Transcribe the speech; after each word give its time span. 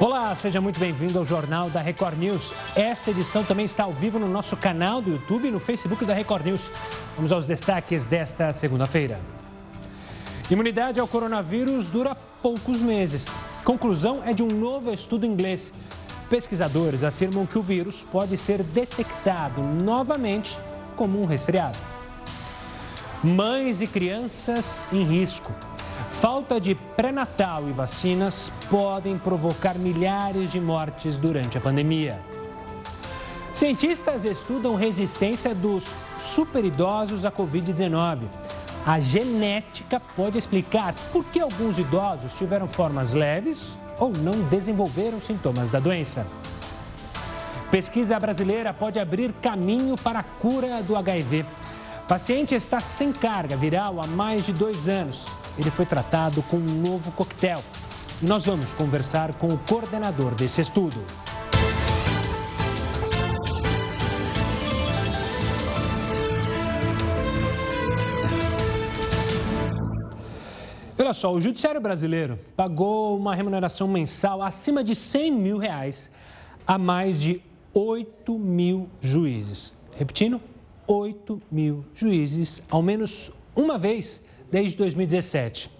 Olá, 0.00 0.34
seja 0.34 0.62
muito 0.62 0.80
bem-vindo 0.80 1.18
ao 1.18 1.26
Jornal 1.26 1.68
da 1.68 1.82
Record 1.82 2.16
News. 2.16 2.54
Esta 2.74 3.10
edição 3.10 3.44
também 3.44 3.66
está 3.66 3.84
ao 3.84 3.92
vivo 3.92 4.18
no 4.18 4.26
nosso 4.26 4.56
canal 4.56 5.02
do 5.02 5.10
YouTube 5.10 5.48
e 5.48 5.50
no 5.50 5.60
Facebook 5.60 6.06
da 6.06 6.14
Record 6.14 6.46
News. 6.46 6.70
Vamos 7.16 7.30
aos 7.30 7.46
destaques 7.46 8.06
desta 8.06 8.50
segunda-feira. 8.54 9.20
Imunidade 10.50 10.98
ao 10.98 11.06
coronavírus 11.06 11.90
dura 11.90 12.16
poucos 12.40 12.80
meses. 12.80 13.26
Conclusão 13.62 14.22
é 14.24 14.32
de 14.32 14.42
um 14.42 14.46
novo 14.46 14.90
estudo 14.90 15.26
inglês. 15.26 15.70
Pesquisadores 16.30 17.04
afirmam 17.04 17.44
que 17.44 17.58
o 17.58 17.62
vírus 17.62 18.02
pode 18.02 18.38
ser 18.38 18.62
detectado 18.62 19.60
novamente 19.60 20.58
como 20.96 21.20
um 21.20 21.26
resfriado. 21.26 21.76
Mães 23.22 23.82
e 23.82 23.86
crianças 23.86 24.88
em 24.90 25.04
risco. 25.04 25.52
Falta 26.20 26.60
de 26.60 26.74
pré-natal 26.74 27.66
e 27.66 27.72
vacinas 27.72 28.52
podem 28.68 29.16
provocar 29.16 29.78
milhares 29.78 30.52
de 30.52 30.60
mortes 30.60 31.16
durante 31.16 31.56
a 31.56 31.60
pandemia. 31.62 32.20
Cientistas 33.54 34.26
estudam 34.26 34.74
resistência 34.74 35.54
dos 35.54 35.82
superidosos 36.18 37.24
à 37.24 37.32
Covid-19. 37.32 38.24
A 38.86 39.00
genética 39.00 39.98
pode 40.14 40.36
explicar 40.36 40.92
por 41.10 41.24
que 41.24 41.40
alguns 41.40 41.78
idosos 41.78 42.34
tiveram 42.34 42.68
formas 42.68 43.14
leves 43.14 43.78
ou 43.98 44.12
não 44.12 44.42
desenvolveram 44.50 45.22
sintomas 45.22 45.70
da 45.70 45.80
doença. 45.80 46.26
Pesquisa 47.70 48.20
brasileira 48.20 48.74
pode 48.74 48.98
abrir 48.98 49.32
caminho 49.40 49.96
para 49.96 50.18
a 50.18 50.22
cura 50.24 50.82
do 50.82 50.94
HIV. 50.96 51.46
O 52.04 52.06
paciente 52.06 52.54
está 52.54 52.78
sem 52.78 53.10
carga 53.10 53.56
viral 53.56 53.98
há 54.02 54.06
mais 54.06 54.44
de 54.44 54.52
dois 54.52 54.86
anos 54.86 55.39
ele 55.60 55.70
foi 55.70 55.84
tratado 55.84 56.42
com 56.44 56.56
um 56.56 56.60
novo 56.60 57.12
coquetel. 57.12 57.62
E 58.22 58.26
nós 58.26 58.46
vamos 58.46 58.72
conversar 58.72 59.34
com 59.34 59.48
o 59.48 59.58
coordenador 59.58 60.34
desse 60.34 60.62
estudo. 60.62 60.96
Olha 70.98 71.14
só, 71.14 71.34
o 71.34 71.40
Judiciário 71.40 71.80
Brasileiro 71.80 72.38
pagou 72.56 73.16
uma 73.16 73.34
remuneração 73.34 73.88
mensal 73.88 74.40
acima 74.42 74.84
de 74.84 74.94
100 74.94 75.32
mil 75.32 75.58
reais 75.58 76.10
a 76.66 76.78
mais 76.78 77.20
de 77.20 77.42
8 77.74 78.38
mil 78.38 78.88
juízes. 79.00 79.74
Repetindo, 79.92 80.40
8 80.86 81.42
mil 81.50 81.84
juízes, 81.94 82.62
ao 82.70 82.80
menos 82.80 83.32
uma 83.56 83.76
vez 83.76 84.22
desde 84.50 84.76
2017. 84.76 85.70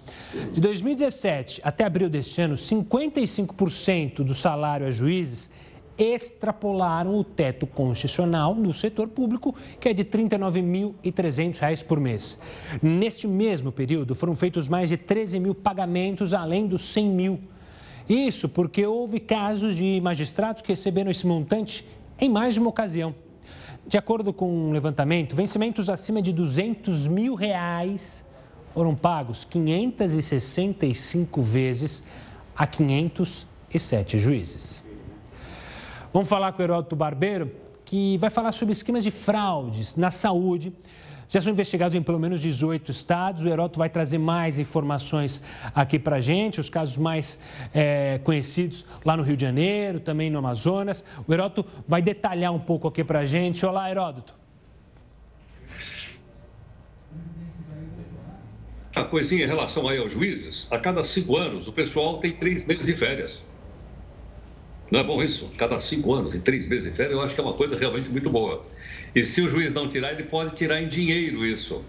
De 0.52 0.60
2017 0.60 1.60
até 1.64 1.84
abril 1.84 2.08
deste 2.08 2.40
ano, 2.40 2.54
55% 2.54 4.22
do 4.22 4.34
salário 4.34 4.86
a 4.86 4.90
juízes 4.90 5.50
extrapolaram 5.98 7.14
o 7.14 7.22
teto 7.22 7.66
constitucional 7.66 8.54
no 8.54 8.72
setor 8.72 9.08
público, 9.08 9.54
que 9.78 9.88
é 9.88 9.92
de 9.92 10.02
R$ 10.02 10.08
39.300 10.08 11.84
por 11.84 12.00
mês. 12.00 12.38
Neste 12.82 13.28
mesmo 13.28 13.70
período, 13.70 14.14
foram 14.14 14.34
feitos 14.34 14.66
mais 14.66 14.88
de 14.88 14.96
13 14.96 15.38
mil 15.38 15.54
pagamentos, 15.54 16.32
além 16.32 16.66
dos 16.66 16.82
100 16.92 17.08
mil. 17.08 17.40
Isso 18.08 18.48
porque 18.48 18.86
houve 18.86 19.20
casos 19.20 19.76
de 19.76 20.00
magistrados 20.00 20.62
que 20.62 20.72
receberam 20.72 21.10
esse 21.10 21.26
montante 21.26 21.86
em 22.18 22.30
mais 22.30 22.54
de 22.54 22.60
uma 22.60 22.70
ocasião. 22.70 23.14
De 23.86 23.98
acordo 23.98 24.32
com 24.32 24.50
um 24.50 24.72
levantamento, 24.72 25.36
vencimentos 25.36 25.90
acima 25.90 26.22
de 26.22 26.32
200 26.32 27.08
mil 27.08 27.34
reais 27.34 28.24
foram 28.72 28.94
pagos 28.94 29.44
565 29.44 31.42
vezes 31.42 32.04
a 32.56 32.66
507 32.66 34.18
juízes. 34.18 34.84
Vamos 36.12 36.28
falar 36.28 36.52
com 36.52 36.60
o 36.60 36.64
Heródoto 36.64 36.96
Barbeiro, 36.96 37.50
que 37.84 38.18
vai 38.18 38.30
falar 38.30 38.52
sobre 38.52 38.72
esquemas 38.72 39.04
de 39.04 39.10
fraudes 39.10 39.96
na 39.96 40.10
saúde. 40.10 40.72
Já 41.28 41.40
são 41.40 41.52
investigados 41.52 41.94
em 41.94 42.02
pelo 42.02 42.18
menos 42.18 42.40
18 42.40 42.90
estados. 42.90 43.44
O 43.44 43.48
Heródoto 43.48 43.78
vai 43.78 43.88
trazer 43.88 44.18
mais 44.18 44.58
informações 44.58 45.40
aqui 45.72 45.96
para 45.96 46.16
a 46.16 46.20
gente, 46.20 46.60
os 46.60 46.68
casos 46.68 46.96
mais 46.96 47.38
é, 47.72 48.20
conhecidos 48.24 48.84
lá 49.04 49.16
no 49.16 49.22
Rio 49.22 49.36
de 49.36 49.42
Janeiro, 49.42 50.00
também 50.00 50.28
no 50.28 50.38
Amazonas. 50.40 51.04
O 51.26 51.32
Heródoto 51.32 51.64
vai 51.86 52.02
detalhar 52.02 52.52
um 52.52 52.58
pouco 52.58 52.88
aqui 52.88 53.04
para 53.04 53.20
a 53.20 53.26
gente. 53.26 53.64
Olá, 53.64 53.88
Heródoto. 53.88 54.39
A 58.94 59.04
coisinha 59.04 59.44
em 59.44 59.48
relação 59.48 59.86
aí 59.86 59.98
aos 59.98 60.12
juízes, 60.12 60.66
a 60.70 60.78
cada 60.78 61.04
cinco 61.04 61.36
anos 61.36 61.68
o 61.68 61.72
pessoal 61.72 62.18
tem 62.18 62.32
três 62.32 62.66
meses 62.66 62.86
de 62.86 62.96
férias. 62.96 63.40
Não 64.90 64.98
é 64.98 65.04
bom 65.04 65.22
isso? 65.22 65.48
Cada 65.56 65.78
cinco 65.78 66.12
anos 66.12 66.34
e 66.34 66.40
três 66.40 66.66
meses 66.66 66.90
de 66.90 66.96
férias, 66.96 67.14
eu 67.14 67.22
acho 67.22 67.32
que 67.32 67.40
é 67.40 67.44
uma 67.44 67.54
coisa 67.54 67.78
realmente 67.78 68.10
muito 68.10 68.28
boa. 68.28 68.66
E 69.14 69.22
se 69.22 69.40
o 69.40 69.48
juiz 69.48 69.72
não 69.72 69.88
tirar, 69.88 70.12
ele 70.12 70.24
pode 70.24 70.56
tirar 70.56 70.82
em 70.82 70.88
dinheiro 70.88 71.46
isso. 71.46 71.84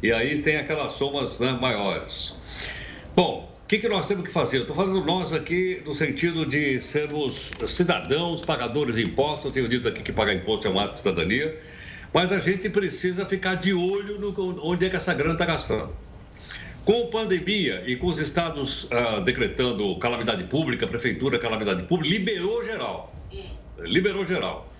E 0.00 0.12
aí 0.12 0.40
tem 0.40 0.56
aquelas 0.56 0.92
somas 0.92 1.40
né, 1.40 1.50
maiores. 1.60 2.32
Bom, 3.16 3.52
o 3.64 3.66
que, 3.66 3.78
que 3.78 3.88
nós 3.88 4.06
temos 4.06 4.24
que 4.24 4.32
fazer? 4.32 4.60
Estou 4.60 4.76
falando 4.76 5.04
nós 5.04 5.32
aqui 5.32 5.82
no 5.84 5.94
sentido 5.96 6.46
de 6.46 6.80
sermos 6.80 7.50
cidadãos, 7.66 8.40
pagadores 8.40 8.94
de 8.94 9.02
impostos. 9.02 9.46
Eu 9.46 9.50
tenho 9.50 9.68
dito 9.68 9.88
aqui 9.88 10.00
que 10.02 10.12
pagar 10.12 10.34
imposto 10.34 10.68
é 10.68 10.70
um 10.70 10.78
ato 10.78 10.92
de 10.92 10.98
cidadania. 10.98 11.60
Mas 12.12 12.30
a 12.30 12.38
gente 12.38 12.70
precisa 12.70 13.26
ficar 13.26 13.56
de 13.56 13.74
olho 13.74 14.20
no 14.20 14.32
onde 14.62 14.86
é 14.86 14.88
que 14.88 14.94
essa 14.94 15.12
grana 15.12 15.32
está 15.32 15.44
gastando. 15.44 16.03
Com 16.84 17.04
a 17.04 17.06
pandemia 17.06 17.82
e 17.86 17.96
com 17.96 18.08
os 18.08 18.18
estados 18.18 18.86
ah, 18.90 19.20
decretando 19.20 19.98
calamidade 19.98 20.44
pública, 20.44 20.86
prefeitura 20.86 21.38
calamidade 21.38 21.84
pública, 21.84 22.14
liberou 22.14 22.62
geral. 22.62 23.14
Liberou 23.78 24.24
geral. 24.24 24.70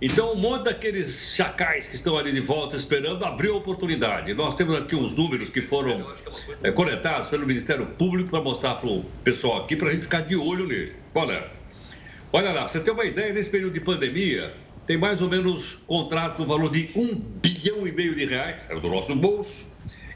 Então, 0.00 0.32
um 0.32 0.36
monte 0.36 0.64
daqueles 0.64 1.34
chacais 1.34 1.88
que 1.88 1.96
estão 1.96 2.16
ali 2.16 2.32
de 2.32 2.40
volta 2.40 2.76
esperando 2.76 3.24
abriu 3.24 3.54
a 3.54 3.56
oportunidade. 3.58 4.32
Nós 4.32 4.54
temos 4.54 4.76
aqui 4.76 4.94
uns 4.94 5.14
números 5.14 5.50
que 5.50 5.60
foram 5.60 6.14
é, 6.62 6.70
coletados 6.70 7.28
pelo 7.28 7.46
Ministério 7.46 7.84
Público 7.86 8.30
para 8.30 8.40
mostrar 8.40 8.76
para 8.76 8.88
o 8.88 9.04
pessoal 9.24 9.62
aqui, 9.64 9.74
para 9.76 9.88
a 9.88 9.92
gente 9.92 10.02
ficar 10.02 10.20
de 10.20 10.36
olho 10.36 10.66
nele. 10.66 10.94
Qual 11.12 11.30
é? 11.30 11.48
Olha 12.32 12.52
lá, 12.52 12.68
você 12.68 12.78
tem 12.78 12.94
uma 12.94 13.04
ideia, 13.04 13.32
nesse 13.32 13.50
período 13.50 13.72
de 13.72 13.80
pandemia, 13.80 14.54
tem 14.86 14.96
mais 14.96 15.20
ou 15.20 15.28
menos 15.28 15.74
contrato 15.86 16.38
no 16.38 16.46
valor 16.46 16.70
de 16.70 16.90
um 16.94 17.14
bilhão 17.14 17.86
e 17.86 17.92
meio 17.92 18.14
de 18.14 18.24
reais, 18.26 18.64
é 18.68 18.78
do 18.78 18.88
nosso 18.88 19.14
bolso, 19.14 19.66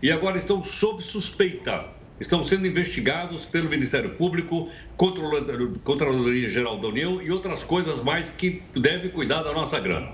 e 0.03 0.11
agora 0.11 0.37
estão 0.37 0.63
sob 0.63 1.03
suspeita. 1.03 1.87
Estão 2.21 2.45
sendo 2.45 2.67
investigados 2.67 3.47
pelo 3.47 3.69
Ministério 3.69 4.11
Público, 4.11 4.69
Controladoria 4.97 6.49
Geral 6.49 6.79
da 6.79 6.89
União 6.89 7.23
e 7.23 7.31
outras 7.31 7.65
coisas 7.65 8.03
mais 8.03 8.29
que 8.29 8.63
devem 8.75 9.11
cuidar 9.11 9.43
da 9.43 9.53
nossa 9.53 9.81
grana. 9.81 10.11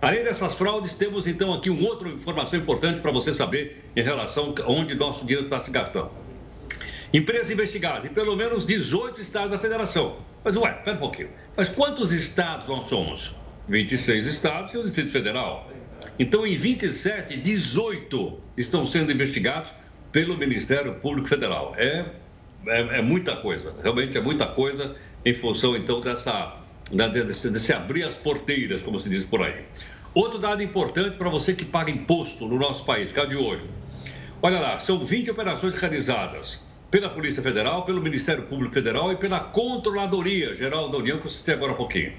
Além 0.00 0.22
dessas 0.22 0.54
fraudes, 0.54 0.94
temos 0.94 1.26
então 1.26 1.52
aqui 1.52 1.70
uma 1.70 1.88
outra 1.88 2.08
informação 2.08 2.58
importante 2.58 3.00
para 3.00 3.10
você 3.10 3.32
saber 3.32 3.90
em 3.96 4.02
relação 4.02 4.54
a 4.62 4.70
onde 4.70 4.94
nosso 4.94 5.24
dinheiro 5.24 5.46
está 5.46 5.60
se 5.60 5.70
gastando. 5.70 6.10
Empresas 7.12 7.50
investigadas 7.50 8.04
em 8.04 8.08
pelo 8.08 8.36
menos 8.36 8.66
18 8.66 9.20
estados 9.20 9.50
da 9.50 9.58
federação. 9.58 10.18
Mas, 10.44 10.56
ué, 10.56 10.72
pera 10.72 10.96
um 10.96 11.00
pouquinho. 11.00 11.30
Mas 11.56 11.70
quantos 11.70 12.12
estados 12.12 12.66
nós 12.66 12.88
somos? 12.88 13.34
26 13.68 14.26
estados 14.26 14.74
e 14.74 14.78
o 14.78 14.82
Distrito 14.82 15.10
Federal. 15.10 15.70
Então, 16.18 16.46
em 16.46 16.56
27, 16.56 17.36
18 17.36 18.40
estão 18.56 18.86
sendo 18.86 19.10
investigados 19.10 19.72
pelo 20.12 20.36
Ministério 20.36 20.94
Público 20.94 21.28
Federal. 21.28 21.74
É, 21.76 22.06
é, 22.66 22.98
é 22.98 23.02
muita 23.02 23.34
coisa, 23.36 23.74
realmente 23.82 24.16
é 24.16 24.20
muita 24.20 24.46
coisa 24.46 24.94
em 25.24 25.34
função, 25.34 25.76
então, 25.76 26.00
dessa, 26.00 26.56
desse, 27.12 27.50
desse 27.50 27.72
abrir 27.72 28.04
as 28.04 28.14
porteiras, 28.14 28.82
como 28.82 28.98
se 28.98 29.08
diz 29.08 29.24
por 29.24 29.42
aí. 29.42 29.64
Outro 30.14 30.38
dado 30.38 30.62
importante 30.62 31.18
para 31.18 31.28
você 31.28 31.52
que 31.54 31.64
paga 31.64 31.90
imposto 31.90 32.46
no 32.46 32.56
nosso 32.56 32.84
país, 32.84 33.08
ficar 33.08 33.24
de 33.24 33.34
olho. 33.34 33.68
Olha 34.40 34.60
lá, 34.60 34.78
são 34.78 35.02
20 35.04 35.32
operações 35.32 35.74
realizadas 35.74 36.60
pela 36.90 37.10
Polícia 37.10 37.42
Federal, 37.42 37.84
pelo 37.84 38.00
Ministério 38.00 38.44
Público 38.44 38.72
Federal 38.72 39.10
e 39.10 39.16
pela 39.16 39.40
Controladoria 39.40 40.54
Geral 40.54 40.88
da 40.88 40.98
União, 40.98 41.18
que 41.18 41.26
eu 41.26 41.30
citei 41.30 41.54
agora 41.54 41.72
há 41.72 41.74
pouquinho. 41.74 42.12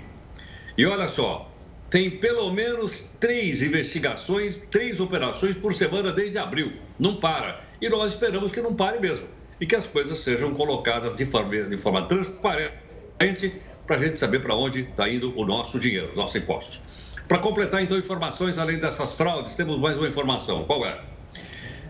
E 0.77 0.85
olha 0.85 1.07
só, 1.07 1.49
tem 1.95 2.11
pelo 2.11 2.51
menos 2.51 3.09
três 3.21 3.63
investigações, 3.63 4.61
três 4.69 4.99
operações 4.99 5.55
por 5.55 5.73
semana 5.73 6.11
desde 6.11 6.37
abril. 6.37 6.73
Não 6.99 7.15
para. 7.15 7.61
E 7.79 7.87
nós 7.87 8.11
esperamos 8.11 8.51
que 8.51 8.59
não 8.59 8.75
pare 8.75 8.99
mesmo. 8.99 9.25
E 9.61 9.65
que 9.65 9.77
as 9.77 9.87
coisas 9.87 10.19
sejam 10.19 10.53
colocadas 10.53 11.15
de 11.15 11.25
forma, 11.25 11.55
de 11.63 11.77
forma 11.77 12.05
transparente 12.05 13.61
para 13.87 13.95
a 13.95 13.97
gente 13.97 14.19
saber 14.19 14.39
para 14.39 14.53
onde 14.53 14.81
está 14.81 15.07
indo 15.07 15.33
o 15.39 15.45
nosso 15.45 15.79
dinheiro, 15.79 16.11
nossos 16.17 16.35
impostos. 16.35 16.81
Para 17.29 17.39
completar, 17.39 17.81
então, 17.81 17.97
informações 17.97 18.57
além 18.57 18.77
dessas 18.77 19.13
fraudes, 19.13 19.55
temos 19.55 19.79
mais 19.79 19.97
uma 19.97 20.09
informação. 20.09 20.65
Qual 20.65 20.85
é? 20.85 20.99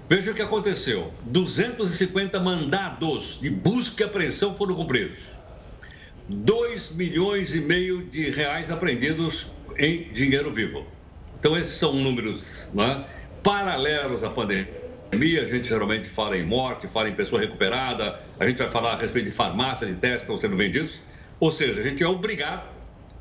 Veja 0.08 0.30
o 0.30 0.36
que 0.36 0.42
aconteceu: 0.44 1.12
250 1.24 2.40
mandados 2.40 3.40
de 3.42 3.50
busca 3.50 4.04
e 4.04 4.06
apreensão 4.06 4.56
foram 4.56 4.76
cumpridos. 4.76 5.18
2 6.28 6.92
milhões 6.94 7.54
e 7.54 7.62
meio 7.62 8.04
de 8.04 8.30
reais 8.30 8.72
apreendidos 8.72 9.48
em 9.78 10.12
dinheiro 10.12 10.52
vivo. 10.52 10.86
Então, 11.40 11.56
esses 11.56 11.78
são 11.78 11.94
números 11.94 12.70
né, 12.74 13.06
paralelos 13.44 14.24
à 14.24 14.30
pandemia. 14.30 14.68
a 15.12 15.46
gente 15.48 15.68
geralmente 15.68 16.10
fala 16.10 16.36
em 16.38 16.44
morte, 16.44 16.88
fala 16.88 17.10
em 17.10 17.14
pessoa 17.14 17.40
recuperada, 17.40 18.20
a 18.40 18.48
gente 18.48 18.58
vai 18.58 18.70
falar 18.70 18.94
a 18.94 18.98
respeito 18.98 19.26
de 19.26 19.32
farmácia, 19.32 19.86
de 19.86 19.94
testes 19.96 20.24
que 20.24 20.24
estão 20.24 20.40
sendo 20.40 20.58
vendidos. 20.58 21.00
Ou 21.40 21.52
seja, 21.52 21.80
a 21.80 21.84
gente 21.84 22.02
é 22.02 22.08
obrigado 22.08 22.68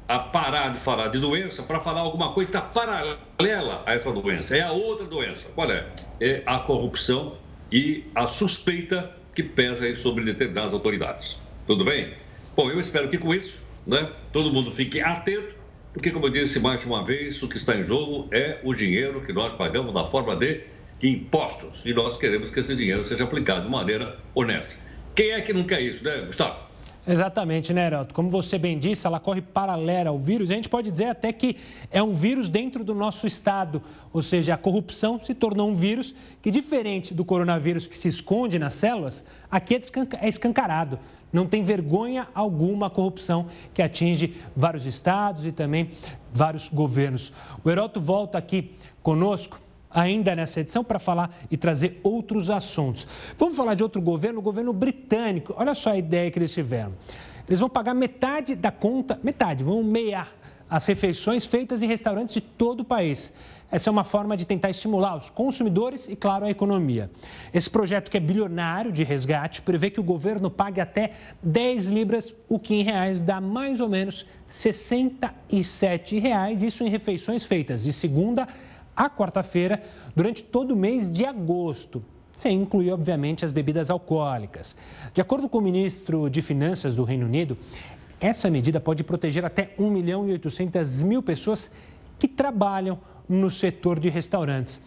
a 0.08 0.18
parar 0.18 0.68
de 0.68 0.78
falar 0.78 1.08
de 1.08 1.18
doença 1.18 1.62
para 1.62 1.80
falar 1.80 2.02
alguma 2.02 2.32
coisa 2.32 2.50
que 2.50 2.56
está 2.56 2.68
paralela 2.68 3.82
a 3.84 3.94
essa 3.94 4.10
doença. 4.12 4.56
É 4.56 4.62
a 4.62 4.72
outra 4.72 5.06
doença. 5.06 5.46
Qual 5.54 5.70
é? 5.70 5.86
É 6.20 6.42
a 6.46 6.58
corrupção 6.58 7.36
e 7.70 8.04
a 8.14 8.26
suspeita 8.26 9.14
que 9.34 9.42
pesa 9.42 9.94
sobre 9.96 10.24
determinadas 10.24 10.72
autoridades. 10.72 11.36
Tudo 11.66 11.84
bem? 11.84 12.14
Bom, 12.56 12.70
eu 12.70 12.78
espero 12.78 13.08
que 13.08 13.18
com 13.18 13.34
isso, 13.34 13.60
né, 13.86 14.12
todo 14.32 14.52
mundo 14.52 14.70
fique 14.70 15.00
atento, 15.00 15.56
porque, 15.92 16.10
como 16.10 16.26
eu 16.26 16.30
disse 16.30 16.58
mais 16.58 16.84
uma 16.84 17.04
vez, 17.04 17.42
o 17.42 17.48
que 17.48 17.56
está 17.56 17.74
em 17.76 17.84
jogo 17.84 18.28
é 18.32 18.58
o 18.62 18.74
dinheiro 18.74 19.20
que 19.20 19.32
nós 19.32 19.52
pagamos 19.54 19.94
na 19.94 20.04
forma 20.04 20.34
de 20.34 20.62
impostos. 21.02 21.84
E 21.84 21.92
nós 21.92 22.16
queremos 22.16 22.50
que 22.50 22.60
esse 22.60 22.74
dinheiro 22.74 23.04
seja 23.04 23.24
aplicado 23.24 23.62
de 23.62 23.70
maneira 23.70 24.18
honesta. 24.34 24.76
Quem 25.14 25.32
é 25.32 25.40
que 25.40 25.52
não 25.52 25.64
quer 25.64 25.80
isso, 25.80 26.02
né, 26.02 26.22
Gustavo? 26.26 26.58
Exatamente, 27.06 27.70
né, 27.74 27.86
Heraldo? 27.86 28.14
Como 28.14 28.30
você 28.30 28.56
bem 28.56 28.78
disse, 28.78 29.06
ela 29.06 29.20
corre 29.20 29.42
paralela 29.42 30.08
ao 30.08 30.18
vírus. 30.18 30.50
A 30.50 30.54
gente 30.54 30.70
pode 30.70 30.90
dizer 30.90 31.06
até 31.06 31.30
que 31.32 31.56
é 31.90 32.02
um 32.02 32.14
vírus 32.14 32.48
dentro 32.48 32.82
do 32.82 32.94
nosso 32.94 33.26
estado, 33.26 33.82
ou 34.10 34.22
seja, 34.22 34.54
a 34.54 34.56
corrupção 34.56 35.20
se 35.22 35.34
tornou 35.34 35.68
um 35.68 35.74
vírus 35.74 36.14
que, 36.40 36.50
diferente 36.50 37.12
do 37.12 37.22
coronavírus 37.22 37.86
que 37.86 37.96
se 37.96 38.08
esconde 38.08 38.58
nas 38.58 38.72
células, 38.72 39.22
aqui 39.50 39.74
é, 39.74 39.80
é 40.22 40.28
escancarado. 40.28 40.98
Não 41.30 41.46
tem 41.46 41.62
vergonha 41.62 42.26
alguma 42.34 42.86
a 42.86 42.90
corrupção 42.90 43.48
que 43.74 43.82
atinge 43.82 44.36
vários 44.56 44.86
estados 44.86 45.44
e 45.44 45.52
também 45.52 45.90
vários 46.32 46.68
governos. 46.68 47.34
O 47.62 47.70
Heraldo 47.70 48.00
volta 48.00 48.38
aqui 48.38 48.70
conosco 49.02 49.60
ainda 49.94 50.34
nessa 50.34 50.60
edição 50.60 50.82
para 50.82 50.98
falar 50.98 51.34
e 51.50 51.56
trazer 51.56 52.00
outros 52.02 52.50
assuntos. 52.50 53.06
Vamos 53.38 53.56
falar 53.56 53.74
de 53.74 53.82
outro 53.82 54.02
governo, 54.02 54.40
o 54.40 54.42
governo 54.42 54.72
britânico. 54.72 55.54
Olha 55.56 55.74
só 55.74 55.90
a 55.90 55.96
ideia 55.96 56.30
que 56.30 56.38
eles 56.38 56.52
tiveram. 56.52 56.92
Eles 57.46 57.60
vão 57.60 57.68
pagar 57.68 57.94
metade 57.94 58.54
da 58.54 58.72
conta, 58.72 59.20
metade, 59.22 59.62
vão 59.62 59.82
meiar 59.82 60.32
as 60.68 60.86
refeições 60.86 61.46
feitas 61.46 61.82
em 61.82 61.86
restaurantes 61.86 62.34
de 62.34 62.40
todo 62.40 62.80
o 62.80 62.84
país. 62.84 63.32
Essa 63.70 63.90
é 63.90 63.92
uma 63.92 64.04
forma 64.04 64.36
de 64.36 64.44
tentar 64.44 64.70
estimular 64.70 65.16
os 65.16 65.30
consumidores 65.30 66.08
e, 66.08 66.16
claro, 66.16 66.44
a 66.44 66.50
economia. 66.50 67.10
Esse 67.52 67.68
projeto, 67.68 68.10
que 68.10 68.16
é 68.16 68.20
bilionário 68.20 68.90
de 68.92 69.04
resgate, 69.04 69.62
prevê 69.62 69.90
que 69.90 70.00
o 70.00 70.02
governo 70.02 70.50
pague 70.50 70.80
até 70.80 71.12
10 71.42 71.86
libras, 71.86 72.34
o 72.48 72.58
que 72.58 72.74
em 72.74 72.82
reais 72.82 73.20
dá 73.20 73.40
mais 73.40 73.80
ou 73.80 73.88
menos 73.88 74.26
67 74.48 76.18
reais, 76.18 76.62
isso 76.62 76.84
em 76.84 76.88
refeições 76.88 77.44
feitas 77.44 77.82
de 77.82 77.92
segunda 77.92 78.42
a 78.44 78.46
quarta-feira 79.10 79.82
durante 80.14 80.42
todo 80.42 80.72
o 80.72 80.76
mês 80.76 81.10
de 81.10 81.24
agosto, 81.24 82.02
sem 82.36 82.60
incluir, 82.60 82.92
obviamente, 82.92 83.44
as 83.44 83.52
bebidas 83.52 83.90
alcoólicas. 83.90 84.76
De 85.12 85.20
acordo 85.20 85.48
com 85.48 85.58
o 85.58 85.62
ministro 85.62 86.28
de 86.28 86.42
Finanças 86.42 86.94
do 86.96 87.04
Reino 87.04 87.26
Unido, 87.26 87.56
essa 88.20 88.48
medida 88.50 88.80
pode 88.80 89.04
proteger 89.04 89.44
até 89.44 89.74
1 89.78 89.90
milhão 89.90 90.28
e 90.28 90.32
800 90.32 91.02
mil 91.02 91.22
pessoas 91.22 91.70
que 92.18 92.28
trabalham 92.28 92.98
no 93.28 93.50
setor 93.50 93.98
de 93.98 94.08
restaurantes. 94.08 94.80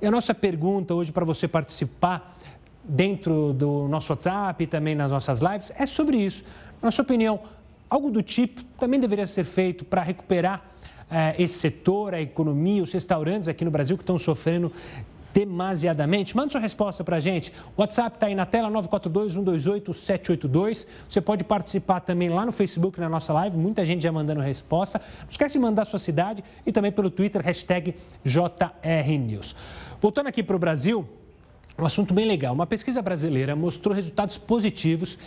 E 0.00 0.06
a 0.06 0.10
nossa 0.10 0.34
pergunta 0.34 0.94
hoje 0.94 1.10
para 1.10 1.24
você 1.24 1.48
participar 1.48 2.36
dentro 2.84 3.52
do 3.52 3.88
nosso 3.88 4.12
WhatsApp 4.12 4.62
e 4.62 4.66
também 4.66 4.94
nas 4.94 5.10
nossas 5.10 5.40
lives 5.40 5.72
é 5.76 5.86
sobre 5.86 6.18
isso. 6.18 6.44
Na 6.80 6.90
sua 6.90 7.02
opinião, 7.02 7.40
algo 7.88 8.10
do 8.10 8.22
tipo 8.22 8.62
também 8.78 9.00
deveria 9.00 9.26
ser 9.26 9.44
feito 9.44 9.84
para 9.84 10.02
recuperar 10.02 10.75
eh, 11.10 11.34
esse 11.38 11.58
setor, 11.58 12.14
a 12.14 12.20
economia, 12.20 12.82
os 12.82 12.92
restaurantes 12.92 13.48
aqui 13.48 13.64
no 13.64 13.70
Brasil 13.70 13.96
que 13.96 14.02
estão 14.02 14.18
sofrendo 14.18 14.70
demasiadamente? 15.32 16.36
Manda 16.36 16.52
sua 16.52 16.60
resposta 16.60 17.02
para 17.04 17.16
a 17.16 17.20
gente. 17.20 17.52
O 17.76 17.80
WhatsApp 17.80 18.16
está 18.16 18.26
aí 18.26 18.34
na 18.34 18.46
tela, 18.46 18.70
942-128-782. 18.70 20.86
Você 21.08 21.20
pode 21.20 21.44
participar 21.44 22.00
também 22.00 22.30
lá 22.30 22.46
no 22.46 22.52
Facebook, 22.52 22.98
na 22.98 23.08
nossa 23.08 23.32
live. 23.32 23.56
Muita 23.56 23.84
gente 23.84 24.02
já 24.02 24.10
mandando 24.10 24.40
resposta. 24.40 25.00
Não 25.20 25.30
esquece 25.30 25.52
de 25.52 25.58
mandar 25.58 25.84
sua 25.84 25.98
cidade 25.98 26.42
e 26.64 26.72
também 26.72 26.90
pelo 26.90 27.10
Twitter, 27.10 27.42
hashtag 27.42 27.94
JRNews. 28.24 29.54
Voltando 30.00 30.28
aqui 30.28 30.42
para 30.42 30.56
o 30.56 30.58
Brasil, 30.58 31.06
um 31.78 31.84
assunto 31.84 32.14
bem 32.14 32.26
legal. 32.26 32.54
Uma 32.54 32.66
pesquisa 32.66 33.02
brasileira 33.02 33.54
mostrou 33.54 33.94
resultados 33.94 34.38
positivos 34.38 35.18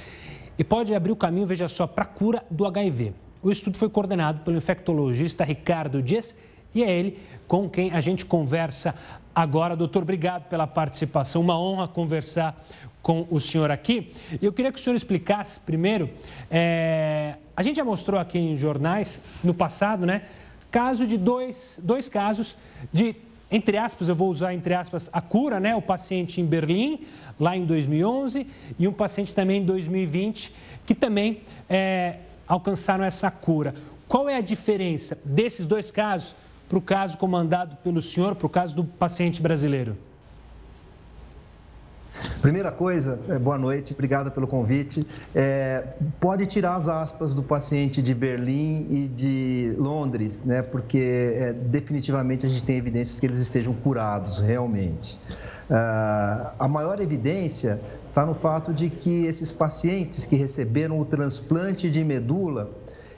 e 0.58 0.64
pode 0.64 0.94
abrir 0.94 1.12
o 1.12 1.16
caminho, 1.16 1.46
veja 1.46 1.68
só, 1.68 1.86
para 1.86 2.04
a 2.04 2.08
cura 2.08 2.44
do 2.50 2.66
HIV. 2.66 3.14
O 3.42 3.50
estudo 3.50 3.78
foi 3.78 3.90
coordenado 3.90 4.42
pelo 4.42 4.58
infectologista 4.58 5.44
Ricardo 5.44 6.02
Dias 6.02 6.36
e 6.76 6.84
é 6.84 6.92
ele 6.92 7.18
com 7.48 7.70
quem 7.70 7.92
a 7.92 8.02
gente 8.02 8.26
conversa 8.26 8.94
agora. 9.34 9.76
Doutor, 9.76 10.04
obrigado 10.04 10.50
pela 10.50 10.68
participação. 10.68 11.42
Uma 11.42 11.60
honra 11.60 11.88
conversar 11.88 12.66
com 13.02 13.26
o 13.32 13.40
senhor 13.40 13.72
aqui. 13.72 14.14
Eu 14.42 14.52
queria 14.52 14.72
que 14.72 14.80
o 14.80 14.82
senhor 14.82 14.96
explicasse 14.96 15.60
primeiro. 15.60 16.10
É... 16.52 17.36
A 17.56 17.64
gente 17.64 17.78
já 17.78 17.86
mostrou 17.86 18.20
aqui 18.20 18.38
em 18.38 18.58
jornais, 18.58 19.22
no 19.44 19.54
passado, 19.54 20.06
né? 20.06 20.24
Caso 20.70 21.08
de 21.08 21.18
dois, 21.18 21.80
dois 21.82 22.08
casos 22.08 22.58
de, 22.92 23.16
entre 23.50 23.78
aspas, 23.78 24.08
eu 24.08 24.16
vou 24.16 24.30
usar 24.30 24.54
entre 24.54 24.74
aspas, 24.74 25.10
a 25.12 25.22
cura, 25.22 25.60
né? 25.60 25.76
O 25.76 25.82
paciente 25.82 26.40
em 26.40 26.46
Berlim, 26.46 27.08
lá 27.40 27.56
em 27.56 27.66
2011, 27.66 28.46
e 28.78 28.88
um 28.88 28.94
paciente 28.94 29.34
também 29.34 29.62
em 29.62 29.66
2020, 29.66 30.54
que 30.86 30.94
também 30.94 31.42
é, 31.70 32.18
alcançaram 32.50 33.04
essa 33.04 33.30
cura. 33.30 33.75
Qual 34.07 34.28
é 34.28 34.36
a 34.36 34.42
diferença 34.42 35.18
desses 35.24 35.68
dois 35.68 35.92
casos 35.92 36.36
para 36.68 36.78
o 36.80 36.81
caso 36.81 37.18
comandado 37.18 37.78
pelo 37.78 38.01
senhor, 38.01 38.36
para 38.36 38.48
o 38.48 38.50
caso 38.50 38.75
do 38.75 38.84
paciente 38.84 39.40
brasileiro? 39.40 39.96
Primeira 42.42 42.71
coisa, 42.71 43.19
é, 43.27 43.38
boa 43.38 43.57
noite, 43.57 43.94
obrigado 43.94 44.31
pelo 44.31 44.48
convite. 44.48 45.06
É, 45.36 45.83
pode 46.19 46.45
tirar 46.45 46.75
as 46.75 46.88
aspas 46.88 47.33
do 47.33 47.44
paciente 47.44 48.01
de 48.01 48.13
Berlim 48.13 48.88
e 48.89 49.07
de 49.07 49.74
Londres, 49.77 50.44
né? 50.44 50.62
Porque 50.62 50.98
é, 50.98 51.54
definitivamente 51.54 52.45
a 52.45 52.50
gente 52.50 52.63
tem 52.63 52.77
evidências 52.77 53.19
que 53.19 53.25
eles 53.25 53.39
estejam 53.39 53.74
curados 53.74 54.39
realmente. 54.39 55.18
Uh, 55.69 56.50
a 56.57 56.68
maior 56.68 57.00
evidência 57.00 57.80
está 58.07 58.25
no 58.25 58.33
fato 58.33 58.74
de 58.74 58.89
que 58.89 59.25
esses 59.25 59.51
pacientes 59.51 60.25
que 60.25 60.36
receberam 60.36 61.00
o 61.00 61.06
transplante 61.06 61.92
de 61.92 62.04
medula 62.04 62.71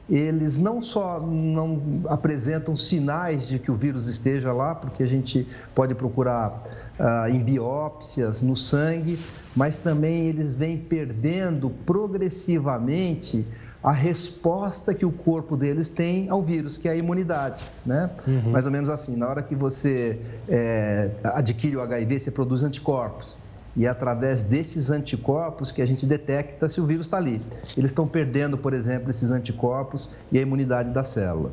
eles 0.09 0.57
não 0.57 0.81
só 0.81 1.19
não 1.19 2.01
apresentam 2.07 2.75
sinais 2.75 3.45
de 3.47 3.57
que 3.59 3.71
o 3.71 3.75
vírus 3.75 4.07
esteja 4.07 4.51
lá, 4.51 4.75
porque 4.75 5.03
a 5.03 5.07
gente 5.07 5.47
pode 5.73 5.95
procurar 5.95 6.63
ah, 6.99 7.29
em 7.29 7.39
biópsias 7.39 8.41
no 8.41 8.55
sangue, 8.55 9.19
mas 9.55 9.77
também 9.77 10.27
eles 10.27 10.55
vêm 10.55 10.77
perdendo 10.77 11.69
progressivamente 11.85 13.47
a 13.83 13.91
resposta 13.91 14.93
que 14.93 15.05
o 15.05 15.11
corpo 15.11 15.57
deles 15.57 15.89
tem 15.89 16.29
ao 16.29 16.41
vírus, 16.43 16.77
que 16.77 16.87
é 16.87 16.91
a 16.91 16.95
imunidade, 16.95 17.63
né? 17.83 18.11
Uhum. 18.27 18.51
Mais 18.51 18.65
ou 18.65 18.71
menos 18.71 18.89
assim, 18.89 19.15
na 19.15 19.27
hora 19.27 19.41
que 19.41 19.55
você 19.55 20.19
é, 20.47 21.09
adquire 21.23 21.77
o 21.77 21.81
HIV, 21.81 22.19
você 22.19 22.31
produz 22.31 22.61
anticorpos 22.61 23.37
e 23.75 23.85
é 23.85 23.89
através 23.89 24.43
desses 24.43 24.89
anticorpos 24.89 25.71
que 25.71 25.81
a 25.81 25.85
gente 25.85 26.05
detecta 26.05 26.67
se 26.67 26.81
o 26.81 26.85
vírus 26.85 27.05
está 27.05 27.17
ali. 27.17 27.41
Eles 27.77 27.91
estão 27.91 28.07
perdendo, 28.07 28.57
por 28.57 28.73
exemplo, 28.73 29.09
esses 29.09 29.31
anticorpos 29.31 30.11
e 30.31 30.37
a 30.37 30.41
imunidade 30.41 30.89
da 30.89 31.03
célula. 31.03 31.51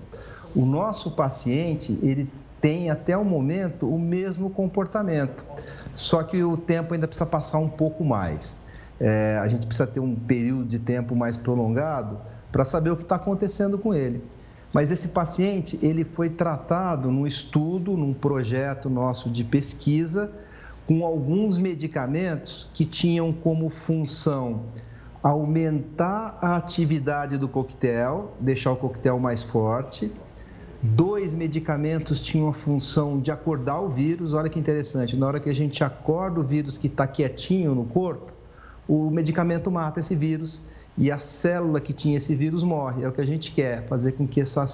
O 0.55 0.65
nosso 0.65 1.13
paciente, 1.13 1.99
ele 2.03 2.29
tem 2.61 2.91
até 2.91 3.17
o 3.17 3.25
momento 3.25 3.89
o 3.89 3.99
mesmo 3.99 4.51
comportamento, 4.51 5.45
só 5.95 6.23
que 6.23 6.43
o 6.43 6.57
tempo 6.57 6.95
ainda 6.95 7.07
precisa 7.07 7.27
passar 7.27 7.59
um 7.59 7.69
pouco 7.69 8.05
mais. 8.05 8.59
É, 9.01 9.39
a 9.41 9.47
gente 9.47 9.65
precisa 9.67 9.87
ter 9.87 10.01
um 10.01 10.15
período 10.15 10.67
de 10.67 10.79
tempo 10.79 11.15
mais 11.15 11.37
prolongado 11.37 12.19
para 12.51 12.65
saber 12.65 12.91
o 12.91 12.97
que 12.97 13.05
está 13.05 13.15
acontecendo 13.15 13.79
com 13.79 13.95
ele. 13.95 14.25
Mas 14.73 14.91
esse 14.91 15.09
paciente, 15.09 15.79
ele 15.83 16.05
foi 16.05 16.29
tratado 16.29 17.11
num 17.11 17.27
estudo, 17.27 17.97
num 17.97 18.13
projeto 18.13 18.91
nosso 18.91 19.31
de 19.31 19.45
pesquisa, 19.45 20.31
com 20.89 21.05
alguns 21.05 21.59
medicamentos 21.59 22.67
que 22.73 22.87
tinham 22.87 23.31
como 23.31 23.69
função 23.69 24.63
aumentar 25.23 26.39
a 26.41 26.57
atividade 26.57 27.37
do 27.37 27.47
coquetel, 27.47 28.35
deixar 28.41 28.73
o 28.73 28.77
coquetel 28.77 29.19
mais 29.19 29.43
forte. 29.43 30.11
Dois 30.83 31.35
medicamentos 31.35 32.23
tinham 32.23 32.49
a 32.49 32.55
função 32.55 33.21
de 33.21 33.31
acordar 33.31 33.81
o 33.81 33.91
vírus. 33.91 34.33
Olha 34.33 34.49
que 34.49 34.59
interessante, 34.59 35.15
na 35.15 35.27
hora 35.27 35.41
que 35.41 35.51
a 35.51 35.55
gente 35.55 35.85
acorda 35.85 36.41
o 36.41 36.43
vírus 36.43 36.79
que 36.79 36.87
está 36.87 37.07
quietinho 37.07 37.75
no 37.75 37.85
corpo, 37.85 38.33
o 38.89 39.11
medicamento 39.11 39.71
mata 39.71 40.01
esse 40.01 40.15
vírus 40.15 40.63
e 40.97 41.11
a 41.11 41.19
célula 41.19 41.81
que 41.81 41.93
tinha 41.93 42.17
esse 42.17 42.35
vírus 42.35 42.63
morre. 42.63 43.05
É 43.05 43.09
o 43.09 43.13
que 43.13 43.21
a 43.21 43.27
gente 43.27 43.53
quer, 43.53 43.87
fazer 43.89 44.13
com 44.13 44.27
que 44.27 44.41
essa, 44.41 44.65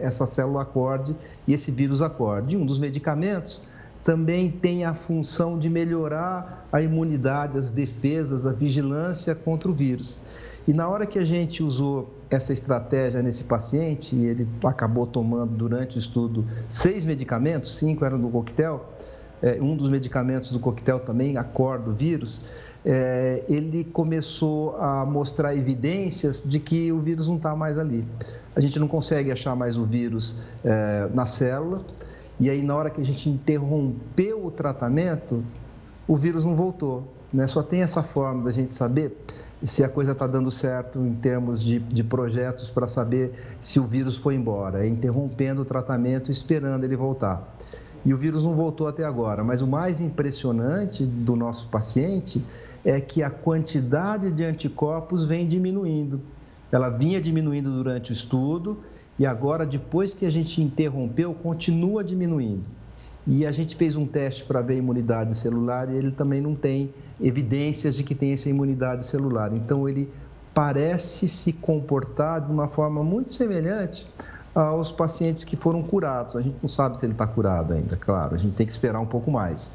essa 0.00 0.24
célula 0.24 0.62
acorde 0.62 1.14
e 1.46 1.52
esse 1.52 1.70
vírus 1.70 2.00
acorde. 2.00 2.56
Um 2.56 2.64
dos 2.64 2.78
medicamentos 2.78 3.62
também 4.04 4.50
tem 4.50 4.84
a 4.84 4.92
função 4.92 5.58
de 5.58 5.70
melhorar 5.70 6.68
a 6.70 6.82
imunidade, 6.82 7.56
as 7.56 7.70
defesas, 7.70 8.46
a 8.46 8.52
vigilância 8.52 9.34
contra 9.34 9.70
o 9.70 9.72
vírus. 9.72 10.20
E 10.68 10.72
na 10.72 10.88
hora 10.88 11.06
que 11.06 11.18
a 11.18 11.24
gente 11.24 11.62
usou 11.62 12.14
essa 12.30 12.52
estratégia 12.52 13.22
nesse 13.22 13.44
paciente, 13.44 14.14
e 14.14 14.26
ele 14.26 14.48
acabou 14.64 15.06
tomando 15.06 15.54
durante 15.54 15.96
o 15.96 15.98
estudo 15.98 16.44
seis 16.68 17.04
medicamentos, 17.04 17.76
cinco 17.76 18.04
eram 18.04 18.20
do 18.20 18.28
coquetel, 18.28 18.92
é, 19.42 19.58
um 19.60 19.76
dos 19.76 19.88
medicamentos 19.88 20.50
do 20.50 20.60
coquetel 20.60 21.00
também 21.00 21.36
acorda 21.36 21.90
o 21.90 21.92
vírus, 21.92 22.40
é, 22.84 23.42
ele 23.48 23.84
começou 23.84 24.76
a 24.76 25.04
mostrar 25.06 25.54
evidências 25.54 26.42
de 26.44 26.58
que 26.58 26.92
o 26.92 26.98
vírus 26.98 27.28
não 27.28 27.36
está 27.36 27.56
mais 27.56 27.78
ali. 27.78 28.04
A 28.54 28.60
gente 28.60 28.78
não 28.78 28.86
consegue 28.86 29.32
achar 29.32 29.56
mais 29.56 29.76
o 29.78 29.84
vírus 29.84 30.42
é, 30.64 31.08
na 31.12 31.26
célula, 31.26 31.82
e 32.38 32.50
aí 32.50 32.62
na 32.62 32.74
hora 32.74 32.90
que 32.90 33.00
a 33.00 33.04
gente 33.04 33.28
interrompeu 33.28 34.44
o 34.44 34.50
tratamento, 34.50 35.44
o 36.06 36.16
vírus 36.16 36.44
não 36.44 36.54
voltou. 36.54 37.04
Né? 37.32 37.46
Só 37.46 37.62
tem 37.62 37.82
essa 37.82 38.02
forma 38.02 38.44
da 38.44 38.52
gente 38.52 38.72
saber 38.74 39.16
se 39.64 39.82
a 39.82 39.88
coisa 39.88 40.12
está 40.12 40.26
dando 40.26 40.50
certo 40.50 40.98
em 41.00 41.14
termos 41.14 41.64
de, 41.64 41.78
de 41.78 42.04
projetos 42.04 42.68
para 42.68 42.86
saber 42.86 43.32
se 43.60 43.80
o 43.80 43.86
vírus 43.86 44.18
foi 44.18 44.34
embora, 44.34 44.84
é 44.84 44.88
interrompendo 44.88 45.62
o 45.62 45.64
tratamento, 45.64 46.30
esperando 46.30 46.84
ele 46.84 46.96
voltar. 46.96 47.56
E 48.04 48.12
o 48.12 48.18
vírus 48.18 48.44
não 48.44 48.54
voltou 48.54 48.86
até 48.86 49.04
agora, 49.04 49.42
mas 49.42 49.62
o 49.62 49.66
mais 49.66 50.00
impressionante 50.00 51.06
do 51.06 51.34
nosso 51.34 51.68
paciente 51.68 52.44
é 52.84 53.00
que 53.00 53.22
a 53.22 53.30
quantidade 53.30 54.30
de 54.30 54.44
anticorpos 54.44 55.24
vem 55.24 55.48
diminuindo. 55.48 56.20
Ela 56.70 56.90
vinha 56.90 57.20
diminuindo 57.20 57.70
durante 57.70 58.10
o 58.10 58.12
estudo 58.12 58.78
e 59.18 59.24
agora, 59.24 59.64
depois 59.64 60.12
que 60.12 60.26
a 60.26 60.30
gente 60.30 60.60
interrompeu, 60.60 61.34
continua 61.34 62.02
diminuindo. 62.02 62.64
E 63.26 63.46
a 63.46 63.52
gente 63.52 63.76
fez 63.76 63.96
um 63.96 64.06
teste 64.06 64.44
para 64.44 64.60
ver 64.60 64.74
a 64.74 64.76
imunidade 64.76 65.36
celular 65.36 65.88
e 65.88 65.96
ele 65.96 66.10
também 66.10 66.40
não 66.40 66.54
tem 66.54 66.92
evidências 67.20 67.94
de 67.94 68.02
que 68.02 68.14
tem 68.14 68.32
essa 68.32 68.50
imunidade 68.50 69.04
celular. 69.06 69.52
Então, 69.54 69.88
ele 69.88 70.10
parece 70.52 71.26
se 71.26 71.52
comportar 71.52 72.40
de 72.40 72.52
uma 72.52 72.68
forma 72.68 73.02
muito 73.02 73.32
semelhante 73.32 74.06
aos 74.54 74.92
pacientes 74.92 75.42
que 75.42 75.56
foram 75.56 75.82
curados. 75.82 76.36
A 76.36 76.42
gente 76.42 76.56
não 76.62 76.68
sabe 76.68 76.98
se 76.98 77.06
ele 77.06 77.12
está 77.12 77.26
curado 77.26 77.72
ainda, 77.72 77.96
claro, 77.96 78.34
a 78.34 78.38
gente 78.38 78.54
tem 78.54 78.66
que 78.66 78.72
esperar 78.72 79.00
um 79.00 79.06
pouco 79.06 79.30
mais. 79.30 79.72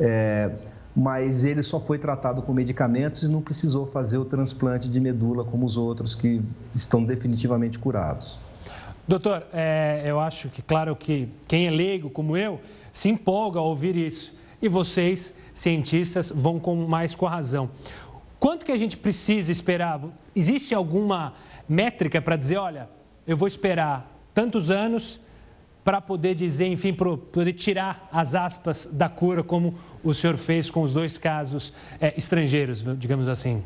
É, 0.00 0.50
mas 0.94 1.44
ele 1.44 1.62
só 1.62 1.78
foi 1.78 1.98
tratado 1.98 2.42
com 2.42 2.52
medicamentos 2.52 3.22
e 3.22 3.28
não 3.28 3.40
precisou 3.40 3.86
fazer 3.86 4.18
o 4.18 4.24
transplante 4.24 4.88
de 4.88 4.98
medula 4.98 5.44
como 5.44 5.64
os 5.64 5.76
outros 5.76 6.14
que 6.14 6.42
estão 6.74 7.04
definitivamente 7.04 7.78
curados. 7.78 8.38
Doutor, 9.08 9.46
é, 9.52 10.02
eu 10.04 10.18
acho 10.18 10.48
que, 10.48 10.60
claro, 10.60 10.96
que 10.96 11.28
quem 11.46 11.66
é 11.66 11.70
leigo 11.70 12.10
como 12.10 12.36
eu 12.36 12.60
se 12.92 13.08
empolga 13.08 13.60
ao 13.60 13.66
ouvir 13.66 13.94
isso. 13.96 14.34
E 14.60 14.68
vocês, 14.68 15.34
cientistas, 15.54 16.32
vão 16.34 16.58
com 16.58 16.74
mais 16.86 17.14
com 17.14 17.26
a 17.26 17.30
razão. 17.30 17.70
Quanto 18.40 18.64
que 18.64 18.72
a 18.72 18.76
gente 18.76 18.96
precisa 18.96 19.52
esperar? 19.52 20.00
Existe 20.34 20.74
alguma 20.74 21.34
métrica 21.68 22.20
para 22.20 22.36
dizer, 22.36 22.56
olha, 22.56 22.88
eu 23.26 23.36
vou 23.36 23.46
esperar 23.46 24.12
tantos 24.34 24.70
anos 24.70 25.20
para 25.84 26.00
poder 26.00 26.34
dizer, 26.34 26.66
enfim, 26.66 26.92
para 26.92 27.16
poder 27.16 27.52
tirar 27.52 28.08
as 28.10 28.34
aspas 28.34 28.86
da 28.90 29.08
cura, 29.08 29.44
como 29.44 29.78
o 30.02 30.12
senhor 30.12 30.36
fez 30.36 30.68
com 30.68 30.82
os 30.82 30.92
dois 30.92 31.16
casos 31.16 31.72
é, 32.00 32.12
estrangeiros, 32.16 32.84
digamos 32.98 33.28
assim? 33.28 33.62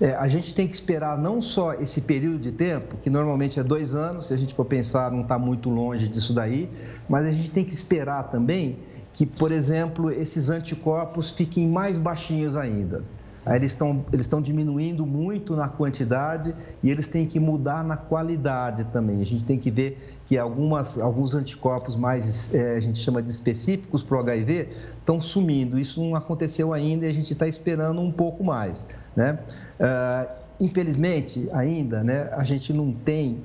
É, 0.00 0.14
a 0.14 0.26
gente 0.26 0.54
tem 0.54 0.66
que 0.66 0.74
esperar 0.74 1.16
não 1.16 1.40
só 1.40 1.74
esse 1.74 2.00
período 2.00 2.38
de 2.38 2.50
tempo, 2.50 2.96
que 2.96 3.08
normalmente 3.08 3.60
é 3.60 3.62
dois 3.62 3.94
anos, 3.94 4.26
se 4.26 4.34
a 4.34 4.36
gente 4.36 4.54
for 4.54 4.64
pensar, 4.64 5.10
não 5.10 5.22
está 5.22 5.38
muito 5.38 5.70
longe 5.70 6.08
disso 6.08 6.32
daí, 6.32 6.68
mas 7.08 7.24
a 7.26 7.32
gente 7.32 7.50
tem 7.50 7.64
que 7.64 7.72
esperar 7.72 8.24
também 8.24 8.78
que, 9.12 9.24
por 9.24 9.52
exemplo, 9.52 10.10
esses 10.10 10.50
anticorpos 10.50 11.30
fiquem 11.30 11.68
mais 11.68 11.98
baixinhos 11.98 12.56
ainda. 12.56 13.04
Aí 13.46 13.56
eles 13.56 13.72
estão 13.72 14.04
eles 14.12 14.24
estão 14.24 14.40
diminuindo 14.40 15.04
muito 15.04 15.54
na 15.54 15.68
quantidade 15.68 16.54
e 16.82 16.90
eles 16.90 17.06
têm 17.06 17.26
que 17.26 17.38
mudar 17.38 17.84
na 17.84 17.96
qualidade 17.96 18.84
também. 18.86 19.20
A 19.20 19.26
gente 19.26 19.44
tem 19.44 19.58
que 19.58 19.70
ver 19.70 20.16
que 20.26 20.38
algumas, 20.38 20.98
alguns 20.98 21.34
anticorpos 21.34 21.96
mais, 21.96 22.54
é, 22.54 22.76
a 22.76 22.80
gente 22.80 22.98
chama 22.98 23.22
de 23.22 23.30
específicos 23.30 24.02
para 24.02 24.16
o 24.16 24.20
HIV, 24.20 24.68
estão 24.98 25.20
sumindo. 25.20 25.78
Isso 25.78 26.02
não 26.02 26.16
aconteceu 26.16 26.72
ainda 26.72 27.06
e 27.06 27.10
a 27.10 27.12
gente 27.12 27.32
está 27.32 27.46
esperando 27.46 28.00
um 28.00 28.10
pouco 28.10 28.42
mais. 28.42 28.88
Né? 29.14 29.38
Uh, 29.78 30.28
infelizmente, 30.58 31.46
ainda, 31.52 32.02
né, 32.02 32.30
a 32.32 32.44
gente 32.44 32.72
não 32.72 32.92
tem 32.92 33.38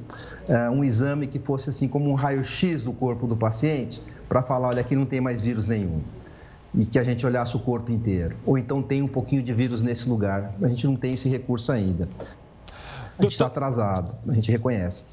uh, 0.48 0.72
um 0.72 0.84
exame 0.84 1.28
que 1.28 1.40
fosse 1.40 1.70
assim 1.70 1.88
como 1.88 2.10
um 2.10 2.14
raio-x 2.14 2.84
do 2.84 2.94
corpo 2.94 3.28
do 3.28 3.36
paciente 3.36 4.02
para 4.30 4.42
falar, 4.42 4.70
olha, 4.70 4.82
aqui 4.82 4.96
não 4.96 5.06
tem 5.06 5.20
mais 5.20 5.42
vírus 5.42 5.68
nenhum 5.68 6.02
e 6.74 6.86
que 6.86 7.00
a 7.00 7.04
gente 7.04 7.26
olhasse 7.26 7.56
o 7.56 7.60
corpo 7.60 7.92
inteiro. 7.92 8.36
Ou 8.46 8.58
então 8.58 8.82
tem 8.82 9.02
um 9.02 9.08
pouquinho 9.08 9.42
de 9.42 9.54
vírus 9.54 9.82
nesse 9.82 10.08
lugar. 10.08 10.54
A 10.62 10.68
gente 10.68 10.86
não 10.86 10.96
tem 10.96 11.14
esse 11.14 11.28
recurso 11.28 11.72
ainda. 11.72 12.08
A 13.18 13.24
gente 13.24 13.34
está 13.34 13.48
atrasado, 13.48 14.14
a 14.28 14.34
gente 14.34 14.50
reconhece. 14.52 15.06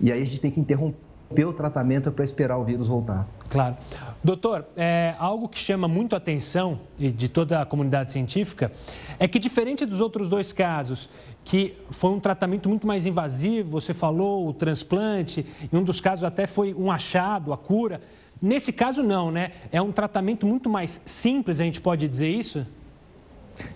E 0.00 0.12
aí 0.12 0.22
a 0.22 0.24
gente 0.24 0.40
tem 0.40 0.50
que 0.50 0.60
interromper 0.60 1.44
o 1.44 1.52
tratamento 1.52 2.12
para 2.12 2.24
esperar 2.24 2.58
o 2.58 2.64
vírus 2.64 2.86
voltar. 2.86 3.26
Claro. 3.48 3.76
Doutor, 4.22 4.64
é, 4.76 5.14
algo 5.18 5.48
que 5.48 5.58
chama 5.58 5.88
muito 5.88 6.14
a 6.14 6.18
atenção 6.18 6.78
e 6.98 7.10
de 7.10 7.28
toda 7.28 7.60
a 7.60 7.66
comunidade 7.66 8.12
científica 8.12 8.70
é 9.18 9.26
que, 9.26 9.38
diferente 9.38 9.84
dos 9.84 10.00
outros 10.00 10.28
dois 10.28 10.52
casos, 10.52 11.08
que 11.44 11.76
foi 11.90 12.10
um 12.10 12.20
tratamento 12.20 12.68
muito 12.68 12.86
mais 12.86 13.04
invasivo, 13.04 13.70
você 13.70 13.92
falou, 13.92 14.48
o 14.48 14.52
transplante, 14.52 15.44
em 15.72 15.76
um 15.76 15.82
dos 15.82 16.00
casos 16.00 16.24
até 16.24 16.46
foi 16.46 16.72
um 16.72 16.90
achado, 16.90 17.52
a 17.52 17.56
cura. 17.56 18.00
Nesse 18.40 18.72
caso, 18.72 19.02
não, 19.02 19.30
né? 19.30 19.52
É 19.72 19.80
um 19.80 19.92
tratamento 19.92 20.46
muito 20.46 20.68
mais 20.68 21.00
simples, 21.06 21.60
a 21.60 21.64
gente 21.64 21.80
pode 21.80 22.06
dizer 22.08 22.28
isso? 22.28 22.66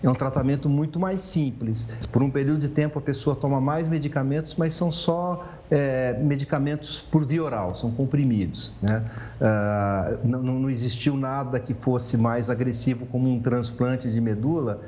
É 0.03 0.09
um 0.09 0.13
tratamento 0.13 0.67
muito 0.69 0.99
mais 0.99 1.21
simples. 1.21 1.89
Por 2.11 2.21
um 2.21 2.29
período 2.29 2.59
de 2.59 2.69
tempo, 2.69 2.99
a 2.99 3.01
pessoa 3.01 3.35
toma 3.35 3.61
mais 3.61 3.87
medicamentos, 3.87 4.55
mas 4.55 4.73
são 4.73 4.91
só 4.91 5.47
é, 5.71 6.17
medicamentos 6.21 7.01
por 7.01 7.25
via 7.25 7.43
oral, 7.43 7.73
são 7.75 7.91
comprimidos. 7.91 8.73
Né? 8.81 9.03
Ah, 9.39 10.17
não, 10.23 10.41
não 10.41 10.69
existiu 10.69 11.15
nada 11.15 11.59
que 11.59 11.73
fosse 11.73 12.17
mais 12.17 12.49
agressivo 12.49 13.05
como 13.05 13.29
um 13.29 13.39
transplante 13.39 14.11
de 14.11 14.19
medula 14.19 14.81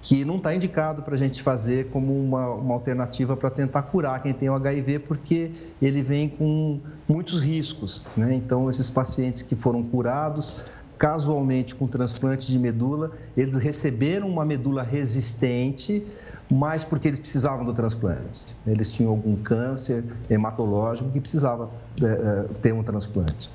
que 0.00 0.24
não 0.24 0.36
está 0.36 0.54
indicado 0.54 1.02
para 1.02 1.14
a 1.14 1.18
gente 1.18 1.42
fazer 1.42 1.88
como 1.88 2.18
uma, 2.18 2.48
uma 2.50 2.74
alternativa 2.74 3.36
para 3.36 3.50
tentar 3.50 3.82
curar 3.82 4.22
quem 4.22 4.32
tem 4.32 4.48
o 4.48 4.54
HIV, 4.54 5.00
porque 5.00 5.50
ele 5.82 6.02
vem 6.02 6.28
com 6.28 6.80
muitos 7.08 7.40
riscos. 7.40 8.02
Né? 8.16 8.34
Então, 8.34 8.70
esses 8.70 8.88
pacientes 8.88 9.42
que 9.42 9.56
foram 9.56 9.82
curados 9.82 10.54
casualmente 10.98 11.74
com 11.76 11.86
transplante 11.86 12.50
de 12.50 12.58
medula, 12.58 13.12
eles 13.36 13.56
receberam 13.56 14.28
uma 14.28 14.44
medula 14.44 14.82
resistente, 14.82 16.04
mas 16.50 16.84
porque 16.84 17.08
eles 17.08 17.18
precisavam 17.18 17.64
do 17.64 17.74
transplante. 17.74 18.56
Eles 18.66 18.92
tinham 18.92 19.10
algum 19.10 19.36
câncer 19.36 20.04
hematológico 20.30 21.10
que 21.10 21.20
precisava 21.20 21.68
é, 22.02 22.44
ter 22.62 22.72
um 22.72 22.82
transplante. 22.82 23.50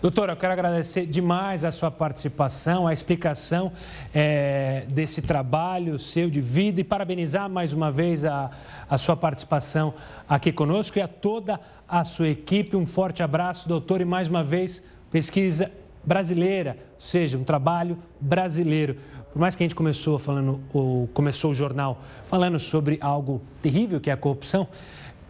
Doutora, 0.00 0.32
eu 0.32 0.36
quero 0.36 0.52
agradecer 0.52 1.06
demais 1.06 1.64
a 1.64 1.70
sua 1.70 1.90
participação, 1.90 2.88
a 2.88 2.92
explicação 2.92 3.70
é, 4.12 4.84
desse 4.88 5.22
trabalho 5.22 5.98
seu 5.98 6.28
de 6.28 6.40
vida 6.40 6.80
e 6.80 6.84
parabenizar 6.84 7.48
mais 7.48 7.72
uma 7.72 7.90
vez 7.92 8.24
a, 8.24 8.50
a 8.90 8.98
sua 8.98 9.16
participação 9.16 9.94
aqui 10.28 10.50
conosco 10.50 10.98
e 10.98 11.02
a 11.02 11.06
toda 11.06 11.60
a 11.88 12.02
sua 12.02 12.28
equipe. 12.28 12.76
Um 12.76 12.86
forte 12.86 13.22
abraço, 13.22 13.68
doutor, 13.68 14.00
e 14.00 14.04
mais 14.04 14.26
uma 14.26 14.42
vez, 14.42 14.82
pesquisa 15.10 15.70
brasileira, 16.04 16.76
ou 16.94 17.00
seja, 17.00 17.38
um 17.38 17.44
trabalho 17.44 17.96
brasileiro. 18.20 18.96
Por 19.32 19.38
mais 19.38 19.54
que 19.54 19.62
a 19.62 19.64
gente 19.64 19.74
começou 19.74 20.18
falando, 20.18 20.60
ou 20.74 21.08
começou 21.08 21.52
o 21.52 21.54
jornal 21.54 22.02
falando 22.26 22.58
sobre 22.58 22.98
algo 23.00 23.40
terrível 23.62 23.98
que 23.98 24.10
é 24.10 24.12
a 24.12 24.16
corrupção, 24.16 24.68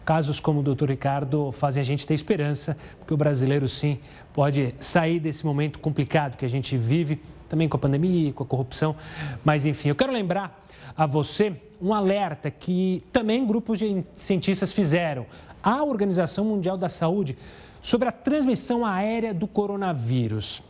casos 0.03 0.41
como 0.41 0.59
o 0.59 0.63
doutor 0.63 0.89
Ricardo 0.89 1.53
fazem 1.53 1.79
a 1.79 1.83
gente 1.85 2.05
ter 2.05 2.13
esperança, 2.13 2.77
porque 2.99 3.13
o 3.13 3.17
brasileiro 3.17 3.69
sim 3.69 3.99
pode 4.33 4.75
sair 4.81 5.21
desse 5.21 5.45
momento 5.45 5.79
complicado 5.79 6.35
que 6.35 6.43
a 6.43 6.49
gente 6.49 6.75
vive, 6.75 7.21
também 7.47 7.69
com 7.69 7.77
a 7.77 7.79
pandemia, 7.79 8.33
com 8.33 8.43
a 8.43 8.45
corrupção. 8.45 8.93
Mas 9.41 9.65
enfim, 9.65 9.87
eu 9.87 9.95
quero 9.95 10.11
lembrar 10.11 10.65
a 10.97 11.05
você 11.05 11.55
um 11.81 11.93
alerta 11.93 12.51
que 12.51 13.03
também 13.09 13.47
grupos 13.47 13.79
de 13.79 14.03
cientistas 14.15 14.73
fizeram. 14.73 15.25
A 15.63 15.81
Organização 15.81 16.43
Mundial 16.43 16.77
da 16.77 16.89
Saúde 16.89 17.37
sobre 17.81 18.09
a 18.09 18.11
transmissão 18.11 18.85
aérea 18.85 19.33
do 19.33 19.47
coronavírus. 19.47 20.61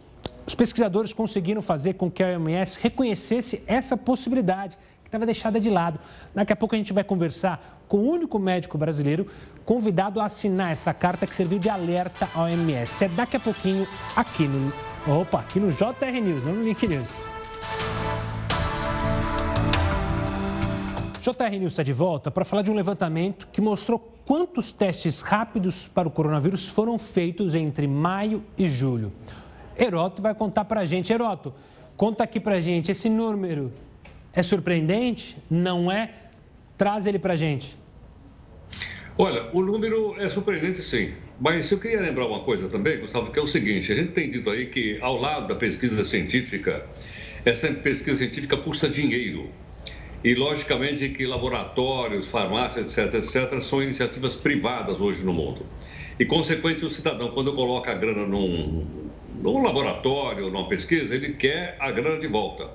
Os 0.46 0.54
pesquisadores 0.54 1.14
conseguiram 1.14 1.62
fazer 1.62 1.94
com 1.94 2.12
que 2.12 2.22
a 2.22 2.28
OMS 2.28 2.78
reconhecesse 2.82 3.64
essa 3.66 3.96
possibilidade 3.96 4.78
que 5.02 5.08
estava 5.08 5.26
deixada 5.26 5.60
de 5.60 5.70
lado. 5.70 6.00
Daqui 6.36 6.52
a 6.52 6.56
pouco 6.56 6.76
a 6.76 6.78
gente 6.78 6.92
vai 6.92 7.04
conversar 7.04 7.84
com 7.88 7.98
o 7.98 8.10
único 8.10 8.38
médico 8.38 8.78
brasileiro 8.78 9.28
convidado 9.66 10.20
a 10.20 10.26
assinar 10.26 10.72
essa 10.72 10.94
carta 10.94 11.26
que 11.26 11.36
serviu 11.36 11.60
de 11.60 11.70
alerta 11.70 12.28
à 12.34 12.44
OMS. 12.44 13.06
É 13.06 13.08
daqui 13.08 13.38
a 13.38 13.40
pouquinho 13.40 13.88
aqui 14.16 14.48
no, 14.48 14.74
opa, 15.22 15.40
aqui 15.40 15.60
no 15.60 15.72
JR 15.72 16.22
News, 16.22 16.44
não 16.44 16.54
no 16.54 16.64
Link 16.64 16.86
News. 16.88 17.10
JR 21.22 21.58
News 21.58 21.72
está 21.72 21.84
de 21.84 21.94
volta 21.94 22.30
para 22.30 22.44
falar 22.44 22.64
de 22.64 22.70
um 22.70 22.76
levantamento 22.76 23.48
que 23.54 23.62
mostrou 23.62 23.98
quantos 24.26 24.74
testes 24.74 25.22
rápidos 25.22 25.88
para 25.88 26.06
o 26.06 26.12
coronavírus 26.12 26.68
foram 26.68 27.00
feitos 27.00 27.56
entre 27.56 27.88
maio 27.88 28.44
e 28.58 28.68
julho. 28.68 29.14
Heroto 29.78 30.22
vai 30.22 30.34
contar 30.34 30.66
para 30.66 30.82
a 30.82 30.86
gente. 30.86 31.12
Heroto, 31.12 31.54
conta 31.98 32.24
aqui 32.24 32.40
para 32.40 32.56
a 32.56 32.60
gente. 32.60 32.92
Esse 32.92 33.10
número 33.10 33.72
é 34.34 34.44
surpreendente? 34.44 35.38
Não 35.50 35.92
é? 35.92 36.10
Traz 36.78 37.06
ele 37.06 37.20
para 37.20 37.34
a 37.34 37.38
gente. 37.38 37.78
Olha, 39.18 39.48
o 39.54 39.62
número 39.62 40.16
é 40.20 40.28
surpreendente 40.28 40.82
sim, 40.82 41.14
mas 41.40 41.72
eu 41.72 41.80
queria 41.80 42.02
lembrar 42.02 42.26
uma 42.26 42.40
coisa 42.40 42.68
também, 42.68 43.00
Gustavo, 43.00 43.32
que 43.32 43.38
é 43.38 43.42
o 43.44 43.48
seguinte: 43.48 43.92
a 43.92 43.96
gente 43.96 44.12
tem 44.12 44.32
dito 44.32 44.50
aí 44.50 44.66
que 44.66 44.98
ao 45.02 45.18
lado 45.18 45.48
da 45.48 45.56
pesquisa 45.56 46.04
científica, 46.04 46.84
essa 47.46 47.72
pesquisa 47.72 48.18
científica 48.18 48.58
custa 48.58 48.90
dinheiro. 48.90 49.50
E, 50.24 50.34
logicamente, 50.36 51.10
que 51.10 51.26
laboratórios, 51.26 52.28
farmácias, 52.28 52.98
etc., 52.98 53.14
etc., 53.16 53.60
são 53.60 53.84
iniciativas 53.84 54.36
privadas 54.36 55.02
hoje 55.02 55.24
no 55.24 55.34
mundo. 55.34 55.66
E, 56.18 56.26
consequentemente, 56.26 56.86
o 56.86 56.90
cidadão, 56.90 57.30
quando 57.32 57.52
coloca 57.54 57.92
a 57.92 57.94
grana 57.94 58.26
num, 58.26 59.12
num 59.44 59.62
laboratório, 59.62 60.50
numa 60.50 60.70
pesquisa, 60.70 61.14
ele 61.14 61.34
quer 61.34 61.76
a 61.78 61.92
grana 61.92 62.18
de 62.18 62.28
volta. 62.28 62.72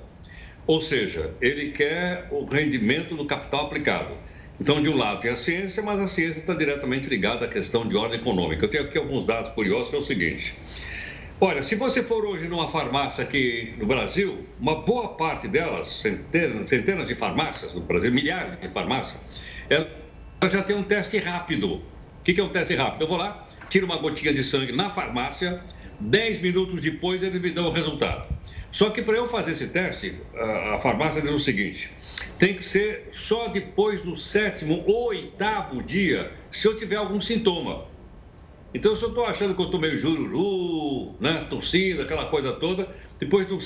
Ou 0.67 0.79
seja, 0.79 1.33
ele 1.41 1.71
quer 1.71 2.27
o 2.29 2.45
rendimento 2.45 3.15
do 3.15 3.25
capital 3.25 3.65
aplicado. 3.65 4.13
Então, 4.61 4.79
de 4.79 4.87
um 4.87 4.95
lado 4.95 5.21
tem 5.21 5.31
a 5.31 5.35
ciência, 5.35 5.81
mas 5.81 5.99
a 5.99 6.07
ciência 6.07 6.41
está 6.41 6.53
diretamente 6.53 7.09
ligada 7.09 7.45
à 7.45 7.49
questão 7.49 7.87
de 7.87 7.97
ordem 7.97 8.19
econômica. 8.19 8.65
Eu 8.65 8.69
tenho 8.69 8.83
aqui 8.83 8.99
alguns 8.99 9.25
dados 9.25 9.49
curiosos, 9.53 9.89
que 9.89 9.95
é 9.95 9.97
o 9.97 10.03
seguinte. 10.03 10.55
Olha, 11.41 11.63
se 11.63 11.73
você 11.73 12.03
for 12.03 12.23
hoje 12.23 12.47
numa 12.47 12.69
farmácia 12.69 13.23
aqui 13.23 13.73
no 13.79 13.87
Brasil, 13.87 14.45
uma 14.59 14.75
boa 14.75 15.07
parte 15.15 15.47
delas, 15.47 15.89
centenas, 15.89 16.69
centenas 16.69 17.07
de 17.07 17.15
farmácias 17.15 17.73
no 17.73 17.81
Brasil, 17.81 18.11
milhares 18.11 18.59
de 18.59 18.69
farmácias, 18.69 19.19
ela 19.69 19.89
já 20.47 20.61
tem 20.61 20.75
um 20.75 20.83
teste 20.83 21.17
rápido. 21.17 21.75
O 21.77 21.81
que 22.23 22.39
é 22.39 22.43
um 22.43 22.49
teste 22.49 22.75
rápido? 22.75 23.01
Eu 23.05 23.07
vou 23.07 23.17
lá, 23.17 23.47
tiro 23.69 23.87
uma 23.87 23.97
gotinha 23.97 24.31
de 24.31 24.43
sangue 24.43 24.71
na 24.71 24.89
farmácia, 24.91 25.63
10 25.99 26.41
minutos 26.41 26.81
depois 26.81 27.23
eles 27.23 27.41
me 27.41 27.51
dão 27.51 27.67
o 27.67 27.71
resultado. 27.71 28.27
Só 28.71 28.89
que 28.89 29.01
para 29.01 29.15
eu 29.15 29.27
fazer 29.27 29.51
esse 29.53 29.67
teste, 29.67 30.21
a 30.73 30.79
farmácia 30.79 31.21
diz 31.21 31.31
o 31.31 31.39
seguinte: 31.39 31.91
tem 32.37 32.53
que 32.55 32.63
ser 32.63 33.09
só 33.11 33.47
depois 33.47 34.01
do 34.01 34.15
sétimo 34.15 34.83
ou 34.85 35.07
oitavo 35.07 35.81
dia, 35.81 36.31
se 36.51 36.67
eu 36.67 36.75
tiver 36.75 36.95
algum 36.95 37.19
sintoma. 37.19 37.85
Então, 38.73 38.95
se 38.95 39.03
eu 39.03 39.09
estou 39.09 39.25
achando 39.25 39.55
que 39.55 39.61
eu 39.61 39.65
estou 39.65 39.79
meio 39.79 39.97
jururu, 39.97 41.15
né, 41.19 41.47
tossindo, 41.49 42.03
aquela 42.03 42.25
coisa 42.25 42.53
toda, 42.53 42.87
depois 43.17 43.47
do 43.47 43.57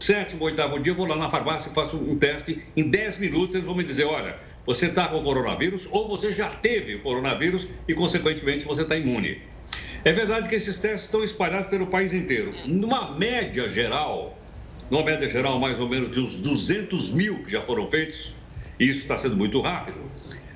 sétimo, 0.00 0.44
oitavo 0.44 0.78
dia, 0.78 0.92
eu 0.92 0.96
vou 0.96 1.06
lá 1.06 1.16
na 1.16 1.28
farmácia 1.28 1.68
e 1.68 1.74
faço 1.74 1.96
um 1.96 2.16
teste. 2.16 2.62
Em 2.76 2.88
10 2.88 3.18
minutos, 3.18 3.54
eles 3.54 3.66
vão 3.66 3.74
me 3.74 3.82
dizer: 3.82 4.04
olha, 4.04 4.38
você 4.64 4.86
está 4.86 5.08
com 5.08 5.22
coronavírus 5.24 5.88
ou 5.90 6.06
você 6.06 6.30
já 6.30 6.48
teve 6.48 6.94
o 6.94 7.02
coronavírus 7.02 7.66
e, 7.88 7.94
consequentemente, 7.94 8.64
você 8.64 8.82
está 8.82 8.96
imune. 8.96 9.42
É 10.04 10.12
verdade 10.12 10.48
que 10.48 10.54
esses 10.54 10.78
testes 10.78 11.04
estão 11.04 11.22
espalhados 11.22 11.68
pelo 11.68 11.86
país 11.86 12.14
inteiro. 12.14 12.54
Numa 12.66 13.16
média 13.16 13.68
geral, 13.68 14.38
numa 14.90 15.04
média 15.04 15.28
geral, 15.28 15.58
mais 15.58 15.78
ou 15.78 15.88
menos 15.88 16.10
de 16.10 16.20
uns 16.20 16.36
200 16.36 17.10
mil 17.10 17.42
que 17.42 17.50
já 17.52 17.62
foram 17.62 17.88
feitos, 17.90 18.34
e 18.78 18.88
isso 18.88 19.02
está 19.02 19.18
sendo 19.18 19.36
muito 19.36 19.60
rápido 19.60 20.10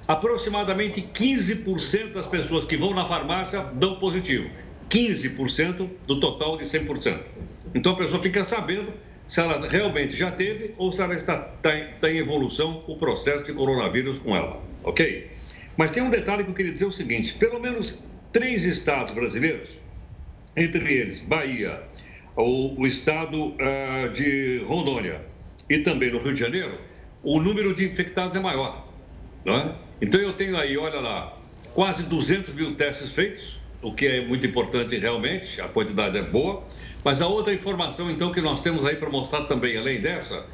aproximadamente 0.06 1.00
15% 1.00 2.12
das 2.12 2.26
pessoas 2.26 2.64
que 2.64 2.76
vão 2.76 2.94
na 2.94 3.06
farmácia 3.06 3.60
dão 3.74 3.96
positivo. 3.96 4.48
15% 4.90 5.88
do 6.06 6.20
total 6.20 6.56
de 6.56 6.64
100%. 6.64 7.20
Então 7.74 7.92
a 7.92 7.96
pessoa 7.96 8.22
fica 8.22 8.44
sabendo 8.44 8.92
se 9.26 9.40
ela 9.40 9.66
realmente 9.68 10.14
já 10.14 10.30
teve 10.30 10.74
ou 10.76 10.92
se 10.92 11.00
ela 11.00 11.14
está, 11.14 11.52
está, 11.56 11.74
está 11.74 12.10
em 12.10 12.18
evolução 12.18 12.84
o 12.86 12.96
processo 12.96 13.44
de 13.44 13.52
coronavírus 13.54 14.18
com 14.18 14.36
ela, 14.36 14.62
ok? 14.84 15.30
Mas 15.76 15.90
tem 15.90 16.02
um 16.02 16.10
detalhe 16.10 16.44
que 16.44 16.50
eu 16.50 16.54
queria 16.54 16.72
dizer 16.72 16.84
o 16.84 16.92
seguinte: 16.92 17.34
pelo 17.34 17.58
menos 17.58 17.98
três 18.34 18.64
estados 18.64 19.14
brasileiros, 19.14 19.80
entre 20.56 20.92
eles 20.92 21.20
Bahia, 21.20 21.80
o, 22.36 22.80
o 22.80 22.86
estado 22.86 23.54
uh, 23.54 24.12
de 24.12 24.58
Rondônia 24.66 25.24
e 25.70 25.78
também 25.78 26.10
no 26.10 26.18
Rio 26.18 26.34
de 26.34 26.40
Janeiro, 26.40 26.76
o 27.22 27.40
número 27.40 27.72
de 27.72 27.86
infectados 27.86 28.36
é 28.36 28.40
maior. 28.40 28.88
Não 29.44 29.54
é? 29.54 29.76
Então 30.02 30.20
eu 30.20 30.32
tenho 30.32 30.58
aí, 30.58 30.76
olha 30.76 30.98
lá, 30.98 31.38
quase 31.72 32.02
200 32.02 32.52
mil 32.54 32.74
testes 32.74 33.12
feitos, 33.12 33.60
o 33.80 33.94
que 33.94 34.04
é 34.06 34.26
muito 34.26 34.44
importante 34.44 34.98
realmente, 34.98 35.60
a 35.60 35.68
quantidade 35.68 36.18
é 36.18 36.22
boa. 36.22 36.64
Mas 37.04 37.22
a 37.22 37.28
outra 37.28 37.54
informação, 37.54 38.10
então, 38.10 38.32
que 38.32 38.40
nós 38.40 38.60
temos 38.62 38.84
aí 38.84 38.96
para 38.96 39.10
mostrar 39.10 39.44
também, 39.44 39.76
além 39.76 40.00
dessa, 40.00 40.44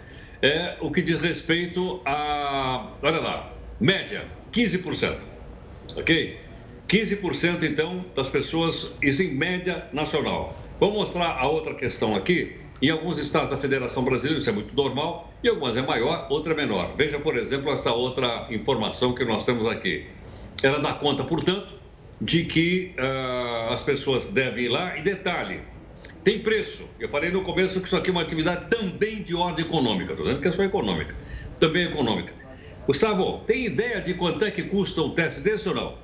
é 0.43 0.77
o 0.81 0.91
que 0.91 1.01
diz 1.01 1.19
respeito 1.19 2.03
a, 2.05 2.91
olha 3.03 3.21
lá, 3.21 3.55
média, 3.81 4.27
15%. 4.53 5.23
Ok? 5.97 6.50
15% 6.91 7.63
então 7.63 8.05
das 8.17 8.29
pessoas, 8.29 8.93
isso 9.01 9.23
em 9.23 9.33
média 9.33 9.87
nacional. 9.93 10.59
Vamos 10.81 10.97
mostrar 10.97 11.39
a 11.39 11.47
outra 11.47 11.73
questão 11.73 12.17
aqui. 12.17 12.57
Em 12.83 12.91
alguns 12.91 13.17
estados 13.17 13.51
da 13.51 13.57
Federação 13.57 14.03
Brasileira 14.03 14.41
isso 14.41 14.51
é 14.51 14.53
muito 14.53 14.75
normal, 14.75 15.33
e 15.41 15.49
algumas 15.49 15.77
é 15.77 15.83
maior, 15.83 16.27
outra 16.29 16.53
é 16.53 16.57
menor. 16.57 16.95
Veja, 16.97 17.21
por 17.21 17.37
exemplo, 17.37 17.71
essa 17.73 17.93
outra 17.93 18.49
informação 18.51 19.15
que 19.15 19.25
nós 19.25 19.45
temos 19.45 19.69
aqui. 19.69 20.05
Ela 20.65 20.81
dá 20.81 20.93
conta, 20.95 21.23
portanto, 21.23 21.75
de 22.21 22.45
que 22.45 22.93
uh, 22.99 23.73
as 23.73 23.83
pessoas 23.83 24.27
devem 24.27 24.65
ir 24.65 24.69
lá. 24.69 24.99
E 24.99 25.03
detalhe, 25.03 25.61
tem 26.25 26.41
preço. 26.41 26.89
Eu 26.99 27.09
falei 27.09 27.31
no 27.31 27.43
começo 27.43 27.81
que 27.81 27.87
isso 27.87 27.97
aqui 27.97 28.11
é 28.11 28.13
uma 28.13 28.23
atividade 28.23 28.69
também 28.69 29.23
de 29.23 29.37
ordem 29.37 29.65
econômica. 29.65 30.11
Estou 30.11 30.27
dizendo 30.27 30.43
que 30.43 30.49
é 30.49 30.53
só 30.53 30.65
econômica. 30.65 31.15
Também 31.61 31.85
econômica. 31.85 32.35
Gustavo, 32.85 33.45
tem 33.47 33.67
ideia 33.67 34.01
de 34.01 34.15
quanto 34.15 34.45
é 34.45 34.51
que 34.51 34.65
custa 34.65 35.03
um 35.03 35.11
teste 35.15 35.41
desse 35.41 35.69
ou 35.69 35.75
não? 35.77 36.00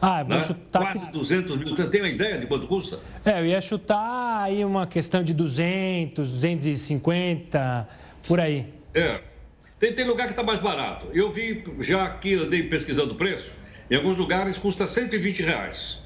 Ah, 0.00 0.22
vou 0.22 0.38
né? 0.38 0.44
chutar. 0.44 0.92
Quase 0.92 1.06
que... 1.06 1.12
200 1.12 1.56
mil. 1.56 1.68
Você 1.68 1.86
tem 1.88 2.00
uma 2.00 2.08
ideia 2.08 2.38
de 2.38 2.46
quanto 2.46 2.66
custa? 2.66 3.00
É, 3.24 3.40
eu 3.40 3.46
ia 3.46 3.60
chutar 3.60 4.42
aí 4.42 4.64
uma 4.64 4.86
questão 4.86 5.22
de 5.22 5.34
200, 5.34 6.28
250 6.30 7.88
por 8.26 8.40
aí. 8.40 8.66
É. 8.94 9.20
Tem, 9.78 9.92
tem 9.92 10.04
lugar 10.04 10.26
que 10.26 10.32
está 10.32 10.42
mais 10.42 10.60
barato. 10.60 11.06
Eu 11.12 11.30
vi, 11.30 11.62
já 11.80 12.04
aqui 12.04 12.34
andei 12.34 12.64
pesquisando 12.64 13.12
o 13.12 13.16
preço, 13.16 13.52
em 13.90 13.96
alguns 13.96 14.16
lugares 14.16 14.58
custa 14.58 14.86
120 14.86 15.42
reais. 15.42 16.00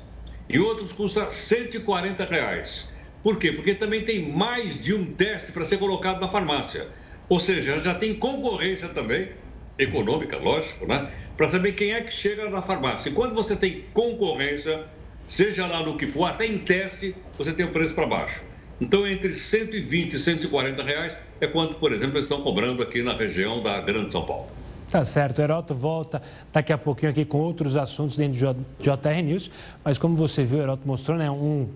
Em 0.49 0.59
outros 0.59 0.93
custa 0.93 1.31
140 1.31 2.25
reais. 2.25 2.87
Por 3.23 3.39
quê? 3.39 3.53
Porque 3.53 3.75
também 3.75 4.05
tem 4.05 4.31
mais 4.31 4.79
de 4.79 4.93
um 4.93 5.07
teste 5.07 5.53
para 5.53 5.65
ser 5.65 5.79
colocado 5.79 6.21
na 6.21 6.29
farmácia. 6.29 6.89
Ou 7.29 7.41
seja, 7.41 7.79
já 7.79 7.95
tem 7.95 8.15
concorrência 8.15 8.89
também, 8.89 9.31
econômica, 9.79 10.37
lógico, 10.37 10.87
né? 10.87 11.11
Para 11.37 11.49
saber 11.49 11.73
quem 11.73 11.93
é 11.93 12.01
que 12.01 12.13
chega 12.13 12.49
na 12.49 12.63
farmácia. 12.63 13.09
E 13.09 13.13
quando 13.13 13.35
você 13.35 13.57
tem 13.57 13.85
concorrência, 13.93 14.85
seja 15.27 15.67
lá 15.67 15.83
no 15.83 15.97
que 15.97 16.07
for, 16.07 16.27
até 16.27 16.47
em 16.47 16.59
teste, 16.59 17.15
você 17.37 17.53
tem 17.53 17.67
o 17.67 17.71
preço 17.71 17.95
para 17.95 18.07
baixo. 18.07 18.43
Então, 18.81 19.07
entre 19.07 19.35
120 19.35 20.13
e 20.13 20.19
140 20.19 20.83
reais 20.83 21.17
é 21.41 21.47
quanto, 21.47 21.77
por 21.77 21.93
exemplo, 21.93 22.17
eles 22.17 22.27
estão 22.27 22.43
cobrando 22.43 22.83
aqui 22.83 23.03
na 23.03 23.15
região 23.15 23.63
da 23.63 23.81
Grande 23.81 24.13
São 24.13 24.25
Paulo. 24.25 24.49
Tá 24.91 25.05
certo. 25.05 25.39
O 25.39 25.43
Heroto 25.43 25.75
volta 25.75 26.21
daqui 26.53 26.73
a 26.73 26.77
pouquinho 26.77 27.11
aqui 27.11 27.25
com 27.25 27.39
outros 27.39 27.77
assuntos 27.77 28.17
dentro 28.17 28.53
do 28.53 28.67
JR 28.81 29.23
News. 29.25 29.51
Mas 29.83 29.97
como 29.97 30.15
você 30.17 30.45
viu, 30.45 30.59
o 30.59 30.63
Heroto 30.63 30.87
mostrou, 30.87 31.17
né, 31.17 31.31
um 31.31 31.69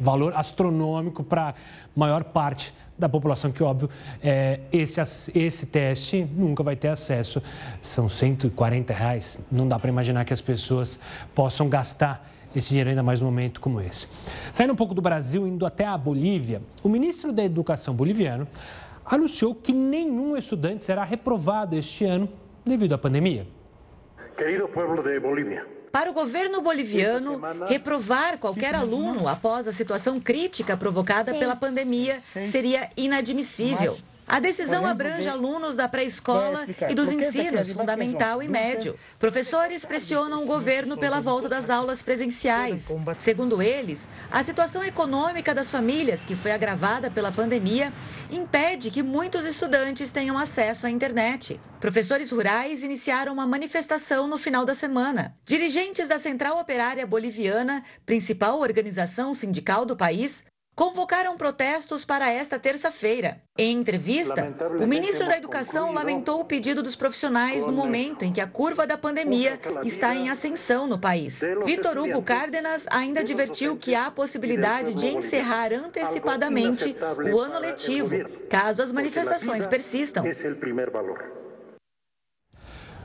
valor 0.00 0.32
astronômico 0.34 1.22
para 1.22 1.50
a 1.50 1.54
maior 1.94 2.24
parte 2.24 2.74
da 2.98 3.08
população, 3.08 3.50
que 3.52 3.62
óbvio, 3.62 3.88
é, 4.22 4.60
esse, 4.72 5.00
esse 5.38 5.66
teste 5.66 6.26
nunca 6.34 6.62
vai 6.62 6.76
ter 6.76 6.88
acesso. 6.88 7.42
São 7.80 8.08
140 8.08 8.92
reais. 8.92 9.38
Não 9.50 9.66
dá 9.68 9.78
para 9.78 9.88
imaginar 9.90 10.24
que 10.24 10.32
as 10.32 10.40
pessoas 10.40 10.98
possam 11.34 11.68
gastar 11.68 12.28
esse 12.54 12.70
dinheiro 12.70 12.90
ainda 12.90 13.02
mais 13.02 13.20
num 13.20 13.28
momento 13.28 13.60
como 13.60 13.80
esse. 13.80 14.08
Saindo 14.52 14.72
um 14.72 14.76
pouco 14.76 14.94
do 14.94 15.00
Brasil, 15.00 15.46
indo 15.46 15.64
até 15.64 15.86
a 15.86 15.96
Bolívia, 15.96 16.60
o 16.82 16.88
ministro 16.88 17.32
da 17.32 17.44
Educação 17.44 17.94
boliviano 17.94 18.46
anunciou 19.04 19.54
que 19.54 19.72
nenhum 19.72 20.36
estudante 20.36 20.84
será 20.84 21.04
reprovado 21.04 21.76
este 21.76 22.04
ano 22.04 22.28
devido 22.64 22.92
à 22.92 22.98
pandemia. 22.98 23.46
Querido 24.36 24.68
povo 24.68 25.02
de 25.02 25.20
Bolívia. 25.20 25.79
Para 25.92 26.10
o 26.10 26.12
governo 26.12 26.60
boliviano, 26.60 27.40
reprovar 27.68 28.38
qualquer 28.38 28.74
aluno 28.74 29.26
após 29.26 29.66
a 29.66 29.72
situação 29.72 30.20
crítica 30.20 30.76
provocada 30.76 31.32
pela 31.34 31.56
pandemia 31.56 32.20
seria 32.46 32.90
inadmissível. 32.96 33.98
A 34.30 34.38
decisão 34.38 34.86
abrange 34.86 35.28
alunos 35.28 35.74
da 35.74 35.88
pré-escola 35.88 36.64
e 36.88 36.94
dos 36.94 37.10
ensinos 37.10 37.72
fundamental 37.72 38.40
e 38.40 38.46
médio. 38.48 38.96
Professores 39.18 39.84
pressionam 39.84 40.44
o 40.44 40.46
governo 40.46 40.96
pela 40.96 41.20
volta 41.20 41.48
das 41.48 41.68
aulas 41.68 42.00
presenciais. 42.00 42.86
Segundo 43.18 43.60
eles, 43.60 44.06
a 44.30 44.40
situação 44.44 44.84
econômica 44.84 45.52
das 45.52 45.68
famílias, 45.68 46.24
que 46.24 46.36
foi 46.36 46.52
agravada 46.52 47.10
pela 47.10 47.32
pandemia, 47.32 47.92
impede 48.30 48.92
que 48.92 49.02
muitos 49.02 49.44
estudantes 49.44 50.12
tenham 50.12 50.38
acesso 50.38 50.86
à 50.86 50.90
internet. 50.90 51.60
Professores 51.80 52.30
rurais 52.30 52.84
iniciaram 52.84 53.32
uma 53.32 53.48
manifestação 53.48 54.28
no 54.28 54.38
final 54.38 54.64
da 54.64 54.76
semana. 54.76 55.34
Dirigentes 55.44 56.06
da 56.06 56.18
Central 56.18 56.56
Operária 56.60 57.04
Boliviana, 57.04 57.82
principal 58.06 58.60
organização 58.60 59.34
sindical 59.34 59.84
do 59.84 59.96
país, 59.96 60.44
convocaram 60.80 61.36
protestos 61.36 62.06
para 62.06 62.32
esta 62.32 62.58
terça-feira. 62.58 63.42
Em 63.58 63.76
entrevista, 63.76 64.50
o 64.80 64.86
ministro 64.86 65.26
da 65.26 65.36
Educação 65.36 65.92
lamentou 65.92 66.40
o 66.40 66.44
pedido 66.46 66.82
dos 66.82 66.96
profissionais 66.96 67.66
no 67.66 67.72
momento 67.72 68.24
em 68.24 68.32
que 68.32 68.40
a 68.40 68.46
curva 68.46 68.86
da 68.86 68.96
pandemia 68.96 69.60
está 69.84 70.14
em 70.14 70.30
ascensão 70.30 70.86
no 70.86 70.98
país. 70.98 71.42
Vitor 71.66 71.98
Hugo 71.98 72.22
Cárdenas 72.22 72.86
ainda 72.90 73.20
advertiu 73.20 73.76
que 73.76 73.94
há 73.94 74.06
a 74.06 74.10
possibilidade 74.10 74.94
de 74.94 75.08
encerrar 75.08 75.70
antecipadamente 75.70 76.96
o 77.30 77.38
ano 77.38 77.58
letivo, 77.58 78.16
caso 78.48 78.82
as 78.82 78.90
manifestações 78.90 79.66
persistam. 79.66 80.24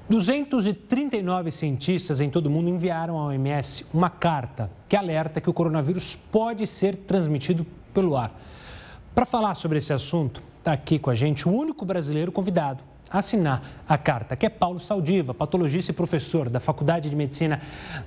239 0.08 1.50
cientistas 1.50 2.22
em 2.22 2.30
todo 2.30 2.46
o 2.46 2.50
mundo 2.50 2.70
enviaram 2.70 3.18
à 3.18 3.26
OMS 3.26 3.86
uma 3.92 4.10
carta 4.10 4.70
que 4.88 4.96
alerta 4.96 5.42
que 5.42 5.50
o 5.50 5.54
coronavírus 5.54 6.16
pode 6.16 6.68
ser 6.68 6.96
transmitido 6.96 7.66
pelo 7.92 8.16
ar. 8.16 8.32
Para 9.16 9.26
falar 9.26 9.56
sobre 9.56 9.80
esse 9.80 9.92
assunto, 9.92 10.44
está 10.60 10.74
aqui 10.74 11.00
com 11.00 11.10
a 11.10 11.16
gente 11.16 11.50
o 11.50 11.52
único 11.52 11.84
brasileiro 11.86 12.32
convidado 12.32 12.84
a 13.10 13.20
assinar 13.20 13.64
a 13.88 13.98
carta, 13.98 14.36
que 14.36 14.46
é 14.46 14.50
Paulo 14.50 14.80
Saldiva, 14.80 15.34
patologista 15.34 15.92
e 15.92 15.96
professor 15.96 16.50
da 16.50 16.60
Faculdade 16.60 17.10
de 17.10 17.16
Medicina 17.16 17.62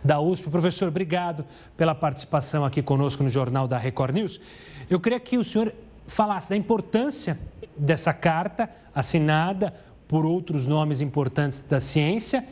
da 0.05 0.21
USP. 0.21 0.51
Professor, 0.51 0.89
obrigado 0.89 1.45
pela 1.77 1.95
participação 1.95 2.65
aqui 2.65 2.81
conosco 2.81 3.25
no 3.25 3.29
Jornal 3.29 3.67
da 3.67 3.79
Record 3.79 4.15
News. 4.15 4.41
Eu 4.89 5.01
queria 5.01 5.19
que 5.19 5.37
o 5.37 5.45
senhor 5.45 5.75
falasse 6.07 6.49
da 6.49 6.57
importância 6.57 7.39
dessa 7.77 8.13
carta 8.13 8.69
assinada 8.95 9.73
por 10.09 10.25
outros 10.25 10.67
nomes 10.67 11.01
importantes 11.01 11.63
da 11.63 11.79
ciência 11.79 12.45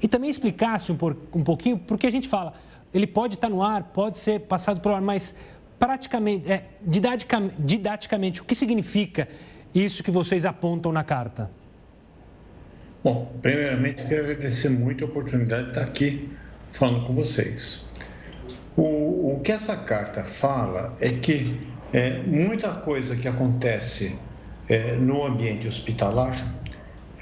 e 0.00 0.06
também 0.06 0.30
explicasse 0.30 0.92
um, 0.92 0.98
um 1.34 1.42
pouquinho, 1.42 1.78
porque 1.78 2.06
a 2.06 2.10
gente 2.10 2.28
fala, 2.28 2.52
ele 2.92 3.06
pode 3.06 3.34
estar 3.34 3.48
no 3.48 3.62
ar, 3.62 3.82
pode 3.84 4.18
ser 4.18 4.40
passado 4.40 4.80
pelo 4.80 4.94
ar, 4.94 5.00
mas 5.00 5.34
praticamente, 5.78 6.50
é, 6.50 6.64
didaticamente, 6.82 7.54
didaticamente, 7.58 8.42
o 8.42 8.44
que 8.44 8.54
significa 8.54 9.28
isso 9.74 10.02
que 10.02 10.10
vocês 10.10 10.44
apontam 10.44 10.92
na 10.92 11.02
carta? 11.02 11.50
Bom, 13.02 13.32
primeiramente 13.40 14.04
quero 14.06 14.24
agradecer 14.24 14.70
muito 14.70 15.04
a 15.04 15.08
oportunidade 15.08 15.64
de 15.64 15.68
estar 15.70 15.82
aqui 15.82 16.28
falando 16.72 17.06
com 17.06 17.14
vocês. 17.14 17.82
O, 18.76 19.34
o 19.34 19.40
que 19.42 19.52
essa 19.52 19.76
carta 19.76 20.24
fala 20.24 20.96
é 21.00 21.10
que 21.10 21.60
é, 21.92 22.22
muita 22.22 22.70
coisa 22.70 23.16
que 23.16 23.26
acontece 23.26 24.18
é, 24.68 24.94
no 24.96 25.24
ambiente 25.24 25.66
hospitalar, 25.66 26.36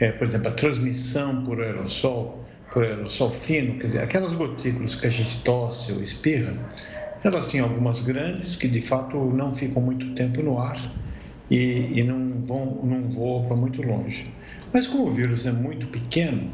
é, 0.00 0.12
por 0.12 0.26
exemplo, 0.26 0.48
a 0.48 0.52
transmissão 0.52 1.44
por 1.44 1.61
aerossol, 1.61 2.44
por 2.72 2.85
aerossol 2.85 3.30
fino, 3.30 3.78
quer 3.78 3.87
dizer, 3.87 4.00
aquelas 4.00 4.35
gotículas 4.35 4.94
que 4.94 5.06
a 5.06 5.11
gente 5.11 5.38
tosse 5.42 5.92
ou 5.92 6.02
espirra, 6.02 6.54
elas 7.24 7.48
têm 7.48 7.61
algumas 7.61 8.00
grandes 8.00 8.56
que 8.56 8.68
de 8.68 8.80
fato 8.80 9.16
não 9.16 9.54
ficam 9.54 9.82
muito 9.82 10.14
tempo 10.14 10.42
no 10.42 10.59
ar 10.59 10.78
e, 11.50 11.98
e 11.98 12.04
não, 12.04 12.42
vão, 12.44 12.80
não 12.85 13.09
voam 13.09 13.46
para 13.46 13.56
muito 13.56 13.82
longe. 13.82 14.30
Mas 14.72 14.87
como 14.87 15.06
o 15.06 15.11
vírus 15.11 15.46
é 15.46 15.52
muito 15.52 15.87
pequeno, 15.87 16.50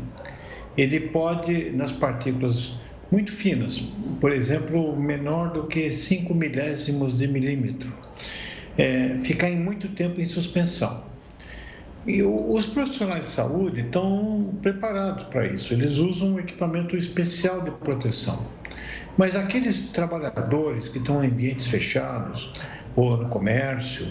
ele 0.76 1.00
pode, 1.00 1.70
nas 1.70 1.92
partículas 1.92 2.74
muito 3.10 3.30
finas, 3.30 3.80
por 4.20 4.32
exemplo, 4.32 4.96
menor 4.96 5.52
do 5.52 5.66
que 5.66 5.90
5 5.90 6.34
milésimos 6.34 7.18
de 7.18 7.26
milímetro, 7.28 7.92
é, 8.78 9.18
ficar 9.20 9.50
em 9.50 9.58
muito 9.58 9.88
tempo 9.88 10.20
em 10.20 10.26
suspensão. 10.26 11.11
E 12.04 12.20
os 12.22 12.66
profissionais 12.66 13.22
de 13.22 13.28
saúde 13.28 13.80
estão 13.82 14.56
preparados 14.60 15.22
para 15.24 15.46
isso, 15.46 15.72
eles 15.72 15.98
usam 15.98 16.34
um 16.34 16.38
equipamento 16.40 16.96
especial 16.96 17.60
de 17.60 17.70
proteção. 17.70 18.50
Mas 19.16 19.36
aqueles 19.36 19.92
trabalhadores 19.92 20.88
que 20.88 20.98
estão 20.98 21.22
em 21.22 21.28
ambientes 21.28 21.68
fechados 21.68 22.52
ou 22.96 23.16
no 23.16 23.28
comércio, 23.28 24.06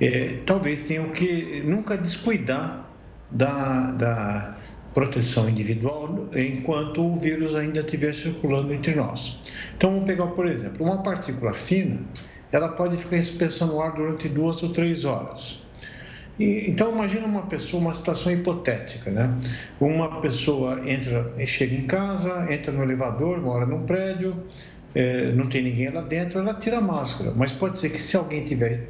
é, 0.00 0.38
talvez 0.46 0.84
tenham 0.84 1.10
que 1.10 1.62
nunca 1.66 1.98
descuidar 1.98 2.88
da, 3.30 3.90
da 3.92 4.56
proteção 4.94 5.48
individual 5.48 6.28
enquanto 6.34 7.04
o 7.04 7.14
vírus 7.14 7.54
ainda 7.54 7.80
estiver 7.80 8.14
circulando 8.14 8.72
entre 8.72 8.94
nós. 8.94 9.38
Então, 9.76 9.90
vamos 9.90 10.06
pegar, 10.06 10.28
por 10.28 10.46
exemplo, 10.46 10.86
uma 10.86 11.02
partícula 11.02 11.52
fina, 11.52 12.00
ela 12.50 12.70
pode 12.70 12.96
ficar 12.96 13.18
em 13.18 13.22
suspensão 13.22 13.68
no 13.68 13.80
ar 13.80 13.92
durante 13.92 14.28
duas 14.28 14.62
ou 14.62 14.70
três 14.70 15.04
horas. 15.04 15.62
Então, 16.42 16.90
imagina 16.92 17.26
uma 17.26 17.42
pessoa, 17.42 17.82
uma 17.82 17.92
situação 17.92 18.32
hipotética, 18.32 19.10
né? 19.10 19.30
Uma 19.78 20.20
pessoa 20.22 20.80
entra, 20.88 21.30
chega 21.46 21.74
em 21.74 21.86
casa, 21.86 22.50
entra 22.50 22.72
no 22.72 22.82
elevador, 22.82 23.40
mora 23.42 23.66
num 23.66 23.84
prédio, 23.84 24.34
é, 24.94 25.30
não 25.32 25.48
tem 25.48 25.62
ninguém 25.62 25.90
lá 25.90 26.00
dentro, 26.00 26.38
ela 26.40 26.54
tira 26.54 26.78
a 26.78 26.80
máscara. 26.80 27.32
Mas 27.36 27.52
pode 27.52 27.78
ser 27.78 27.90
que 27.90 28.00
se 28.00 28.16
alguém 28.16 28.42
tiver 28.42 28.86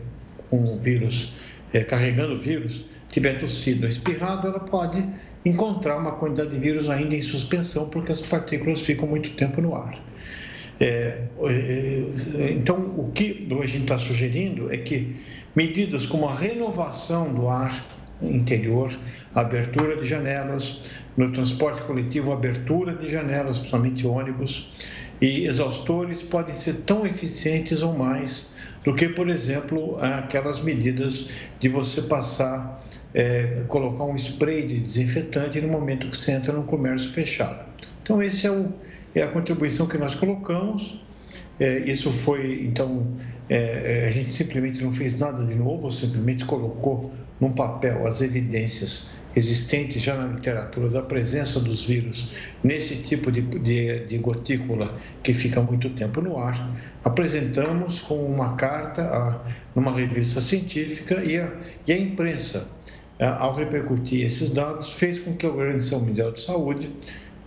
um 0.52 0.76
vírus, 0.76 1.34
é, 1.72 1.82
carregando 1.82 2.34
o 2.34 2.38
vírus, 2.38 2.86
tiver 3.08 3.34
tossido 3.34 3.82
ou 3.82 3.88
espirrado, 3.88 4.46
ela 4.46 4.60
pode 4.60 5.04
encontrar 5.44 5.96
uma 5.96 6.12
quantidade 6.12 6.50
de 6.50 6.58
vírus 6.58 6.88
ainda 6.88 7.16
em 7.16 7.22
suspensão, 7.22 7.88
porque 7.88 8.12
as 8.12 8.20
partículas 8.20 8.82
ficam 8.82 9.08
muito 9.08 9.30
tempo 9.32 9.60
no 9.60 9.74
ar. 9.74 9.98
É, 10.78 11.24
é, 11.42 12.52
então, 12.52 12.94
o 12.96 13.10
que 13.12 13.48
a 13.50 13.66
gente 13.66 13.82
está 13.82 13.98
sugerindo 13.98 14.72
é 14.72 14.78
que 14.78 15.16
medidas 15.54 16.06
como 16.06 16.28
a 16.28 16.34
renovação 16.34 17.32
do 17.32 17.48
ar 17.48 17.84
interior, 18.22 18.90
abertura 19.34 19.96
de 19.96 20.04
janelas, 20.04 20.82
no 21.16 21.30
transporte 21.32 21.82
coletivo, 21.82 22.32
abertura 22.32 22.94
de 22.94 23.08
janelas, 23.08 23.58
principalmente 23.58 24.06
ônibus, 24.06 24.72
e 25.20 25.44
exaustores 25.44 26.22
podem 26.22 26.54
ser 26.54 26.82
tão 26.82 27.06
eficientes 27.06 27.82
ou 27.82 27.92
mais 27.92 28.54
do 28.84 28.94
que, 28.94 29.08
por 29.08 29.28
exemplo, 29.28 29.98
aquelas 30.00 30.60
medidas 30.62 31.28
de 31.58 31.68
você 31.68 32.02
passar, 32.02 32.82
é, 33.12 33.64
colocar 33.68 34.04
um 34.04 34.14
spray 34.14 34.66
de 34.66 34.80
desinfetante 34.80 35.60
no 35.60 35.68
momento 35.68 36.08
que 36.08 36.16
você 36.16 36.32
entra 36.32 36.52
no 36.52 36.62
comércio 36.62 37.10
fechado. 37.10 37.66
Então, 38.02 38.22
esse 38.22 38.46
é, 38.46 38.66
é 39.14 39.22
a 39.22 39.28
contribuição 39.28 39.86
que 39.86 39.98
nós 39.98 40.14
colocamos. 40.14 41.02
É, 41.60 41.78
isso 41.80 42.10
foi, 42.10 42.64
então, 42.64 43.06
é, 43.46 44.04
é, 44.04 44.08
a 44.08 44.10
gente 44.10 44.32
simplesmente 44.32 44.82
não 44.82 44.90
fez 44.90 45.18
nada 45.18 45.44
de 45.44 45.54
novo, 45.54 45.90
simplesmente 45.90 46.46
colocou 46.46 47.12
num 47.38 47.52
papel 47.52 48.06
as 48.06 48.22
evidências 48.22 49.10
existentes 49.36 50.02
já 50.02 50.16
na 50.16 50.26
literatura 50.32 50.88
da 50.88 51.02
presença 51.02 51.60
dos 51.60 51.84
vírus 51.84 52.30
nesse 52.64 52.96
tipo 52.96 53.30
de, 53.30 53.42
de, 53.42 54.06
de 54.06 54.18
gotícula 54.18 54.98
que 55.22 55.34
fica 55.34 55.60
muito 55.60 55.90
tempo 55.90 56.22
no 56.22 56.38
ar. 56.38 56.74
Apresentamos 57.04 58.00
com 58.00 58.24
uma 58.24 58.56
carta 58.56 59.02
a, 59.02 59.40
numa 59.74 59.94
revista 59.94 60.40
científica 60.40 61.22
e 61.22 61.38
a, 61.38 61.52
e 61.86 61.92
a 61.92 61.98
imprensa, 61.98 62.68
ao 63.18 63.54
repercutir 63.54 64.24
esses 64.24 64.48
dados, 64.48 64.94
fez 64.94 65.18
com 65.18 65.36
que 65.36 65.44
a 65.44 65.50
Organização 65.50 66.00
Mundial 66.00 66.32
de 66.32 66.40
Saúde 66.40 66.90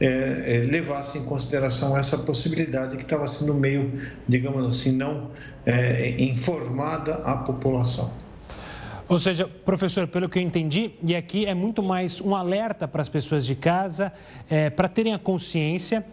é, 0.03 0.57
é, 0.57 0.57
levasse 0.69 1.17
em 1.17 1.23
consideração 1.23 1.97
essa 1.97 2.17
possibilidade 2.17 2.97
que 2.97 3.03
estava 3.03 3.25
sendo 3.25 3.53
meio, 3.53 3.89
digamos 4.27 4.65
assim, 4.65 4.91
não 4.91 5.31
é, 5.65 6.09
informada 6.21 7.21
à 7.23 7.37
população. 7.37 8.11
Ou 9.07 9.17
seja, 9.17 9.47
professor, 9.47 10.05
pelo 10.05 10.27
que 10.27 10.39
eu 10.39 10.43
entendi, 10.43 10.91
e 11.01 11.15
aqui 11.15 11.45
é 11.45 11.53
muito 11.53 11.81
mais 11.81 12.19
um 12.19 12.35
alerta 12.35 12.85
para 12.85 13.01
as 13.01 13.07
pessoas 13.07 13.45
de 13.45 13.55
casa, 13.55 14.11
é, 14.49 14.69
para 14.69 14.89
terem 14.89 15.13
a 15.13 15.19
consciência, 15.19 16.05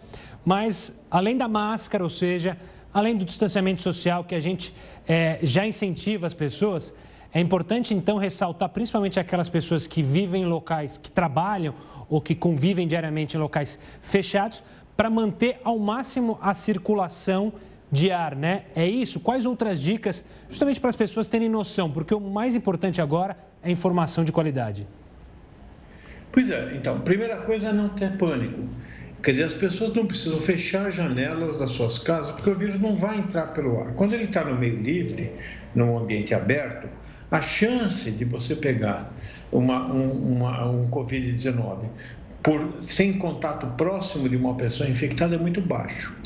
mas 0.45 0.95
além 1.11 1.37
da 1.37 1.49
máscara, 1.49 2.05
ou 2.05 2.11
seja, 2.11 2.57
além 2.95 3.17
do 3.17 3.25
distanciamento 3.25 3.83
social 3.83 4.23
que 4.23 4.37
a 4.37 4.41
gente 4.41 4.73
é, 5.09 5.41
já 5.43 5.67
incentiva 5.67 6.29
as 6.29 6.35
pessoas, 6.35 6.95
é 7.35 7.41
importante 7.41 7.93
então 7.93 8.19
ressaltar, 8.19 8.69
principalmente 8.69 9.19
aquelas 9.19 9.49
pessoas 9.49 9.89
que 9.89 10.01
vivem 10.01 10.43
em 10.43 10.47
locais, 10.47 10.97
que 10.97 11.11
trabalham 11.11 11.75
ou 12.11 12.21
que 12.21 12.35
convivem 12.35 12.87
diariamente 12.87 13.37
em 13.37 13.41
locais 13.41 13.79
fechados, 14.03 14.63
para 14.97 15.09
manter 15.09 15.59
ao 15.65 15.79
máximo 15.79 16.39
a 16.43 16.53
circulação 16.53 17.53
de 17.91 18.11
ar, 18.11 18.37
né? 18.37 18.65
É 18.75 18.87
isso? 18.87 19.19
Quais 19.19 19.47
outras 19.47 19.81
dicas, 19.81 20.25
justamente 20.49 20.79
para 20.79 20.91
as 20.91 20.97
pessoas 20.97 21.29
terem 21.29 21.49
noção? 21.49 21.91
Porque 21.91 22.15
o 22.15 22.21
mais 22.21 22.55
importante 22.55 23.01
agora 23.01 23.37
é 23.63 23.71
informação 23.71 24.25
de 24.25 24.33
qualidade. 24.33 24.87
Pois 26.33 26.51
é, 26.51 26.75
então, 26.77 27.01
primeira 27.01 27.39
coisa 27.39 27.69
é 27.69 27.73
não 27.73 27.89
ter 27.89 28.17
pânico. 28.19 28.63
Quer 29.23 29.33
dizer, 29.33 29.45
as 29.45 29.55
pessoas 29.55 29.93
não 29.93 30.07
precisam 30.07 30.39
fechar 30.39 30.87
as 30.87 30.95
janelas 30.95 31.59
das 31.59 31.73
suas 31.73 31.99
casas, 31.99 32.31
porque 32.31 32.51
o 32.51 32.55
vírus 32.55 32.79
não 32.79 32.95
vai 32.95 33.19
entrar 33.19 33.49
pelo 33.49 33.81
ar. 33.81 33.93
Quando 33.95 34.15
ele 34.15 34.25
está 34.25 34.45
no 34.45 34.57
meio 34.57 34.81
livre, 34.81 35.33
num 35.75 35.99
ambiente 35.99 36.35
aberto, 36.35 36.89
a 37.31 37.41
chance 37.41 38.11
de 38.11 38.25
você 38.25 38.57
pegar 38.57 39.13
uma, 39.53 39.93
um, 39.93 40.37
uma, 40.37 40.65
um 40.67 40.91
Covid-19 40.91 41.87
por 42.43 42.79
sem 42.81 43.15
contato 43.15 43.67
próximo 43.77 44.29
de 44.29 44.37
uma 44.37 44.55
pessoa 44.55 44.89
infectada 44.89 45.35
é 45.35 45.39
muito 45.39 45.61
baixo. 45.61 46.17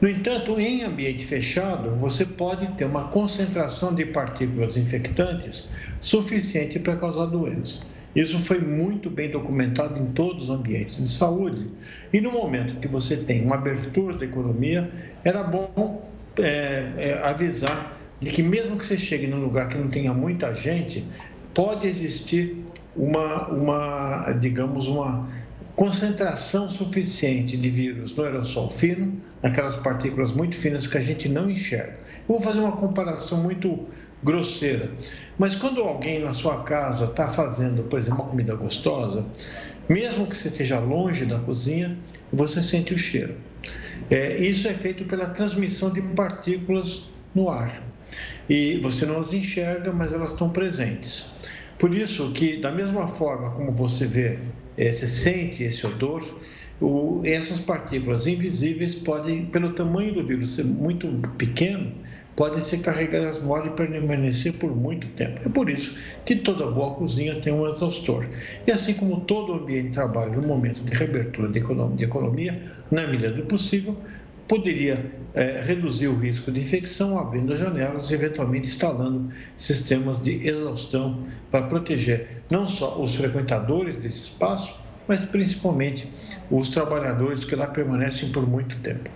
No 0.00 0.08
entanto, 0.08 0.58
em 0.58 0.82
ambiente 0.82 1.24
fechado, 1.24 1.90
você 1.96 2.24
pode 2.24 2.66
ter 2.72 2.84
uma 2.84 3.04
concentração 3.04 3.94
de 3.94 4.04
partículas 4.06 4.76
infectantes 4.76 5.68
suficiente 6.00 6.78
para 6.80 6.96
causar 6.96 7.26
doença. 7.26 7.84
Isso 8.14 8.38
foi 8.40 8.60
muito 8.60 9.08
bem 9.08 9.30
documentado 9.30 9.98
em 9.98 10.06
todos 10.06 10.44
os 10.44 10.50
ambientes 10.50 10.98
de 10.98 11.08
saúde. 11.08 11.66
E 12.12 12.20
no 12.20 12.32
momento 12.32 12.76
que 12.80 12.88
você 12.88 13.16
tem 13.16 13.44
uma 13.44 13.54
abertura 13.54 14.18
da 14.18 14.24
economia, 14.24 14.90
era 15.24 15.42
bom 15.42 16.02
é, 16.38 16.92
é, 16.98 17.20
avisar 17.22 17.98
de 18.20 18.30
que 18.30 18.42
mesmo 18.42 18.76
que 18.76 18.84
você 18.84 18.98
chegue 18.98 19.26
num 19.26 19.40
lugar 19.40 19.68
que 19.68 19.78
não 19.78 19.88
tenha 19.88 20.12
muita 20.12 20.54
gente, 20.54 21.04
pode 21.54 21.86
existir 21.86 22.61
uma, 22.96 23.48
uma 23.48 24.32
digamos, 24.32 24.86
uma 24.88 25.28
concentração 25.74 26.68
suficiente 26.68 27.56
de 27.56 27.70
vírus 27.70 28.14
no 28.14 28.24
aerossol 28.24 28.68
fino, 28.68 29.20
naquelas 29.42 29.76
partículas 29.76 30.32
muito 30.32 30.56
finas 30.56 30.86
que 30.86 30.98
a 30.98 31.00
gente 31.00 31.28
não 31.28 31.50
enxerga. 31.50 31.98
Eu 32.28 32.34
vou 32.36 32.40
fazer 32.40 32.60
uma 32.60 32.72
comparação 32.72 33.42
muito 33.42 33.86
grosseira, 34.22 34.92
mas 35.36 35.56
quando 35.56 35.80
alguém 35.80 36.22
na 36.22 36.32
sua 36.32 36.62
casa 36.62 37.06
está 37.06 37.26
fazendo, 37.26 37.82
por 37.84 37.98
exemplo, 37.98 38.20
uma 38.20 38.28
comida 38.28 38.54
gostosa, 38.54 39.26
Mesmo 39.88 40.26
que 40.26 40.36
você 40.36 40.48
esteja 40.48 40.78
longe 40.78 41.24
da 41.24 41.38
cozinha, 41.38 41.98
você 42.32 42.62
sente 42.62 42.94
o 42.94 42.96
cheiro. 42.96 43.34
É, 44.10 44.38
isso 44.38 44.68
é 44.68 44.74
feito 44.74 45.04
pela 45.04 45.26
transmissão 45.26 45.92
de 45.92 46.00
partículas 46.00 47.04
no 47.34 47.50
ar. 47.50 47.82
E 48.48 48.78
você 48.80 49.06
não 49.06 49.18
as 49.18 49.32
enxerga, 49.32 49.92
mas 49.92 50.12
elas 50.12 50.32
estão 50.32 50.50
presentes. 50.50 51.26
Por 51.82 51.92
isso 51.92 52.30
que, 52.30 52.58
da 52.58 52.70
mesma 52.70 53.08
forma 53.08 53.50
como 53.50 53.72
você 53.72 54.06
vê, 54.06 54.38
é, 54.78 54.92
você 54.92 55.04
sente 55.04 55.64
esse 55.64 55.84
odor, 55.84 56.22
o, 56.80 57.22
essas 57.24 57.58
partículas 57.58 58.24
invisíveis 58.28 58.94
podem, 58.94 59.46
pelo 59.46 59.72
tamanho 59.72 60.14
do 60.14 60.24
vírus 60.24 60.52
ser 60.52 60.64
muito 60.64 61.08
pequeno, 61.36 61.90
podem 62.36 62.60
ser 62.60 62.82
carregadas 62.82 63.42
ar 63.50 63.66
e 63.66 63.70
permanecer 63.70 64.52
por 64.60 64.76
muito 64.76 65.08
tempo. 65.08 65.40
É 65.44 65.48
por 65.48 65.68
isso 65.68 65.98
que 66.24 66.36
toda 66.36 66.70
boa 66.70 66.94
cozinha 66.94 67.34
tem 67.40 67.52
um 67.52 67.68
exaustor. 67.68 68.28
E 68.64 68.70
assim 68.70 68.94
como 68.94 69.22
todo 69.22 69.52
ambiente 69.52 69.88
de 69.88 69.94
trabalho, 69.94 70.40
no 70.40 70.46
momento 70.46 70.84
de 70.84 70.96
reabertura 70.96 71.48
de 71.48 72.04
economia, 72.04 72.62
na 72.92 73.08
medida 73.08 73.32
do 73.32 73.42
possível, 73.42 73.96
poderia 74.48 75.12
é, 75.34 75.62
reduzir 75.62 76.08
o 76.08 76.18
risco 76.18 76.50
de 76.50 76.60
infecção 76.60 77.18
abrindo 77.18 77.52
as 77.52 77.60
janelas 77.60 78.10
e 78.10 78.14
eventualmente 78.14 78.68
instalando 78.68 79.32
sistemas 79.56 80.22
de 80.22 80.46
exaustão 80.46 81.26
para 81.50 81.66
proteger 81.66 82.42
não 82.50 82.66
só 82.66 83.00
os 83.00 83.14
frequentadores 83.14 83.96
desse 83.96 84.22
espaço, 84.22 84.78
mas 85.08 85.24
principalmente 85.24 86.12
os 86.50 86.68
trabalhadores 86.68 87.44
que 87.44 87.56
lá 87.56 87.66
permanecem 87.66 88.30
por 88.30 88.46
muito 88.46 88.78
tempo. 88.80 89.10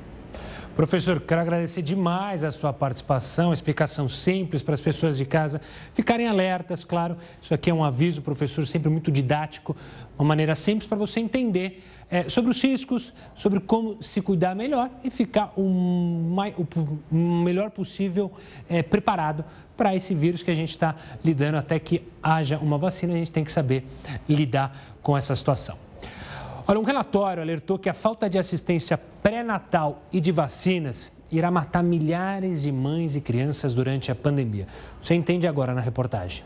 Professor, 0.77 1.19
quero 1.23 1.41
agradecer 1.41 1.81
demais 1.81 2.45
a 2.45 2.51
sua 2.51 2.71
participação, 2.71 3.51
explicação 3.51 4.11
simples 4.11 4.63
para 4.63 4.75
as 4.75 4.81
pessoas 4.81 5.17
de 5.17 5.25
casa 5.25 5.59
ficarem 5.95 6.29
alertas, 6.29 6.85
claro. 6.85 7.17
Isso 7.41 7.55
aqui 7.55 7.71
é 7.71 7.75
um 7.75 7.83
aviso, 7.83 8.21
professor, 8.21 8.67
sempre 8.67 8.91
muito 8.91 9.11
didático, 9.11 9.75
uma 10.19 10.29
maneira 10.29 10.55
simples 10.55 10.87
para 10.87 10.99
você 10.99 11.19
entender 11.19 11.83
é, 12.11 12.29
sobre 12.29 12.51
os 12.51 12.63
riscos, 12.63 13.11
sobre 13.35 13.59
como 13.59 14.03
se 14.03 14.21
cuidar 14.21 14.55
melhor 14.55 14.91
e 15.03 15.09
ficar 15.09 15.51
o, 15.57 15.67
mais, 15.67 16.55
o 16.59 17.17
melhor 17.17 17.71
possível 17.71 18.31
é, 18.69 18.83
preparado 18.83 19.47
para 19.79 19.97
esse 19.97 20.15
vírus 20.15 20.43
que 20.43 20.51
a 20.51 20.55
gente 20.55 20.73
está 20.73 20.95
lidando 21.25 21.57
até 21.57 21.79
que 21.79 22.03
haja 22.23 22.59
uma 22.59 22.77
vacina. 22.77 23.15
A 23.15 23.17
gente 23.17 23.33
tem 23.33 23.45
que 23.45 23.51
saber 23.51 23.83
lidar 24.29 24.79
com 25.03 25.17
essa 25.17 25.35
situação. 25.35 25.86
Olha, 26.69 26.81
um 26.81 26.85
relatório 26.85 27.43
alertou 27.43 27.79
que 27.79 27.89
a 27.89 27.95
falta 27.95 28.29
de 28.29 28.39
assistência 28.39 28.99
pré-natal 29.23 30.03
e 30.13 30.21
de 30.21 30.33
vacinas 30.33 31.13
irá 31.31 31.51
matar 31.51 31.83
milhares 31.83 32.63
de 32.63 32.73
mães 32.73 33.15
e 33.15 33.21
crianças 33.21 33.73
durante 33.73 34.11
a 34.11 34.15
pandemia. 34.15 34.67
Você 35.01 35.15
entende 35.15 35.47
agora 35.47 35.73
na 35.73 35.81
reportagem. 35.81 36.43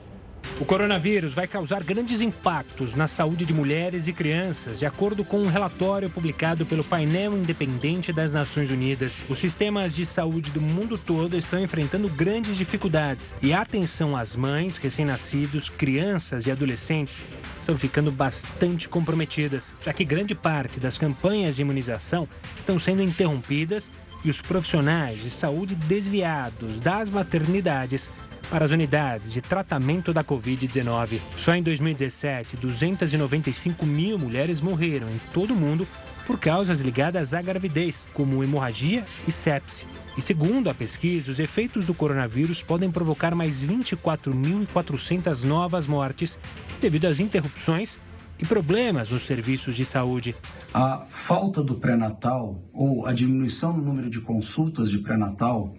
O 0.61 0.65
coronavírus 0.65 1.33
vai 1.33 1.47
causar 1.47 1.83
grandes 1.83 2.21
impactos 2.21 2.95
na 2.95 3.07
saúde 3.07 3.47
de 3.47 3.55
mulheres 3.55 4.07
e 4.07 4.13
crianças, 4.13 4.79
de 4.79 4.85
acordo 4.85 5.25
com 5.25 5.39
um 5.39 5.49
relatório 5.49 6.11
publicado 6.11 6.67
pelo 6.67 6.85
painel 6.85 7.33
independente 7.33 8.13
das 8.13 8.35
Nações 8.35 8.71
Unidas. 8.71 9.25
Os 9.29 9.39
sistemas 9.39 9.95
de 9.95 10.05
saúde 10.05 10.51
do 10.51 10.61
mundo 10.61 10.99
todo 10.99 11.35
estão 11.37 11.59
enfrentando 11.59 12.11
grandes 12.11 12.59
dificuldades 12.59 13.35
e 13.41 13.55
a 13.55 13.63
atenção 13.63 14.15
às 14.17 14.37
mães, 14.37 14.77
recém-nascidos, 14.77 15.71
crianças 15.71 16.47
e 16.47 16.51
adolescentes 16.51 17.25
estão 17.59 17.79
ficando 17.79 18.13
bastante 18.13 18.89
comprometidas, 18.89 19.75
já 19.81 19.93
que 19.93 20.05
grande 20.05 20.35
parte 20.35 20.79
das 20.79 20.99
campanhas 20.99 21.57
de 21.57 21.63
imunização 21.63 22.29
estão 22.57 22.79
sendo 22.79 23.03
interrompidas 23.03 23.91
e 24.23 24.29
os 24.29 24.43
profissionais 24.43 25.23
de 25.23 25.31
saúde 25.31 25.75
desviados 25.75 26.79
das 26.79 27.09
maternidades 27.09 28.11
para 28.51 28.65
as 28.65 28.73
unidades 28.73 29.33
de 29.33 29.41
tratamento 29.41 30.13
da 30.13 30.25
Covid-19. 30.25 31.21
Só 31.37 31.55
em 31.55 31.63
2017, 31.63 32.57
295 32.57 33.87
mil 33.87 34.19
mulheres 34.19 34.61
morreram 34.61 35.09
em 35.09 35.21
todo 35.33 35.55
o 35.55 35.57
mundo 35.57 35.87
por 36.27 36.39
causas 36.39 36.81
ligadas 36.81 37.33
à 37.33 37.41
gravidez, 37.41 38.09
como 38.13 38.43
hemorragia 38.43 39.05
e 39.27 39.33
sepse. 39.33 39.87
E 40.17 40.21
segundo 40.21 40.69
a 40.69 40.75
pesquisa, 40.75 41.31
os 41.31 41.39
efeitos 41.39 41.87
do 41.87 41.95
coronavírus 41.95 42.63
podem 42.63 42.91
provocar 42.91 43.35
mais 43.35 43.63
24.400 43.63 45.45
novas 45.45 45.87
mortes 45.87 46.39
devido 46.81 47.07
às 47.07 47.21
interrupções 47.21 47.99
e 48.39 48.45
problemas 48.45 49.11
nos 49.11 49.25
serviços 49.25 49.77
de 49.77 49.85
saúde. 49.85 50.35
A 50.73 51.05
falta 51.09 51.63
do 51.63 51.77
pré-natal 51.77 52.63
ou 52.73 53.07
a 53.07 53.13
diminuição 53.13 53.77
no 53.77 53.83
número 53.83 54.09
de 54.09 54.21
consultas 54.21 54.91
de 54.91 54.99
pré-natal 54.99 55.75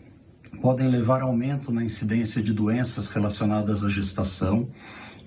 podem 0.60 0.90
levar 0.90 1.22
a 1.22 1.26
aumento 1.26 1.72
na 1.72 1.84
incidência 1.84 2.42
de 2.42 2.54
doenças 2.54 3.10
relacionadas 3.10 3.84
à 3.84 3.90
gestação 3.90 4.70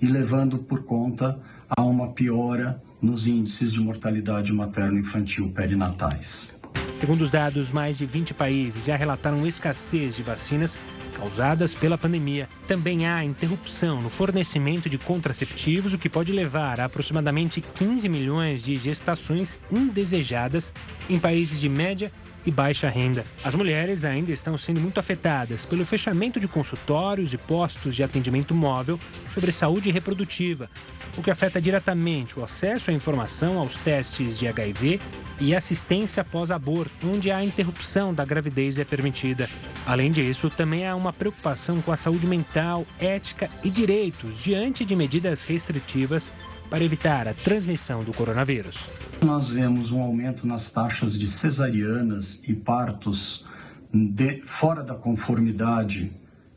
e 0.01 0.05
levando 0.05 0.59
por 0.59 0.83
conta 0.83 1.39
a 1.69 1.81
uma 1.83 2.09
piora 2.09 2.81
nos 3.01 3.27
índices 3.27 3.71
de 3.71 3.79
mortalidade 3.79 4.51
materno-infantil 4.51 5.51
perinatais. 5.51 6.55
Segundo 6.95 7.21
os 7.21 7.31
dados, 7.31 7.71
mais 7.71 7.97
de 7.97 8.05
20 8.05 8.33
países 8.33 8.85
já 8.85 8.95
relataram 8.95 9.45
escassez 9.45 10.15
de 10.15 10.23
vacinas 10.23 10.79
causadas 11.15 11.75
pela 11.75 11.97
pandemia. 11.97 12.47
Também 12.67 13.07
há 13.07 13.23
interrupção 13.23 14.01
no 14.01 14.09
fornecimento 14.09 14.89
de 14.89 14.97
contraceptivos, 14.97 15.93
o 15.93 15.97
que 15.97 16.09
pode 16.09 16.31
levar 16.31 16.79
a 16.79 16.85
aproximadamente 16.85 17.61
15 17.61 18.07
milhões 18.09 18.63
de 18.63 18.77
gestações 18.77 19.59
indesejadas 19.71 20.73
em 21.09 21.19
países 21.19 21.59
de 21.59 21.69
média 21.69 22.11
e 22.45 22.51
baixa 22.51 22.89
renda. 22.89 23.25
As 23.43 23.55
mulheres 23.55 24.05
ainda 24.05 24.31
estão 24.31 24.57
sendo 24.57 24.79
muito 24.79 24.99
afetadas 24.99 25.65
pelo 25.65 25.85
fechamento 25.85 26.39
de 26.39 26.47
consultórios 26.47 27.33
e 27.33 27.37
postos 27.37 27.95
de 27.95 28.03
atendimento 28.03 28.53
móvel 28.53 28.99
sobre 29.29 29.51
saúde 29.51 29.91
reprodutiva, 29.91 30.69
o 31.17 31.23
que 31.23 31.31
afeta 31.31 31.61
diretamente 31.61 32.39
o 32.39 32.43
acesso 32.43 32.91
à 32.91 32.93
informação 32.93 33.57
aos 33.57 33.77
testes 33.77 34.37
de 34.37 34.47
HIV 34.47 34.99
e 35.39 35.55
assistência 35.55 36.23
pós-aborto, 36.23 37.07
onde 37.07 37.31
a 37.31 37.43
interrupção 37.43 38.13
da 38.13 38.23
gravidez 38.23 38.77
é 38.77 38.85
permitida. 38.85 39.49
Além 39.85 40.11
disso, 40.11 40.49
também 40.49 40.87
há 40.87 40.95
uma 40.95 41.13
preocupação 41.13 41.81
com 41.81 41.91
a 41.91 41.97
saúde 41.97 42.25
mental, 42.25 42.85
ética 42.99 43.49
e 43.63 43.69
direitos 43.69 44.43
diante 44.43 44.85
de 44.85 44.95
medidas 44.95 45.43
restritivas 45.43 46.31
para 46.69 46.83
evitar 46.83 47.27
a 47.27 47.33
transmissão 47.33 48.03
do 48.03 48.13
coronavírus. 48.13 48.91
Nós 49.23 49.49
vemos 49.49 49.91
um 49.91 50.01
aumento 50.01 50.45
nas 50.45 50.69
taxas 50.69 51.17
de 51.17 51.27
cesarianas 51.27 52.41
e 52.47 52.53
partos 52.53 53.45
de, 53.93 54.41
fora 54.45 54.83
da 54.83 54.95
conformidade 54.95 56.11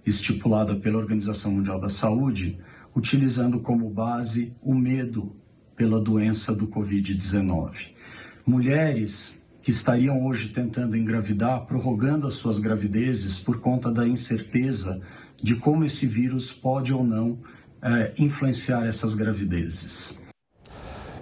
estipulada 0.05 0.75
pela 0.75 0.99
Organização 0.99 1.53
Mundial 1.53 1.81
da 1.81 1.88
Saúde, 1.88 2.59
utilizando 2.94 3.61
como 3.61 3.88
base 3.90 4.57
o 4.62 4.75
medo 4.75 5.37
pela 5.77 6.01
doença 6.01 6.55
do 6.55 6.66
Covid-19. 6.66 7.90
Mulheres 8.44 9.47
que 9.62 9.71
estariam 9.71 10.27
hoje 10.27 10.49
tentando 10.49 10.97
engravidar, 10.97 11.66
prorrogando 11.66 12.27
as 12.27 12.35
suas 12.35 12.59
gravidezes 12.59 13.38
por 13.38 13.61
conta 13.61 13.92
da 13.92 14.09
incerteza 14.09 15.01
de 15.37 15.57
como 15.57 15.85
esse 15.85 16.07
vírus 16.07 16.51
pode 16.51 16.92
ou 16.92 17.05
não 17.05 17.38
é, 17.83 18.12
influenciar 18.19 18.87
essas 18.87 19.14
gravidezes. 19.14 20.23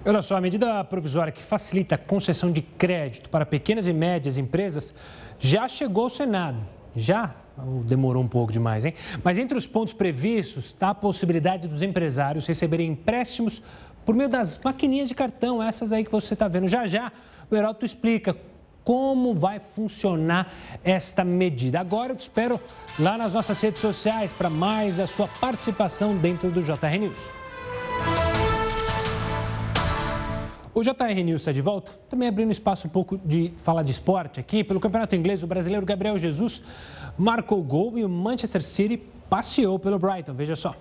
Olha 0.05 0.21
só, 0.21 0.37
a 0.37 0.41
medida 0.41 0.83
provisória 0.85 1.33
que 1.33 1.43
facilita 1.43 1.95
a 1.95 1.97
concessão 1.97 2.51
de 2.51 2.61
crédito 2.61 3.29
para 3.29 3.45
pequenas 3.45 3.87
e 3.87 3.93
médias 3.93 4.37
empresas 4.37 4.93
já 5.37 5.67
chegou 5.67 6.05
ao 6.05 6.09
Senado. 6.09 6.65
Já 6.95 7.35
demorou 7.85 8.23
um 8.23 8.27
pouco 8.27 8.51
demais, 8.51 8.85
hein? 8.85 8.93
Mas 9.23 9.37
entre 9.37 9.57
os 9.57 9.67
pontos 9.67 9.93
previstos 9.93 10.67
está 10.67 10.89
a 10.89 10.95
possibilidade 10.95 11.67
dos 11.67 11.81
empresários 11.81 12.45
receberem 12.45 12.91
empréstimos 12.91 13.61
por 14.05 14.15
meio 14.15 14.29
das 14.29 14.59
maquininhas 14.63 15.09
de 15.09 15.15
cartão, 15.15 15.61
essas 15.61 15.91
aí 15.91 16.05
que 16.05 16.11
você 16.11 16.33
está 16.33 16.47
vendo. 16.47 16.67
Já 16.67 16.85
já 16.87 17.11
o 17.49 17.55
Heraldo 17.55 17.85
explica 17.85 18.37
como 18.87 19.33
vai 19.33 19.59
funcionar 19.75 20.49
esta 20.81 21.21
medida. 21.21 21.77
Agora 21.77 22.13
eu 22.13 22.15
te 22.15 22.21
espero 22.21 22.57
lá 22.97 23.17
nas 23.17 23.33
nossas 23.33 23.59
redes 23.59 23.81
sociais 23.81 24.31
para 24.31 24.49
mais 24.49 24.97
a 24.97 25.05
sua 25.05 25.27
participação 25.27 26.15
dentro 26.15 26.49
do 26.49 26.63
JR 26.63 26.97
News. 26.97 27.29
O 30.73 30.81
JR 30.81 31.21
News 31.21 31.41
está 31.41 31.51
de 31.51 31.59
volta, 31.59 31.91
também 32.09 32.29
abrindo 32.29 32.49
espaço 32.49 32.87
um 32.87 32.89
pouco 32.89 33.17
de 33.17 33.51
falar 33.61 33.83
de 33.83 33.91
esporte 33.91 34.39
aqui. 34.39 34.63
Pelo 34.63 34.79
Campeonato 34.79 35.17
Inglês, 35.17 35.43
o 35.43 35.47
brasileiro 35.47 35.85
Gabriel 35.85 36.17
Jesus 36.17 36.61
marcou 37.17 37.61
gol 37.61 37.97
e 37.97 38.05
o 38.05 38.09
Manchester 38.09 38.63
City 38.63 38.95
passeou 39.29 39.77
pelo 39.77 39.99
Brighton. 39.99 40.33
Veja 40.33 40.55
só. 40.55 40.73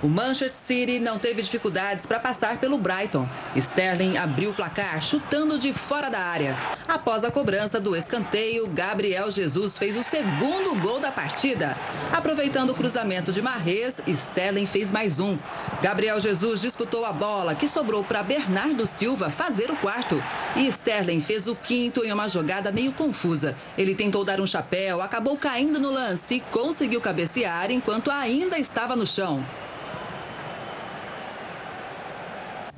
O 0.00 0.06
Manchester 0.06 0.52
City 0.52 1.00
não 1.00 1.18
teve 1.18 1.42
dificuldades 1.42 2.06
para 2.06 2.20
passar 2.20 2.58
pelo 2.58 2.78
Brighton. 2.78 3.28
Sterling 3.56 4.16
abriu 4.16 4.50
o 4.50 4.54
placar 4.54 5.02
chutando 5.02 5.58
de 5.58 5.72
fora 5.72 6.08
da 6.08 6.20
área. 6.20 6.56
Após 6.86 7.24
a 7.24 7.32
cobrança 7.32 7.80
do 7.80 7.96
escanteio, 7.96 8.68
Gabriel 8.68 9.28
Jesus 9.28 9.76
fez 9.76 9.96
o 9.96 10.04
segundo 10.04 10.80
gol 10.80 11.00
da 11.00 11.10
partida. 11.10 11.76
Aproveitando 12.12 12.70
o 12.70 12.74
cruzamento 12.74 13.32
de 13.32 13.42
Marrez, 13.42 13.96
Sterling 14.06 14.66
fez 14.66 14.92
mais 14.92 15.18
um. 15.18 15.36
Gabriel 15.82 16.20
Jesus 16.20 16.60
disputou 16.60 17.04
a 17.04 17.12
bola, 17.12 17.56
que 17.56 17.66
sobrou 17.66 18.04
para 18.04 18.22
Bernardo 18.22 18.86
Silva 18.86 19.30
fazer 19.30 19.68
o 19.68 19.76
quarto. 19.76 20.22
E 20.54 20.68
Sterling 20.68 21.20
fez 21.20 21.48
o 21.48 21.56
quinto 21.56 22.04
em 22.04 22.12
uma 22.12 22.28
jogada 22.28 22.70
meio 22.70 22.92
confusa. 22.92 23.56
Ele 23.76 23.96
tentou 23.96 24.24
dar 24.24 24.40
um 24.40 24.46
chapéu, 24.46 25.02
acabou 25.02 25.36
caindo 25.36 25.80
no 25.80 25.90
lance 25.90 26.36
e 26.36 26.40
conseguiu 26.40 27.00
cabecear 27.00 27.72
enquanto 27.72 28.12
ainda 28.12 28.56
estava 28.56 28.94
no 28.94 29.04
chão. 29.04 29.44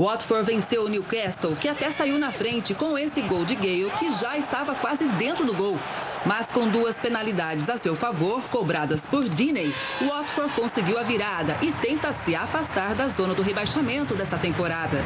Watford 0.01 0.47
venceu 0.47 0.85
o 0.85 0.89
Newcastle, 0.89 1.55
que 1.55 1.69
até 1.69 1.91
saiu 1.91 2.19
na 2.19 2.33
frente 2.33 2.73
com 2.73 2.97
esse 2.97 3.21
gol 3.21 3.45
de 3.45 3.55
Gale, 3.55 3.93
que 3.99 4.11
já 4.13 4.39
estava 4.39 4.75
quase 4.75 5.07
dentro 5.07 5.45
do 5.45 5.53
gol. 5.53 5.79
Mas 6.25 6.47
com 6.47 6.67
duas 6.67 6.99
penalidades 6.99 7.69
a 7.69 7.77
seu 7.77 7.95
favor, 7.95 8.43
cobradas 8.49 9.03
por 9.03 9.29
Diney, 9.29 9.75
Watford 10.01 10.55
conseguiu 10.55 10.99
a 10.99 11.03
virada 11.03 11.55
e 11.61 11.71
tenta 11.71 12.15
se 12.15 12.35
afastar 12.35 12.95
da 12.95 13.09
zona 13.09 13.35
do 13.35 13.43
rebaixamento 13.43 14.15
desta 14.15 14.39
temporada. 14.39 15.05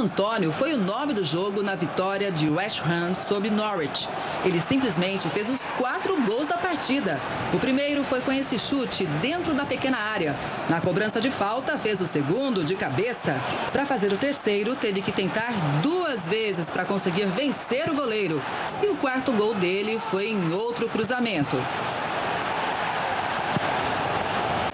Antônio 0.00 0.50
foi 0.50 0.72
o 0.72 0.78
nome 0.78 1.12
do 1.12 1.22
jogo 1.22 1.62
na 1.62 1.74
vitória 1.74 2.32
de 2.32 2.48
West 2.48 2.80
Ham 2.80 3.14
sobre 3.14 3.50
Norwich. 3.50 4.08
Ele 4.46 4.58
simplesmente 4.58 5.28
fez 5.28 5.46
os 5.46 5.60
quatro 5.76 6.16
gols 6.22 6.48
da 6.48 6.56
partida. 6.56 7.20
O 7.52 7.58
primeiro 7.58 8.02
foi 8.02 8.22
com 8.22 8.32
esse 8.32 8.58
chute 8.58 9.04
dentro 9.20 9.52
da 9.52 9.66
pequena 9.66 9.98
área. 9.98 10.34
Na 10.70 10.80
cobrança 10.80 11.20
de 11.20 11.30
falta, 11.30 11.78
fez 11.78 12.00
o 12.00 12.06
segundo 12.06 12.64
de 12.64 12.76
cabeça. 12.76 13.38
Para 13.72 13.84
fazer 13.84 14.10
o 14.10 14.16
terceiro, 14.16 14.74
teve 14.74 15.02
que 15.02 15.12
tentar 15.12 15.52
duas 15.82 16.26
vezes 16.26 16.70
para 16.70 16.86
conseguir 16.86 17.26
vencer 17.26 17.90
o 17.90 17.94
goleiro. 17.94 18.40
E 18.82 18.86
o 18.86 18.96
quarto 18.96 19.32
gol 19.34 19.54
dele 19.54 20.00
foi 20.10 20.30
em 20.30 20.52
outro 20.54 20.88
cruzamento. 20.88 21.58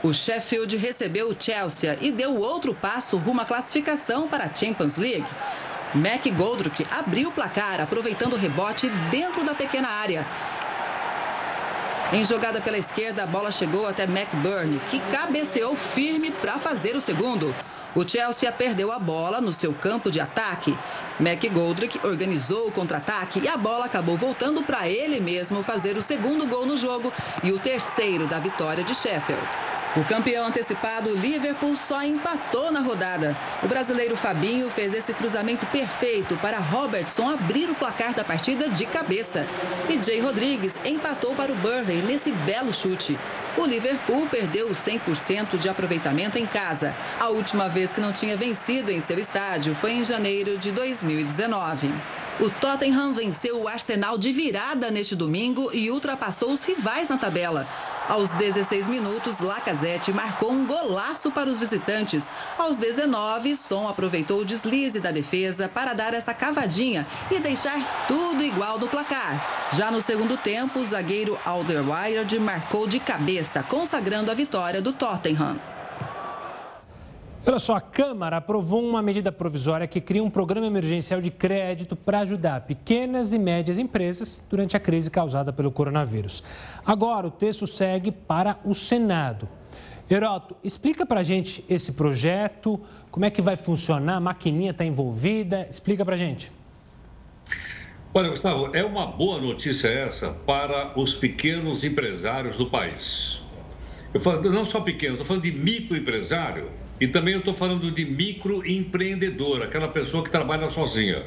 O 0.06 0.14
Sheffield 0.14 0.76
recebeu 0.76 1.28
o 1.28 1.36
Chelsea 1.36 1.98
e 2.00 2.12
deu 2.12 2.36
outro 2.36 2.72
passo 2.72 3.16
rumo 3.16 3.40
à 3.40 3.44
classificação 3.44 4.28
para 4.28 4.44
a 4.44 4.54
Champions 4.54 4.96
League. 4.96 5.26
Mac 5.96 6.24
Goldrick 6.28 6.86
abriu 6.92 7.28
o 7.28 7.32
placar, 7.32 7.80
aproveitando 7.80 8.34
o 8.34 8.36
rebote 8.36 8.88
dentro 9.10 9.44
da 9.44 9.52
pequena 9.52 9.88
área. 9.88 10.24
Em 12.12 12.24
jogada 12.24 12.60
pela 12.60 12.78
esquerda, 12.78 13.24
a 13.24 13.26
bola 13.26 13.50
chegou 13.50 13.84
até 13.88 14.04
McBurn, 14.04 14.78
que 14.88 15.00
cabeceou 15.10 15.74
firme 15.74 16.30
para 16.30 16.56
fazer 16.56 16.94
o 16.94 17.00
segundo. 17.00 17.52
O 17.92 18.08
Chelsea 18.08 18.52
perdeu 18.52 18.92
a 18.92 19.00
bola 19.00 19.40
no 19.40 19.52
seu 19.52 19.74
campo 19.74 20.08
de 20.08 20.20
ataque. 20.20 20.78
McGoldrick 21.18 21.98
organizou 22.06 22.68
o 22.68 22.70
contra-ataque 22.70 23.40
e 23.40 23.48
a 23.48 23.56
bola 23.56 23.86
acabou 23.86 24.16
voltando 24.16 24.62
para 24.62 24.88
ele 24.88 25.20
mesmo 25.20 25.64
fazer 25.64 25.96
o 25.96 26.02
segundo 26.02 26.46
gol 26.46 26.64
no 26.64 26.76
jogo 26.76 27.12
e 27.42 27.50
o 27.50 27.58
terceiro 27.58 28.28
da 28.28 28.38
vitória 28.38 28.84
de 28.84 28.94
Sheffield. 28.94 29.65
O 29.96 30.04
campeão 30.04 30.46
antecipado, 30.46 31.14
Liverpool, 31.14 31.74
só 31.74 32.02
empatou 32.02 32.70
na 32.70 32.80
rodada. 32.80 33.34
O 33.62 33.66
brasileiro 33.66 34.14
Fabinho 34.14 34.68
fez 34.68 34.92
esse 34.92 35.14
cruzamento 35.14 35.64
perfeito 35.66 36.36
para 36.36 36.58
Robertson 36.58 37.30
abrir 37.30 37.70
o 37.70 37.74
placar 37.74 38.12
da 38.12 38.22
partida 38.22 38.68
de 38.68 38.84
cabeça. 38.84 39.46
E 39.88 40.02
Jay 40.02 40.20
Rodrigues 40.20 40.74
empatou 40.84 41.34
para 41.34 41.50
o 41.50 41.54
Burnley 41.54 42.02
nesse 42.02 42.30
belo 42.30 42.74
chute. 42.74 43.18
O 43.56 43.64
Liverpool 43.64 44.28
perdeu 44.30 44.68
100% 44.68 45.56
de 45.56 45.66
aproveitamento 45.66 46.38
em 46.38 46.44
casa. 46.44 46.94
A 47.18 47.28
última 47.28 47.66
vez 47.66 47.90
que 47.90 48.00
não 48.00 48.12
tinha 48.12 48.36
vencido 48.36 48.92
em 48.92 49.00
seu 49.00 49.18
estádio 49.18 49.74
foi 49.74 49.92
em 49.92 50.04
janeiro 50.04 50.58
de 50.58 50.70
2019. 50.72 51.90
O 52.38 52.50
Tottenham 52.50 53.14
venceu 53.14 53.62
o 53.62 53.66
Arsenal 53.66 54.18
de 54.18 54.30
virada 54.30 54.90
neste 54.90 55.16
domingo 55.16 55.70
e 55.72 55.90
ultrapassou 55.90 56.52
os 56.52 56.62
rivais 56.62 57.08
na 57.08 57.16
tabela. 57.16 57.66
Aos 58.08 58.28
16 58.30 58.86
minutos, 58.86 59.38
Lacazette 59.38 60.12
marcou 60.12 60.52
um 60.52 60.64
golaço 60.64 61.30
para 61.30 61.50
os 61.50 61.58
visitantes. 61.58 62.28
Aos 62.56 62.76
19, 62.76 63.56
Son 63.56 63.88
aproveitou 63.88 64.40
o 64.40 64.44
deslize 64.44 65.00
da 65.00 65.10
defesa 65.10 65.68
para 65.68 65.92
dar 65.92 66.14
essa 66.14 66.32
cavadinha 66.32 67.04
e 67.30 67.40
deixar 67.40 68.06
tudo 68.06 68.44
igual 68.44 68.78
no 68.78 68.86
placar. 68.86 69.68
Já 69.72 69.90
no 69.90 70.00
segundo 70.00 70.36
tempo, 70.36 70.78
o 70.78 70.86
zagueiro 70.86 71.36
Alderweireld 71.44 72.38
marcou 72.38 72.86
de 72.86 73.00
cabeça, 73.00 73.64
consagrando 73.64 74.30
a 74.30 74.34
vitória 74.34 74.80
do 74.80 74.92
Tottenham. 74.92 75.75
Olha 77.48 77.60
só, 77.60 77.76
a 77.76 77.80
Câmara 77.80 78.38
aprovou 78.38 78.82
uma 78.82 79.00
medida 79.00 79.30
provisória 79.30 79.86
que 79.86 80.00
cria 80.00 80.22
um 80.22 80.28
programa 80.28 80.66
emergencial 80.66 81.20
de 81.20 81.30
crédito 81.30 81.94
para 81.94 82.18
ajudar 82.18 82.62
pequenas 82.62 83.32
e 83.32 83.38
médias 83.38 83.78
empresas 83.78 84.42
durante 84.50 84.76
a 84.76 84.80
crise 84.80 85.08
causada 85.08 85.52
pelo 85.52 85.70
coronavírus. 85.70 86.42
Agora, 86.84 87.28
o 87.28 87.30
texto 87.30 87.64
segue 87.64 88.10
para 88.10 88.58
o 88.64 88.74
Senado. 88.74 89.48
Heroto, 90.10 90.56
explica 90.64 91.06
para 91.06 91.22
gente 91.22 91.64
esse 91.68 91.92
projeto, 91.92 92.80
como 93.12 93.24
é 93.24 93.30
que 93.30 93.40
vai 93.40 93.56
funcionar, 93.56 94.16
a 94.16 94.20
maquininha 94.20 94.72
está 94.72 94.84
envolvida, 94.84 95.68
explica 95.70 96.04
para 96.04 96.16
gente. 96.16 96.50
Olha, 98.12 98.28
Gustavo, 98.28 98.74
é 98.74 98.84
uma 98.84 99.06
boa 99.06 99.40
notícia 99.40 99.86
essa 99.86 100.32
para 100.32 100.98
os 100.98 101.14
pequenos 101.14 101.84
empresários 101.84 102.56
do 102.56 102.66
país. 102.66 103.40
Eu 104.12 104.18
falo, 104.18 104.50
não 104.50 104.64
só 104.64 104.80
pequeno, 104.80 105.12
estou 105.12 105.26
falando 105.26 105.44
de 105.44 105.52
microempresário 105.52 106.85
e 107.00 107.08
também 107.08 107.34
eu 107.34 107.40
estou 107.40 107.54
falando 107.54 107.90
de 107.90 108.04
microempreendedor, 108.04 109.62
aquela 109.62 109.88
pessoa 109.88 110.24
que 110.24 110.30
trabalha 110.30 110.70
sozinha. 110.70 111.22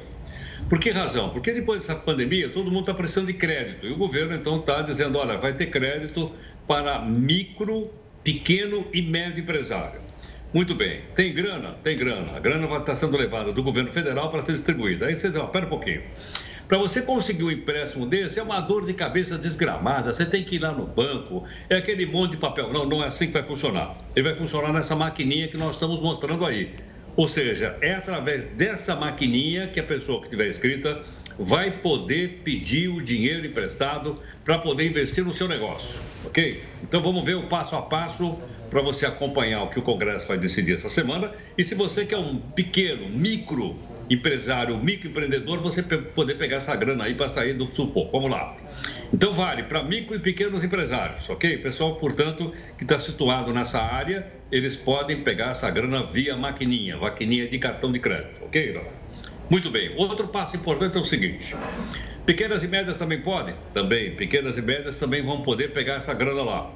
Por 0.68 0.80
que 0.80 0.90
razão? 0.90 1.30
Porque 1.30 1.52
depois 1.52 1.82
dessa 1.82 1.96
pandemia, 1.96 2.50
todo 2.50 2.70
mundo 2.70 2.82
está 2.82 2.94
precisando 2.94 3.28
de 3.28 3.34
crédito. 3.34 3.86
E 3.86 3.92
o 3.92 3.98
governo, 3.98 4.34
então, 4.36 4.58
está 4.58 4.82
dizendo: 4.82 5.18
olha, 5.18 5.38
vai 5.38 5.54
ter 5.54 5.68
crédito 5.68 6.32
para 6.68 7.00
micro, 7.00 7.90
pequeno 8.24 8.86
e 8.94 9.02
médio 9.02 9.42
empresário. 9.42 10.02
Muito 10.54 10.74
bem, 10.74 11.02
tem 11.16 11.34
grana? 11.34 11.74
Tem 11.84 11.96
grana. 11.96 12.36
A 12.36 12.40
grana 12.40 12.66
vai 12.68 12.80
estar 12.80 12.96
sendo 12.96 13.16
levada 13.16 13.54
do 13.54 13.62
governo 13.62 13.92
federal 13.92 14.32
para 14.32 14.42
ser 14.42 14.54
distribuída. 14.54 15.06
Aí 15.06 15.16
você 15.16 15.30
diz: 15.30 15.42
espera 15.42 15.66
um 15.66 15.70
pouquinho. 15.70 16.02
Para 16.70 16.78
você 16.78 17.02
conseguir 17.02 17.44
um 17.44 17.50
empréstimo 17.50 18.06
desse, 18.06 18.40
é 18.40 18.44
uma 18.44 18.62
dor 18.62 18.86
de 18.86 18.94
cabeça 18.94 19.40
desgramada. 19.40 20.14
Você 20.14 20.24
tem 20.24 20.44
que 20.44 20.58
ir 20.58 20.60
lá 20.60 20.72
no 20.72 20.86
banco, 20.86 21.44
é 21.68 21.76
aquele 21.76 22.06
monte 22.06 22.34
de 22.34 22.38
papel. 22.38 22.72
Não, 22.72 22.86
não 22.86 23.04
é 23.04 23.08
assim 23.08 23.26
que 23.26 23.34
vai 23.34 23.42
funcionar. 23.42 23.98
Ele 24.16 24.30
vai 24.30 24.38
funcionar 24.38 24.72
nessa 24.72 24.96
maquininha 24.96 25.48
que 25.48 25.58
nós 25.58 25.72
estamos 25.72 26.00
mostrando 26.00 26.46
aí. 26.46 26.76
Ou 27.16 27.28
seja, 27.28 27.76
é 27.82 27.96
através 27.96 28.46
dessa 28.46 28.96
maquininha 28.96 29.68
que 29.70 29.80
a 29.80 29.84
pessoa 29.84 30.20
que 30.20 30.26
estiver 30.26 30.48
inscrita 30.48 31.02
vai 31.40 31.72
poder 31.72 32.42
pedir 32.44 32.88
o 32.88 33.02
dinheiro 33.02 33.48
emprestado 33.48 34.22
para 34.46 34.60
poder 34.60 34.88
investir 34.88 35.26
no 35.26 35.34
seu 35.34 35.48
negócio, 35.48 36.00
ok? 36.24 36.64
Então 36.84 37.02
vamos 37.02 37.26
ver 37.26 37.34
o 37.34 37.48
passo 37.48 37.76
a 37.76 37.82
passo 37.82 38.38
para 38.70 38.84
você 38.84 39.08
acompanhar 39.08 39.64
o 39.64 39.70
que 39.72 39.80
o 39.80 39.82
Congresso 39.82 40.28
vai 40.28 40.38
decidir 40.38 40.76
essa 40.76 40.90
semana. 40.90 41.32
E 41.58 41.64
se 41.64 41.74
você 41.74 42.06
quer 42.06 42.18
um 42.18 42.38
pequeno, 42.38 43.10
micro 43.10 43.80
empresário, 44.10 44.78
microempreendedor, 44.78 45.60
você 45.60 45.84
poder 45.84 46.36
pegar 46.36 46.58
essa 46.58 46.76
grana 46.76 47.04
aí 47.04 47.14
para 47.14 47.30
sair 47.30 47.54
do 47.54 47.68
sufoco. 47.68 48.12
Vamos 48.12 48.32
lá. 48.32 48.58
Então 49.14 49.34
vale 49.34 49.64
para 49.64 49.84
micro 49.84 50.16
e 50.16 50.20
pequenos 50.20 50.64
empresários, 50.64 51.30
ok? 51.30 51.58
Pessoal, 51.60 51.96
portanto, 51.96 52.54
que 52.78 52.84
está 52.84 53.00
situado 53.00 53.54
nessa 53.54 53.82
área, 53.82 54.26
eles 54.52 54.76
podem 54.76 55.24
pegar 55.24 55.52
essa 55.52 55.70
grana 55.70 56.04
via 56.04 56.36
maquininha, 56.36 56.98
maquininha 56.98 57.48
de 57.48 57.60
cartão 57.60 57.92
de 57.92 58.00
crédito, 58.00 58.44
ok? 58.44 58.82
Muito 59.50 59.70
bem. 59.72 59.96
Outro 59.96 60.28
passo 60.28 60.56
importante 60.56 60.98
é 60.98 61.02
o 61.02 61.06
seguinte: 61.06 61.56
pequenas 62.26 62.64
e 62.64 62.68
médias 62.68 62.98
também 62.98 63.22
podem? 63.22 63.56
Também. 63.74 64.16
Pequenas 64.16 64.58
e 64.58 64.62
médias 64.62 64.98
também 64.98 65.24
vão 65.24 65.42
poder 65.42 65.70
pegar 65.70 65.96
essa 65.96 66.14
grana 66.14 66.44
lá. 66.44 66.72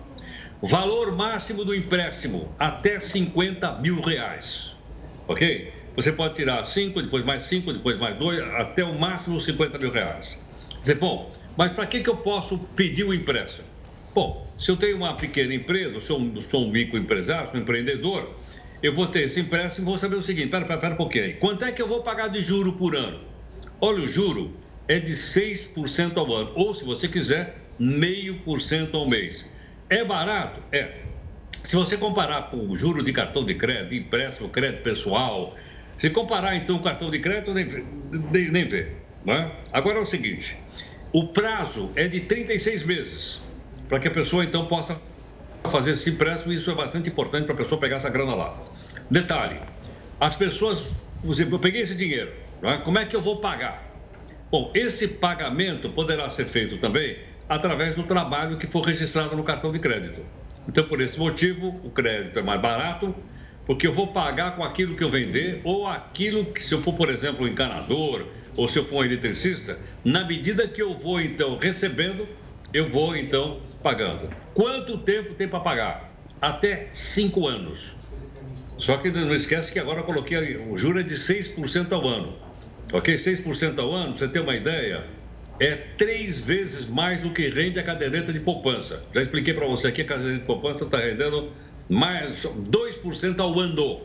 Valor 0.61 1.15
máximo 1.15 1.65
do 1.65 1.75
empréstimo, 1.75 2.53
até 2.57 2.99
50 2.99 3.79
mil 3.79 3.99
reais. 4.01 4.73
Ok? 5.27 5.82
Você 5.95 6.11
pode 6.11 6.35
tirar 6.35 6.63
5, 6.63 7.01
depois 7.03 7.23
mais 7.23 7.43
5, 7.43 7.73
depois 7.73 7.97
mais 7.99 8.17
2, 8.17 8.41
até 8.55 8.83
o 8.83 8.97
máximo 8.97 9.39
50 9.39 9.77
mil 9.77 9.91
reais. 9.91 10.41
Dizer, 10.81 10.95
bom, 10.95 11.31
mas 11.55 11.71
para 11.71 11.85
que, 11.85 12.01
que 12.01 12.09
eu 12.09 12.17
posso 12.17 12.57
pedir 12.75 13.03
o 13.03 13.13
empréstimo? 13.13 13.67
Bom, 14.13 14.51
se 14.57 14.71
eu 14.71 14.77
tenho 14.77 14.97
uma 14.97 15.15
pequena 15.15 15.53
empresa, 15.53 15.99
sou 15.99 16.19
um, 16.19 16.41
sou 16.41 16.65
um 16.65 16.71
microempresário, 16.71 17.49
sou 17.49 17.59
um 17.59 17.63
empreendedor, 17.63 18.35
eu 18.81 18.93
vou 18.93 19.07
ter 19.07 19.21
esse 19.21 19.39
empréstimo 19.39 19.87
e 19.87 19.89
vou 19.89 19.97
saber 19.97 20.15
o 20.15 20.21
seguinte: 20.21 20.49
pera, 20.49 20.65
pera, 20.65 20.79
pera 20.79 20.93
um 20.93 20.97
pouquinho 20.97 21.25
aí. 21.25 21.33
Quanto 21.33 21.63
é 21.63 21.71
que 21.71 21.81
eu 21.81 21.87
vou 21.87 22.01
pagar 22.01 22.27
de 22.27 22.41
juro 22.41 22.73
por 22.73 22.95
ano? 22.95 23.21
Olha, 23.79 24.03
o 24.03 24.07
juro 24.07 24.53
é 24.87 24.99
de 24.99 25.13
6% 25.13 26.17
ao 26.17 26.33
ano, 26.33 26.51
ou 26.55 26.73
se 26.73 26.83
você 26.83 27.07
quiser, 27.07 27.57
meio 27.79 28.39
por 28.39 28.61
cento 28.61 28.97
ao 28.97 29.07
mês. 29.07 29.47
É 29.89 30.03
barato? 30.03 30.59
É. 30.71 31.01
Se 31.63 31.75
você 31.75 31.95
comparar 31.95 32.49
com 32.49 32.57
o 32.57 32.75
juro 32.75 33.01
de 33.01 33.13
cartão 33.13 33.45
de 33.45 33.55
crédito, 33.55 33.95
empréstimo, 33.95 34.49
crédito 34.49 34.83
pessoal, 34.83 35.55
se 35.99 36.09
comparar, 36.09 36.55
então, 36.55 36.75
o 36.75 36.81
cartão 36.81 37.09
de 37.09 37.19
crédito, 37.19 37.53
nem, 37.53 38.51
nem, 38.51 38.67
vê. 38.67 38.87
Né? 39.25 39.51
Agora 39.71 39.99
é 39.99 40.01
o 40.01 40.05
seguinte: 40.05 40.57
o 41.11 41.27
prazo 41.27 41.91
é 41.95 42.07
de 42.07 42.21
36 42.21 42.83
meses, 42.83 43.41
para 43.87 43.99
que 43.99 44.07
a 44.07 44.11
pessoa, 44.11 44.43
então, 44.43 44.65
possa 44.65 44.99
fazer 45.65 45.91
esse 45.91 46.09
empréstimo. 46.09 46.53
Isso 46.53 46.69
é 46.69 46.75
bastante 46.75 47.09
importante 47.09 47.45
para 47.45 47.53
a 47.53 47.57
pessoa 47.57 47.79
pegar 47.79 47.97
essa 47.97 48.09
grana 48.09 48.35
lá. 48.35 48.57
Detalhe: 49.09 49.59
as 50.19 50.35
pessoas, 50.35 51.05
eu 51.23 51.59
peguei 51.59 51.81
esse 51.81 51.95
dinheiro, 51.95 52.31
né? 52.61 52.81
como 52.83 52.99
é 52.99 53.05
que 53.05 53.15
eu 53.15 53.21
vou 53.21 53.37
pagar? 53.37 53.91
Bom, 54.51 54.71
esse 54.75 55.07
pagamento 55.07 55.89
poderá 55.89 56.29
ser 56.29 56.45
feito 56.45 56.77
também 56.77 57.17
através 57.49 57.95
do 57.95 58.03
trabalho 58.03 58.57
que 58.57 58.67
for 58.67 58.81
registrado 58.81 59.35
no 59.35 59.43
cartão 59.43 59.71
de 59.71 59.79
crédito. 59.79 60.21
Então, 60.67 60.83
por 60.85 61.01
esse 61.01 61.19
motivo, 61.19 61.79
o 61.83 61.89
crédito 61.89 62.39
é 62.39 62.41
mais 62.41 62.61
barato 62.61 63.15
porque 63.65 63.87
eu 63.87 63.93
vou 63.93 64.07
pagar 64.07 64.55
com 64.55 64.63
aquilo 64.63 64.95
que 64.95 65.03
eu 65.03 65.09
vender 65.09 65.61
ou 65.63 65.87
aquilo 65.87 66.45
que, 66.45 66.61
se 66.61 66.73
eu 66.73 66.81
for, 66.81 66.93
por 66.93 67.09
exemplo, 67.09 67.45
um 67.45 67.47
encanador 67.47 68.27
ou 68.55 68.67
se 68.67 68.77
eu 68.77 68.85
for 68.85 68.97
um 68.97 69.05
eletricista, 69.05 69.79
na 70.03 70.25
medida 70.25 70.67
que 70.67 70.81
eu 70.81 70.93
vou, 70.93 71.19
então, 71.19 71.57
recebendo, 71.57 72.27
eu 72.73 72.89
vou, 72.89 73.15
então, 73.15 73.61
pagando. 73.81 74.29
Quanto 74.53 74.97
tempo 74.99 75.33
tem 75.33 75.47
para 75.47 75.59
pagar? 75.59 76.13
Até 76.41 76.89
cinco 76.91 77.47
anos. 77.47 77.95
Só 78.77 78.97
que 78.97 79.09
não 79.09 79.33
esquece 79.33 79.71
que 79.71 79.79
agora 79.79 79.99
eu 79.99 80.03
coloquei 80.03 80.57
o 80.57 80.77
juro 80.77 80.99
é 80.99 81.03
de 81.03 81.15
6% 81.15 81.91
ao 81.91 82.07
ano. 82.07 82.37
Ok? 82.91 83.15
6% 83.15 83.79
ao 83.79 83.91
ano, 83.91 84.15
você 84.15 84.27
ter 84.27 84.39
uma 84.39 84.55
ideia, 84.55 85.05
é 85.59 85.75
três 85.97 86.41
vezes 86.41 86.85
mais 86.87 87.21
do 87.21 87.31
que 87.31 87.49
rende 87.49 87.79
a 87.79 87.83
caderneta 87.83 88.33
de 88.33 88.39
poupança. 88.39 89.03
Já 89.13 89.21
expliquei 89.21 89.53
para 89.53 89.65
você 89.65 89.87
aqui, 89.87 90.01
a 90.01 90.05
caderneta 90.05 90.39
de 90.39 90.45
poupança 90.45 90.83
está 90.83 90.97
rendendo 90.97 91.51
mais 91.89 92.45
2% 92.45 93.39
ao 93.39 93.59
ano. 93.59 94.01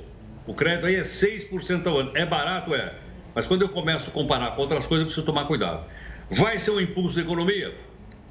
O 0.46 0.54
crédito 0.54 0.86
aí 0.86 0.96
é 0.96 1.02
6% 1.02 1.86
ao 1.86 1.98
ano. 1.98 2.12
É 2.14 2.24
barato, 2.24 2.74
é. 2.74 2.94
Mas 3.34 3.46
quando 3.46 3.62
eu 3.62 3.68
começo 3.68 4.10
a 4.10 4.12
comparar 4.12 4.52
com 4.52 4.62
outras 4.62 4.86
coisas, 4.86 5.02
eu 5.02 5.06
preciso 5.06 5.26
tomar 5.26 5.44
cuidado. 5.44 5.84
Vai 6.30 6.58
ser 6.58 6.72
um 6.72 6.80
impulso 6.80 7.16
da 7.16 7.22
economia? 7.22 7.74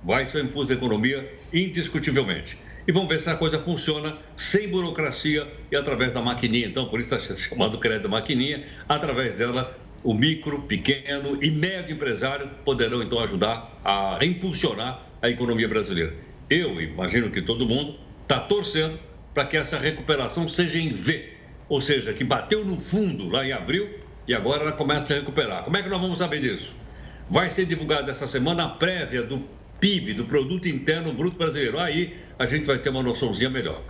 Vai 0.03 0.25
ser 0.25 0.43
um 0.43 0.45
impulso 0.45 0.69
da 0.69 0.75
economia, 0.75 1.31
indiscutivelmente. 1.53 2.57
E 2.87 2.91
vamos 2.91 3.09
ver 3.09 3.19
se 3.19 3.29
a 3.29 3.35
coisa 3.35 3.59
funciona 3.59 4.17
sem 4.35 4.69
burocracia 4.69 5.47
e 5.71 5.75
através 5.75 6.13
da 6.13 6.21
maquininha. 6.21 6.67
Então, 6.67 6.87
por 6.87 6.99
isso 6.99 7.13
está 7.15 7.33
chamado 7.35 7.77
crédito 7.77 8.09
maquininha. 8.09 8.65
Através 8.87 9.35
dela, 9.35 9.77
o 10.03 10.13
micro, 10.13 10.61
pequeno 10.63 11.37
e 11.41 11.51
médio 11.51 11.95
empresário 11.95 12.49
poderão 12.63 13.01
então 13.01 13.19
ajudar 13.19 13.79
a 13.83 14.17
impulsionar 14.23 15.03
a 15.21 15.29
economia 15.29 15.67
brasileira. 15.67 16.13
Eu 16.49 16.81
imagino 16.81 17.29
que 17.29 17.41
todo 17.41 17.67
mundo 17.67 17.95
está 18.21 18.39
torcendo 18.39 18.97
para 19.37 19.45
que 19.45 19.55
essa 19.55 19.77
recuperação 19.77 20.49
seja 20.49 20.79
em 20.79 20.91
V, 20.91 21.31
ou 21.69 21.79
seja, 21.79 22.11
que 22.11 22.23
bateu 22.23 22.65
no 22.65 22.79
fundo 22.79 23.29
lá 23.29 23.45
em 23.45 23.51
abril 23.51 23.87
e 24.27 24.33
agora 24.33 24.63
ela 24.63 24.71
começa 24.71 25.13
a 25.13 25.17
recuperar. 25.17 25.63
Como 25.63 25.77
é 25.77 25.83
que 25.83 25.89
nós 25.89 26.01
vamos 26.01 26.17
saber 26.17 26.41
disso? 26.41 26.73
Vai 27.29 27.51
ser 27.51 27.67
divulgada 27.67 28.09
essa 28.09 28.27
semana 28.27 28.63
a 28.63 28.69
prévia 28.69 29.21
do 29.21 29.43
PIB, 29.79 30.15
do 30.15 30.25
Produto 30.25 30.67
Interno 30.67 31.13
Bruto 31.13 31.37
Brasileiro. 31.37 31.77
Aí 31.77 32.17
a 32.39 32.47
gente 32.47 32.65
vai 32.65 32.79
ter 32.79 32.89
uma 32.89 33.03
noçãozinha 33.03 33.51
melhor. 33.51 33.83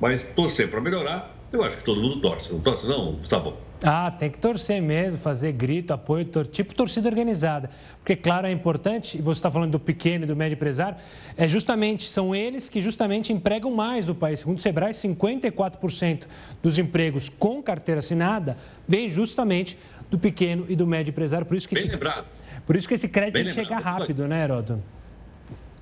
Mas 0.00 0.26
torcer 0.26 0.70
para 0.70 0.80
melhorar, 0.80 1.36
eu 1.52 1.64
acho 1.64 1.78
que 1.78 1.82
todo 1.82 2.00
mundo 2.00 2.20
torce. 2.20 2.52
Não 2.52 2.60
torce, 2.60 2.86
não, 2.86 3.14
Gustavo? 3.14 3.58
Ah, 3.86 4.10
tem 4.10 4.30
que 4.30 4.38
torcer 4.38 4.80
mesmo, 4.80 5.20
fazer 5.20 5.52
grito, 5.52 5.92
apoio, 5.92 6.24
tor 6.24 6.46
tipo 6.46 6.74
torcida 6.74 7.06
organizada. 7.06 7.68
Porque, 7.98 8.16
claro, 8.16 8.46
é 8.46 8.50
importante, 8.50 9.18
e 9.18 9.20
você 9.20 9.38
está 9.38 9.50
falando 9.50 9.72
do 9.72 9.80
pequeno 9.80 10.24
e 10.24 10.26
do 10.26 10.34
médio 10.34 10.56
empresário, 10.56 10.96
é 11.36 11.46
justamente, 11.46 12.10
são 12.10 12.34
eles 12.34 12.70
que 12.70 12.80
justamente 12.80 13.30
empregam 13.30 13.70
mais 13.70 14.06
no 14.06 14.14
país. 14.14 14.40
Segundo 14.40 14.56
o 14.56 14.60
Sebrae, 14.60 14.92
54% 14.92 16.24
dos 16.62 16.78
empregos 16.78 17.28
com 17.28 17.62
carteira 17.62 17.98
assinada 17.98 18.56
vem 18.88 19.10
justamente 19.10 19.78
do 20.10 20.18
pequeno 20.18 20.64
e 20.66 20.74
do 20.74 20.86
médio 20.86 21.10
empresário. 21.10 21.44
Por 21.44 21.54
isso 21.54 21.68
que 21.68 21.74
Bem 21.74 21.84
esse, 21.84 21.92
lembrado. 21.92 22.24
Por 22.66 22.76
isso 22.76 22.88
que 22.88 22.94
esse 22.94 23.08
crédito 23.08 23.34
Bem 23.34 23.44
tem 23.44 23.52
que 23.52 23.60
chegar 23.60 23.76
lembrado. 23.76 23.98
rápido, 24.00 24.26
né, 24.26 24.44
Heroto? 24.44 24.82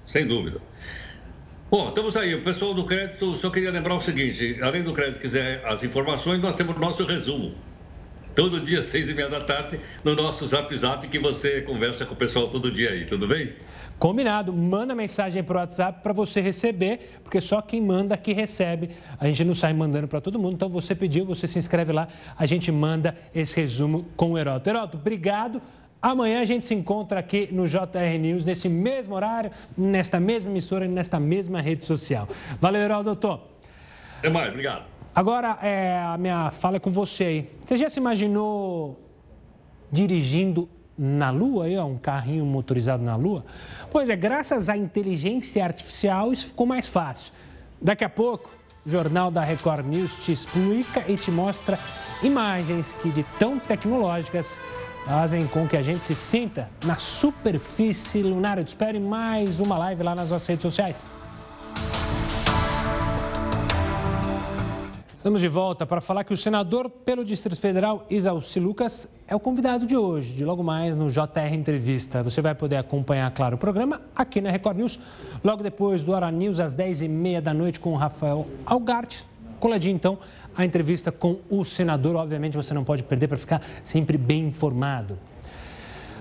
Sem 0.05 0.27
dúvida. 0.27 0.59
Bom, 1.71 1.89
estamos 1.89 2.17
aí. 2.17 2.35
O 2.35 2.43
pessoal 2.43 2.75
do 2.75 2.85
crédito, 2.85 3.37
só 3.37 3.49
queria 3.49 3.71
lembrar 3.71 3.95
o 3.95 4.01
seguinte: 4.03 4.59
além 4.61 4.83
do 4.83 4.93
crédito 4.93 5.21
quiser 5.21 5.65
as 5.65 5.85
informações, 5.85 6.41
nós 6.41 6.57
temos 6.57 6.77
o 6.77 6.81
nosso 6.81 7.07
resumo. 7.07 7.55
Todo 8.35 8.61
dia, 8.61 8.83
seis 8.83 9.11
e 9.11 9.15
meia 9.15 9.29
da 9.29 9.41
tarde, 9.41 9.79
no 10.03 10.15
nosso 10.15 10.47
Zap 10.47 10.75
Zap, 10.75 11.07
que 11.07 11.19
você 11.19 11.61
conversa 11.61 12.07
com 12.07 12.15
o 12.15 12.17
pessoal 12.17 12.49
todo 12.49 12.71
dia 12.71 12.91
aí, 12.91 13.05
tudo 13.05 13.29
bem? 13.29 13.53
Combinado. 13.99 14.55
Manda 14.55 14.95
mensagem 14.95 15.43
para 15.43 15.57
o 15.57 15.61
WhatsApp 15.61 16.03
para 16.03 16.15
você 16.15 16.41
receber, 16.41 17.21
porque 17.23 17.43
só 17.43 17.61
quem 17.61 17.83
manda 17.83 18.17
que 18.17 18.33
recebe. 18.33 18.91
A 19.21 19.27
gente 19.27 19.45
não 19.45 19.55
sai 19.55 19.75
mandando 19.75 20.09
para 20.09 20.21
todo 20.21 20.39
mundo. 20.39 20.55
Então 20.55 20.71
você 20.71 20.95
pediu, 20.95 21.27
você 21.27 21.47
se 21.47 21.59
inscreve 21.59 21.93
lá, 21.93 22.09
a 22.37 22.47
gente 22.47 22.73
manda 22.73 23.15
esse 23.35 23.55
resumo 23.55 24.07
com 24.17 24.33
o 24.33 24.39
Heroto. 24.39 24.69
Heroto, 24.69 24.97
obrigado. 24.97 25.61
Amanhã 26.01 26.41
a 26.41 26.45
gente 26.47 26.65
se 26.65 26.75
encontra 26.75 27.21
aqui 27.21 27.49
no 27.53 27.69
JR 27.69 28.19
News, 28.19 28.47
nesse 28.47 28.69
mesmo 28.69 29.15
horário, 29.15 29.51
nesta 29.77 30.19
mesma 30.19 30.51
emissora 30.51 30.87
e 30.87 30.89
nesta 30.89 31.21
mesma 31.21 31.61
rede 31.61 31.85
social. 31.85 32.27
Valeu, 32.61 32.81
Heroto, 32.81 33.05
doutor. 33.05 33.41
Até 34.19 34.31
mais, 34.31 34.49
obrigado. 34.49 34.92
Agora, 35.15 35.59
é, 35.61 35.99
a 35.99 36.17
minha 36.17 36.51
fala 36.51 36.77
é 36.77 36.81
com 36.81 36.91
você 36.91 37.25
aí. 37.25 37.51
Você 37.67 37.77
já 37.77 37.91
se 37.91 38.01
imaginou 38.01 38.99
dirigindo 39.91 40.69
na 40.97 41.29
Lua, 41.29 41.67
aí, 41.67 41.77
ó, 41.77 41.85
um 41.85 41.99
carrinho 41.99 42.47
motorizado 42.47 43.03
na 43.03 43.15
Lua? 43.15 43.45
Pois 43.91 44.09
é, 44.09 44.17
graças 44.17 44.71
à 44.71 44.77
inteligência 44.77 45.63
artificial 45.63 46.33
isso 46.33 46.47
ficou 46.47 46.67
mais 46.67 46.89
fácil. 46.89 47.31
Daqui 47.81 48.05
a 48.05 48.09
pouco, 48.09 48.51
o 48.87 48.91
Jornal 48.91 49.31
da 49.31 49.43
Record 49.43 49.85
News 49.87 50.25
te 50.25 50.33
explica 50.33 51.05
e 51.07 51.15
te 51.15 51.31
mostra 51.31 51.79
imagens 52.23 52.95
que, 52.95 53.11
de 53.11 53.23
tão 53.39 53.59
tecnológicas, 53.59 54.59
fazem 55.05 55.47
com 55.47 55.69
que 55.69 55.77
a 55.77 55.83
gente 55.83 56.05
se 56.05 56.15
sinta 56.15 56.71
na 56.87 56.97
superfície 56.97 58.23
lunar. 58.23 58.57
Eu 58.57 58.65
te 58.65 58.69
espero 58.69 58.97
em 58.97 59.03
mais 59.03 59.61
uma 59.61 59.77
live 59.77 60.03
lá 60.03 60.15
nas 60.15 60.31
nossas 60.31 60.47
redes 60.47 60.63
sociais. 60.63 61.07
Estamos 65.23 65.41
de 65.41 65.47
volta 65.47 65.87
para 65.87 66.01
falar 66.01 66.25
que 66.25 66.35
o 66.35 66.37
senador 66.37 66.91
pelo 66.91 67.25
Distrito 67.25 67.57
Federal, 67.57 68.05
Isalci 68.11 68.59
Lucas, 68.59 69.09
é 69.29 69.37
o 69.37 69.39
convidado 69.39 69.87
de 69.87 69.97
hoje, 69.97 70.33
de 70.33 70.45
logo 70.45 70.65
mais 70.65 70.97
no 70.97 71.09
JR 71.09 71.55
Entrevista. 71.55 72.25
Você 72.25 72.43
vai 72.43 72.57
poder 72.57 72.75
acompanhar, 72.75 73.31
claro, 73.31 73.55
o 73.55 73.59
programa 73.59 74.03
aqui 74.17 74.41
na 74.41 74.51
Record 74.51 74.79
News, 74.79 74.99
logo 75.45 75.63
depois 75.63 76.03
do 76.03 76.11
Hora 76.11 76.29
News, 76.29 76.59
às 76.59 76.75
10h30 76.75 77.41
da 77.41 77.55
noite, 77.55 77.79
com 77.79 77.93
o 77.93 77.95
Rafael 77.95 78.49
Algart. 78.67 79.23
Coladinho, 79.61 79.95
então, 79.95 80.19
a 80.57 80.65
entrevista 80.65 81.13
com 81.13 81.39
o 81.49 81.65
senador. 81.65 82.17
Obviamente, 82.17 82.57
você 82.57 82.75
não 82.75 82.83
pode 82.83 83.05
perder 83.05 83.29
para 83.29 83.39
ficar 83.39 83.63
sempre 83.85 84.19
bem 84.19 84.49
informado. 84.49 85.17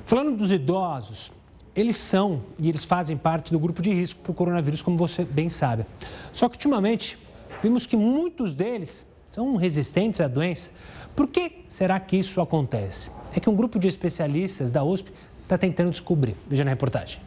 Falando 0.05 0.37
dos 0.37 0.51
idosos, 0.51 1.31
eles 1.75 1.97
são 1.97 2.43
e 2.59 2.69
eles 2.69 2.83
fazem 2.83 3.17
parte 3.17 3.51
do 3.51 3.57
grupo 3.57 3.81
de 3.81 3.91
risco 3.91 4.21
para 4.21 4.31
o 4.31 4.35
coronavírus, 4.35 4.83
como 4.83 4.95
você 4.95 5.25
bem 5.25 5.49
sabe. 5.49 5.87
Só 6.31 6.47
que, 6.47 6.55
ultimamente, 6.55 7.17
vimos 7.61 7.85
que 7.85 7.95
muitos 7.95 8.53
deles 8.53 9.05
são 9.27 9.55
resistentes 9.55 10.19
à 10.21 10.27
doença. 10.27 10.71
Por 11.15 11.27
que 11.27 11.63
será 11.67 11.99
que 11.99 12.17
isso 12.17 12.41
acontece? 12.41 13.11
É 13.35 13.39
que 13.39 13.49
um 13.49 13.55
grupo 13.55 13.79
de 13.79 13.87
especialistas 13.87 14.71
da 14.71 14.83
USP 14.83 15.11
está 15.43 15.57
tentando 15.57 15.91
descobrir. 15.91 16.35
Veja 16.47 16.63
na 16.63 16.71
reportagem. 16.71 17.19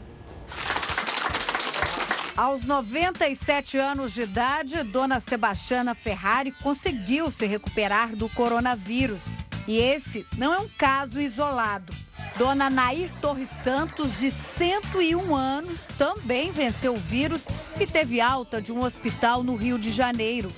Aos 2.37 2.65
97 2.65 3.79
anos 3.79 4.13
de 4.13 4.23
idade, 4.23 4.83
Dona 4.83 5.21
Sebastiana 5.21 5.95
Ferrari 5.95 6.51
conseguiu 6.51 7.31
se 7.31 7.47
recuperar 7.47 8.17
do 8.17 8.29
coronavírus. 8.29 9.25
E 9.67 9.79
esse 9.79 10.27
não 10.37 10.53
é 10.53 10.59
um 10.59 10.69
caso 10.69 11.21
isolado. 11.21 11.95
Dona 12.37 12.69
Nair 12.69 13.11
Torres 13.21 13.49
Santos, 13.49 14.19
de 14.19 14.31
101 14.31 15.35
anos, 15.35 15.89
também 15.97 16.51
venceu 16.51 16.95
o 16.95 17.01
vírus 17.01 17.49
e 17.79 17.87
teve 17.87 18.21
alta 18.21 18.61
de 18.61 18.73
um 18.73 18.83
hospital 18.83 19.43
no 19.43 19.55
Rio 19.57 19.79
de 19.79 19.91
Janeiro. 19.91 20.53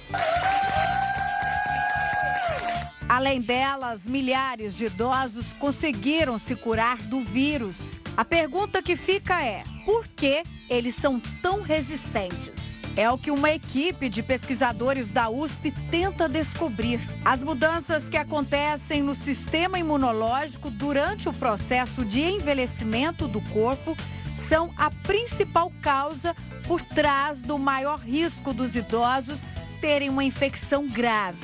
Além 3.09 3.41
delas, 3.41 4.09
milhares 4.09 4.77
de 4.77 4.87
idosos 4.87 5.53
conseguiram 5.55 6.39
se 6.39 6.57
curar 6.57 6.97
do 6.99 7.21
vírus. 7.21 7.93
A 8.17 8.25
pergunta 8.25 8.83
que 8.83 8.97
fica 8.97 9.43
é: 9.43 9.63
por 9.85 10.09
que 10.09 10.43
eles 10.69 10.95
são 10.95 11.21
tão 11.43 11.63
resistentes? 11.63 12.79
É 12.97 13.11
o 13.11 13.19
que 13.19 13.31
uma 13.31 13.51
equipe 13.51 14.09
de 14.09 14.23
pesquisadores 14.23 15.13
da 15.13 15.29
USP 15.29 15.71
tenta 15.91 16.29
descobrir. 16.29 16.99
As 17.25 17.43
mudanças 17.43 18.09
que 18.09 18.17
acontecem 18.17 19.03
no 19.03 19.15
sistema 19.15 19.79
imunológico 19.79 20.71
durante 20.71 21.29
o 21.29 21.33
processo 21.33 22.05
de 22.05 22.23
envelhecimento 22.23 23.29
do 23.29 23.41
corpo 23.51 23.97
são 24.35 24.73
a 24.77 24.91
principal 24.91 25.71
causa 25.83 26.35
por 26.67 26.81
trás 26.83 27.43
do 27.43 27.59
maior 27.59 27.99
risco 27.99 28.53
dos 28.53 28.75
idosos 28.75 29.45
terem 29.81 30.09
uma 30.09 30.25
infecção 30.25 30.87
grave, 30.89 31.39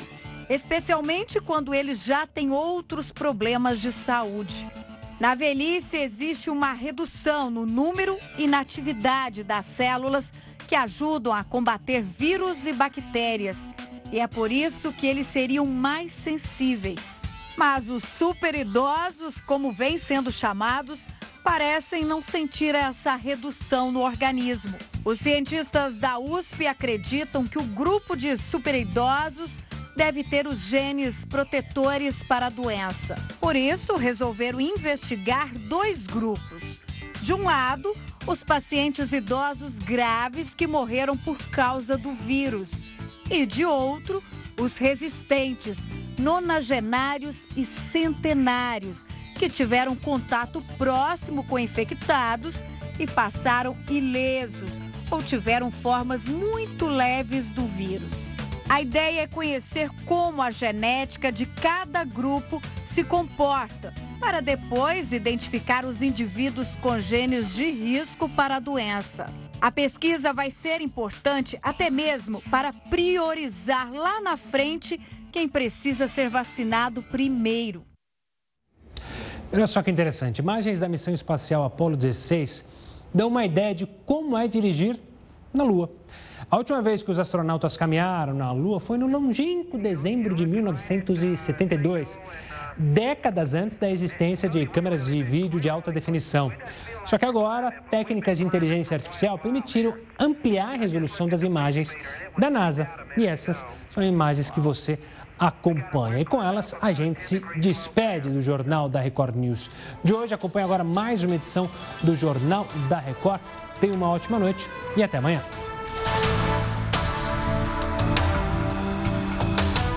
especialmente 0.48 1.40
quando 1.40 1.74
eles 1.74 2.04
já 2.04 2.26
têm 2.26 2.50
outros 2.50 3.12
problemas 3.12 3.80
de 3.80 3.92
saúde. 3.92 4.68
Na 5.22 5.36
velhice, 5.36 5.98
existe 5.98 6.50
uma 6.50 6.72
redução 6.72 7.48
no 7.48 7.64
número 7.64 8.18
e 8.36 8.48
na 8.48 8.58
atividade 8.58 9.44
das 9.44 9.66
células 9.66 10.32
que 10.66 10.74
ajudam 10.74 11.32
a 11.32 11.44
combater 11.44 12.02
vírus 12.02 12.66
e 12.66 12.72
bactérias. 12.72 13.70
E 14.10 14.18
é 14.18 14.26
por 14.26 14.50
isso 14.50 14.92
que 14.92 15.06
eles 15.06 15.28
seriam 15.28 15.64
mais 15.64 16.10
sensíveis. 16.10 17.22
Mas 17.56 17.88
os 17.88 18.02
superidosos, 18.02 19.40
como 19.40 19.70
vêm 19.70 19.96
sendo 19.96 20.32
chamados, 20.32 21.06
parecem 21.44 22.04
não 22.04 22.20
sentir 22.20 22.74
essa 22.74 23.14
redução 23.14 23.92
no 23.92 24.00
organismo. 24.00 24.76
Os 25.04 25.20
cientistas 25.20 25.98
da 25.98 26.18
USP 26.18 26.66
acreditam 26.66 27.46
que 27.46 27.60
o 27.60 27.62
grupo 27.62 28.16
de 28.16 28.36
superidosos 28.36 29.60
deve 29.96 30.22
ter 30.22 30.46
os 30.46 30.68
genes 30.68 31.24
protetores 31.24 32.22
para 32.22 32.46
a 32.46 32.50
doença. 32.50 33.14
Por 33.40 33.56
isso, 33.56 33.96
resolveram 33.96 34.60
investigar 34.60 35.50
dois 35.68 36.06
grupos. 36.06 36.80
De 37.20 37.32
um 37.32 37.44
lado, 37.44 37.94
os 38.26 38.42
pacientes 38.42 39.12
idosos 39.12 39.78
graves 39.78 40.54
que 40.54 40.66
morreram 40.66 41.16
por 41.16 41.38
causa 41.50 41.96
do 41.96 42.12
vírus. 42.12 42.84
E 43.30 43.46
de 43.46 43.64
outro, 43.64 44.22
os 44.60 44.78
resistentes, 44.78 45.86
nonagenários 46.18 47.46
e 47.56 47.64
centenários, 47.64 49.04
que 49.36 49.48
tiveram 49.48 49.96
contato 49.96 50.62
próximo 50.78 51.44
com 51.44 51.58
infectados 51.58 52.62
e 52.98 53.06
passaram 53.06 53.76
ilesos 53.88 54.80
ou 55.10 55.22
tiveram 55.22 55.70
formas 55.70 56.26
muito 56.26 56.86
leves 56.86 57.50
do 57.50 57.66
vírus. 57.66 58.34
A 58.72 58.80
ideia 58.80 59.20
é 59.20 59.26
conhecer 59.26 59.90
como 60.06 60.40
a 60.40 60.50
genética 60.50 61.30
de 61.30 61.44
cada 61.44 62.04
grupo 62.04 62.58
se 62.86 63.04
comporta, 63.04 63.92
para 64.18 64.40
depois 64.40 65.12
identificar 65.12 65.84
os 65.84 66.00
indivíduos 66.00 66.74
com 66.76 66.98
genes 66.98 67.54
de 67.54 67.70
risco 67.70 68.30
para 68.30 68.56
a 68.56 68.60
doença. 68.60 69.26
A 69.60 69.70
pesquisa 69.70 70.32
vai 70.32 70.48
ser 70.48 70.80
importante 70.80 71.58
até 71.62 71.90
mesmo 71.90 72.40
para 72.50 72.72
priorizar 72.72 73.92
lá 73.92 74.22
na 74.22 74.38
frente 74.38 74.98
quem 75.30 75.46
precisa 75.46 76.08
ser 76.08 76.30
vacinado 76.30 77.02
primeiro. 77.02 77.84
Olha 79.52 79.66
só 79.66 79.82
que 79.82 79.90
interessante. 79.90 80.38
Imagens 80.38 80.80
da 80.80 80.88
missão 80.88 81.12
espacial 81.12 81.62
Apollo 81.62 81.94
16 81.94 82.64
dão 83.12 83.28
uma 83.28 83.44
ideia 83.44 83.74
de 83.74 83.84
como 84.06 84.34
é 84.34 84.48
dirigir 84.48 84.98
na 85.52 85.64
Lua. 85.64 85.90
A 86.50 86.56
última 86.56 86.82
vez 86.82 87.02
que 87.02 87.10
os 87.10 87.18
astronautas 87.18 87.76
caminharam 87.76 88.34
na 88.34 88.52
Lua 88.52 88.78
foi 88.78 88.98
no 88.98 89.06
longínquo 89.06 89.78
dezembro 89.78 90.34
de 90.34 90.44
1972, 90.44 92.20
décadas 92.76 93.54
antes 93.54 93.78
da 93.78 93.90
existência 93.90 94.48
de 94.48 94.66
câmeras 94.66 95.06
de 95.06 95.22
vídeo 95.22 95.60
de 95.60 95.70
alta 95.70 95.90
definição. 95.90 96.52
Só 97.04 97.18
que 97.18 97.24
agora, 97.24 97.72
técnicas 97.90 98.38
de 98.38 98.44
inteligência 98.44 98.94
artificial 98.94 99.38
permitiram 99.38 99.94
ampliar 100.18 100.74
a 100.74 100.76
resolução 100.76 101.28
das 101.28 101.42
imagens 101.42 101.96
da 102.38 102.50
NASA. 102.50 102.88
E 103.16 103.26
essas 103.26 103.64
são 103.90 104.02
imagens 104.02 104.50
que 104.50 104.60
você 104.60 104.98
acompanha. 105.38 106.20
E 106.20 106.24
com 106.24 106.42
elas, 106.42 106.74
a 106.80 106.92
gente 106.92 107.20
se 107.20 107.42
despede 107.56 108.28
do 108.28 108.40
Jornal 108.40 108.88
da 108.88 109.00
Record 109.00 109.34
News 109.34 109.70
de 110.02 110.14
hoje. 110.14 110.34
Acompanhe 110.34 110.64
agora 110.64 110.84
mais 110.84 111.24
uma 111.24 111.34
edição 111.34 111.68
do 112.02 112.14
Jornal 112.14 112.66
da 112.88 112.98
Record. 112.98 113.40
Tenha 113.82 113.94
uma 113.96 114.08
ótima 114.08 114.38
noite 114.38 114.70
e 114.96 115.02
até 115.02 115.18
amanhã. 115.18 115.42